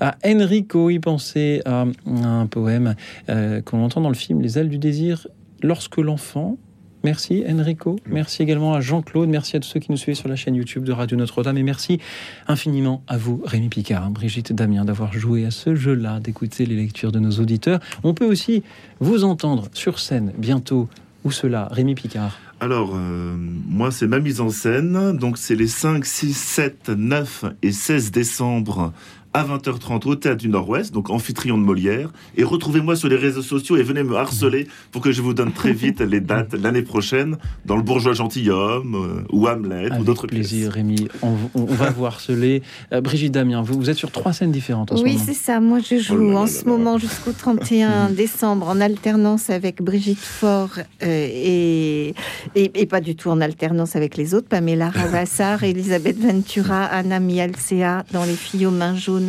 [0.00, 0.90] à Enrico.
[0.90, 2.94] Il pensait à un poème
[3.28, 5.26] euh, qu'on entend dans le film Les ailes du désir,
[5.62, 6.58] lorsque l'enfant.
[7.02, 7.96] Merci Enrico.
[8.06, 9.28] Merci également à Jean-Claude.
[9.28, 11.56] Merci à tous ceux qui nous suivent sur la chaîne YouTube de Radio Notre-Dame.
[11.58, 12.00] Et merci
[12.48, 17.12] infiniment à vous, Rémi Picard, Brigitte Damien, d'avoir joué à ce jeu-là, d'écouter les lectures
[17.12, 17.78] de nos auditeurs.
[18.02, 18.64] On peut aussi
[18.98, 20.88] vous entendre sur scène bientôt.
[21.24, 22.38] Où cela Rémi Picard?
[22.58, 25.16] Alors, euh, moi, c'est ma mise en scène.
[25.16, 28.92] Donc, c'est les 5, 6, 7, 9 et 16 décembre
[29.36, 32.10] à 20h30 au Théâtre du Nord-Ouest, donc amphitryon de Molière.
[32.38, 35.52] Et retrouvez-moi sur les réseaux sociaux et venez me harceler pour que je vous donne
[35.52, 37.36] très vite les dates l'année prochaine
[37.66, 41.08] dans Le Bourgeois Gentilhomme euh, ou Hamlet ou d'autres plaisir, Rémi.
[41.20, 42.62] On, on va vous harceler.
[42.94, 45.18] Euh, Brigitte Damien, vous, vous êtes sur trois scènes différentes en oui, ce moment.
[45.18, 45.60] Oui, c'est ça.
[45.60, 50.78] Moi, je joue Oh en ce moment jusqu'au 31 décembre en alternance avec Brigitte Faure
[51.02, 52.14] euh, et,
[52.54, 57.20] et, et, pas du tout en alternance avec les autres, Pamela Ravassar, Elisabeth Ventura, Anna
[57.20, 59.25] Mialcea dans Les filles aux mains jaunes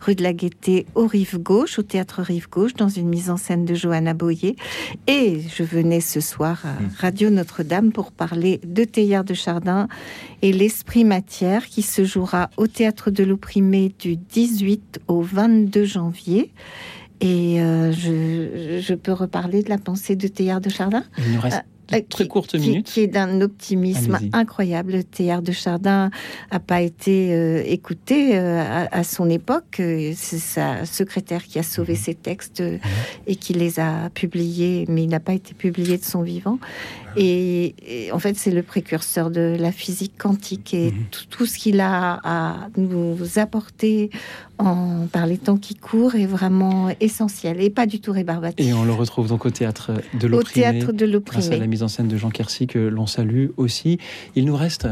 [0.00, 3.36] rue de la Gaîté au Rive Gauche, au théâtre Rive Gauche, dans une mise en
[3.36, 4.56] scène de Johanna Boyer.
[5.06, 9.88] Et je venais ce soir à Radio Notre-Dame pour parler de Théillard de Chardin
[10.42, 16.52] et l'Esprit Matière qui se jouera au théâtre de l'Opprimé du 18 au 22 janvier.
[17.20, 21.02] Et euh, je, je, peux reparler de la pensée de Théillard de Chardin?
[21.18, 22.86] Il nous reste euh, très qui, courte minute.
[22.86, 24.92] Qui est d'un optimisme incroyable.
[24.92, 26.10] Le Théâtre de Chardin
[26.52, 29.76] n'a pas été euh, écouté euh, à, à, son époque.
[29.78, 31.98] C'est sa secrétaire qui a sauvé Mhm.
[31.98, 32.78] ses textes euh,
[33.26, 36.58] et qui les a publiés, mais il n'a pas été publié de son vivant.
[37.16, 37.74] Et,
[38.06, 41.04] et en fait, c'est le précurseur de la physique quantique et Mhm.
[41.10, 44.10] tout, tout ce qu'il a à nous apporter
[44.58, 48.64] en, par les temps qui courent est vraiment essentiel et pas du tout rébarbatif.
[48.66, 50.78] Et on le retrouve donc au théâtre de Au l'Opprimé.
[50.78, 51.66] théâtre de Grâce à la l'Opprimé.
[51.68, 53.98] mise en scène de Jean Quercy que l'on salue aussi.
[54.34, 54.86] Il nous reste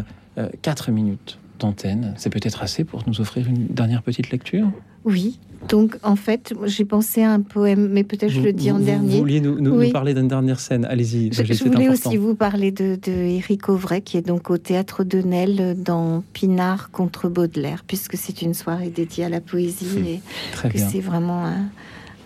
[0.63, 2.15] 4 minutes d'antenne.
[2.17, 4.71] C'est peut-être assez pour nous offrir une dernière petite lecture?
[5.05, 5.39] Oui.
[5.69, 8.85] Donc, en fait, j'ai pensé à un poème, mais peut-être je le dis en vous-
[8.85, 9.13] dernier.
[9.13, 9.87] Vous vouliez nous, nous- Oui.
[9.87, 13.69] nous parler d'une dernière scène Allez-y, Je, je voulais aussi vous parler de, de Éric
[13.69, 18.55] Auvray, qui est donc au théâtre de Nesle dans Pinard contre Baudelaire, puisque c'est une
[18.55, 20.21] soirée dédiée à la poésie et Hum,
[20.53, 21.65] Très que c'est vraiment un,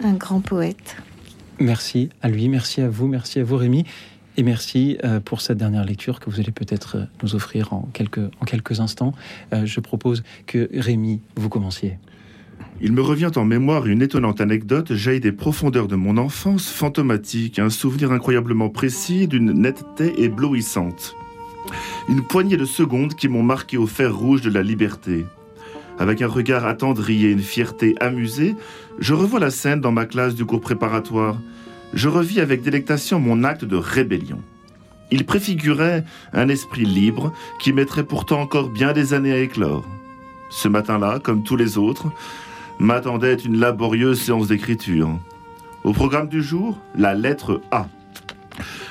[0.05, 0.97] un grand poète.
[1.61, 3.85] Merci à lui, merci à vous, merci à vous Rémi.
[4.37, 7.89] Et merci euh, pour cette dernière lecture que vous allez peut-être euh, nous offrir en
[7.93, 9.13] quelques, en quelques instants.
[9.53, 11.99] Euh, je propose que Rémi, vous commenciez.
[12.81, 17.59] Il me revient en mémoire une étonnante anecdote jaillie des profondeurs de mon enfance fantomatique,
[17.59, 21.17] un souvenir incroyablement précis d'une netteté éblouissante.
[22.09, 25.27] Une poignée de secondes qui m'ont marqué au fer rouge de la liberté.
[25.99, 28.55] Avec un regard attendri et une fierté amusée,
[29.01, 31.37] je revois la scène dans ma classe du cours préparatoire.
[31.95, 34.41] Je revis avec délectation mon acte de rébellion.
[35.11, 39.85] Il préfigurait un esprit libre qui mettrait pourtant encore bien des années à éclore.
[40.51, 42.07] Ce matin-là, comme tous les autres,
[42.79, 45.19] m'attendait une laborieuse séance d'écriture.
[45.85, 47.89] Au programme du jour, la lettre A.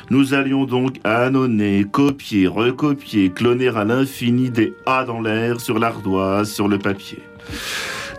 [0.09, 6.51] Nous allions donc annoncer, copier, recopier, cloner à l'infini des A dans l'air, sur l'ardoise,
[6.51, 7.19] sur le papier.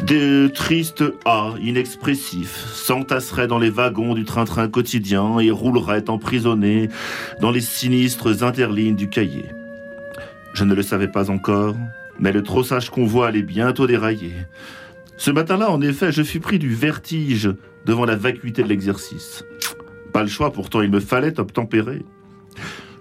[0.04, 6.88] Des tristes A inexpressifs s'entasseraient dans les wagons du train-train quotidien et rouleraient emprisonnés
[7.40, 9.46] dans les sinistres interlignes du cahier.
[10.54, 11.74] Je ne le savais pas encore,
[12.20, 14.34] mais le trop sage convoi allait bientôt dérailler.
[15.18, 17.50] Ce matin-là, en effet, je fus pris du vertige
[17.84, 19.44] devant la vacuité de l'exercice.
[20.12, 22.02] Pas le choix, pourtant il me fallait obtempérer.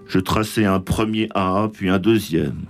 [0.08, 2.62] Je traçais un premier A, puis un deuxième.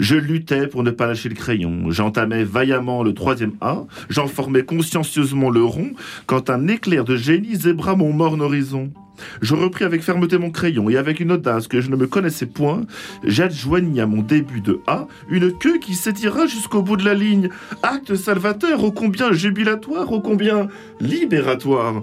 [0.00, 1.90] Je luttais pour ne pas lâcher le crayon.
[1.90, 3.84] J'entamais vaillamment le troisième A.
[4.10, 5.92] J'en formais consciencieusement le rond
[6.26, 8.92] quand un éclair de génie zébra mon morne horizon.
[9.40, 12.46] Je repris avec fermeté mon crayon et avec une audace que je ne me connaissais
[12.46, 12.82] point,
[13.24, 17.48] j'adjoignis à mon début de A une queue qui s'étira jusqu'au bout de la ligne.
[17.82, 20.68] Acte salvateur, ô combien jubilatoire, ô combien
[21.00, 22.02] libératoire.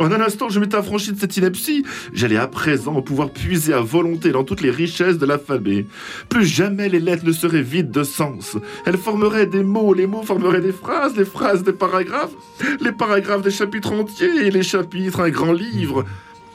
[0.00, 1.84] En un instant, je m'étais affranchi de cette ineptie.
[2.12, 5.86] J'allais à présent pouvoir puiser à volonté dans toutes les richesses de l'alphabet.
[6.28, 8.56] Plus jamais les lettres ne seraient vides de sens.
[8.86, 12.34] Elles formeraient des mots, les mots formeraient des phrases, les phrases des paragraphes,
[12.80, 16.04] les paragraphes des chapitres entiers et les chapitres un grand livre.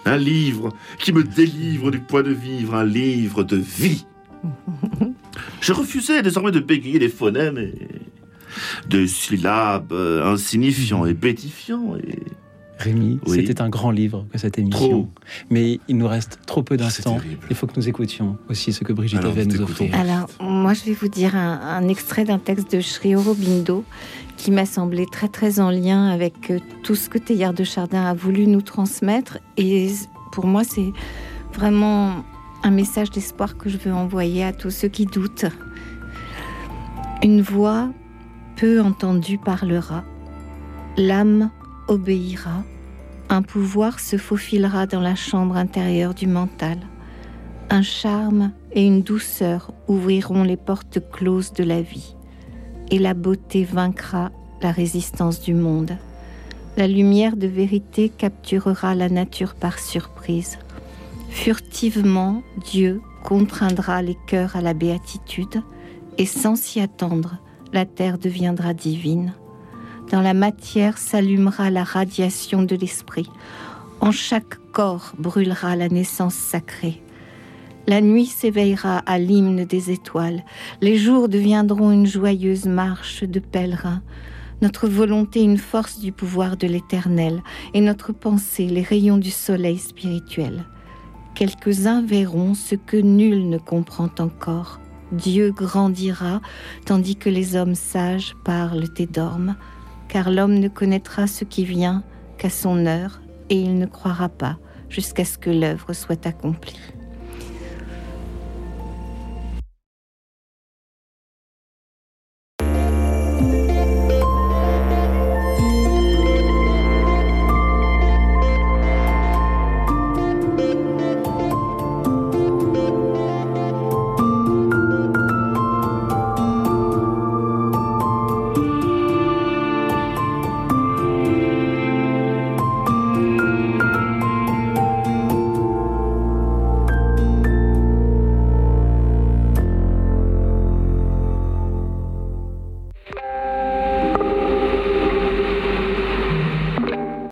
[0.06, 4.06] Un livre qui me délivre du poids de vivre, un livre de vie.
[5.62, 7.74] Je refusais désormais de bégayer des phonèmes et
[8.88, 12.20] de syllabes insignifiants et bétifiants et
[12.80, 13.46] Rémi, Oui.
[13.46, 14.80] c'était un grand livre que cette émission.
[14.90, 15.10] Trop.
[15.50, 17.18] Mais il nous reste trop peu d'instants.
[17.50, 19.94] Il faut que nous écoutions aussi ce que Brigitte Alors, avait nous offrir.
[19.94, 23.86] Alors, moi, je vais vous dire un, extrait d'un texte de Sri Aurobindo
[24.38, 28.06] qui m'a semblé très, très en lien avec euh, tout ce que Théillard de Chardin
[28.06, 29.40] a voulu nous transmettre.
[29.57, 29.90] Et
[30.31, 30.91] pour moi, c'est
[31.53, 32.23] vraiment
[32.64, 35.45] un message d'espoir que je veux envoyer à tous ceux qui doutent.
[37.23, 37.90] Une voix
[38.56, 40.03] peu entendue parlera.
[40.98, 41.49] L'âme
[41.88, 42.64] obéira.
[43.30, 46.80] Un pouvoir se faufilera dans la chambre intérieure du mental.
[47.72, 52.16] Un charme et une douceur ouvriront les portes closes de la vie.
[52.90, 54.32] Et la beauté vaincra
[54.64, 55.96] la résistance du monde.
[56.78, 60.58] La lumière de vérité capturera la nature par surprise.
[61.30, 65.62] Furtivement, Dieu contraindra les cœurs à la béatitude,
[66.18, 67.38] et sans s'y attendre,
[67.72, 69.34] la terre deviendra divine.
[70.10, 73.30] Dans la matière s'allumera la radiation de l'esprit.
[74.02, 77.04] En chaque corps brûlera la naissance sacrée.
[77.90, 80.44] La nuit s'éveillera à l'hymne des étoiles.
[80.80, 84.03] Les jours deviendront une joyeuse marche de pèlerins.
[84.61, 87.41] Notre volonté une force du pouvoir de l'éternel
[87.74, 90.66] et notre pensée les rayons du soleil spirituel.
[91.34, 94.80] Quelques-uns verront ce que nul ne comprend encore.
[95.11, 96.41] Dieu grandira
[96.86, 99.56] tandis que les hommes sages parlent et dorment,
[100.10, 102.03] car l'homme ne connaîtra ce qui vient
[102.38, 104.60] qu'à son heure et il ne croira pas
[104.90, 106.78] jusqu'à ce que l'œuvre soit accomplie.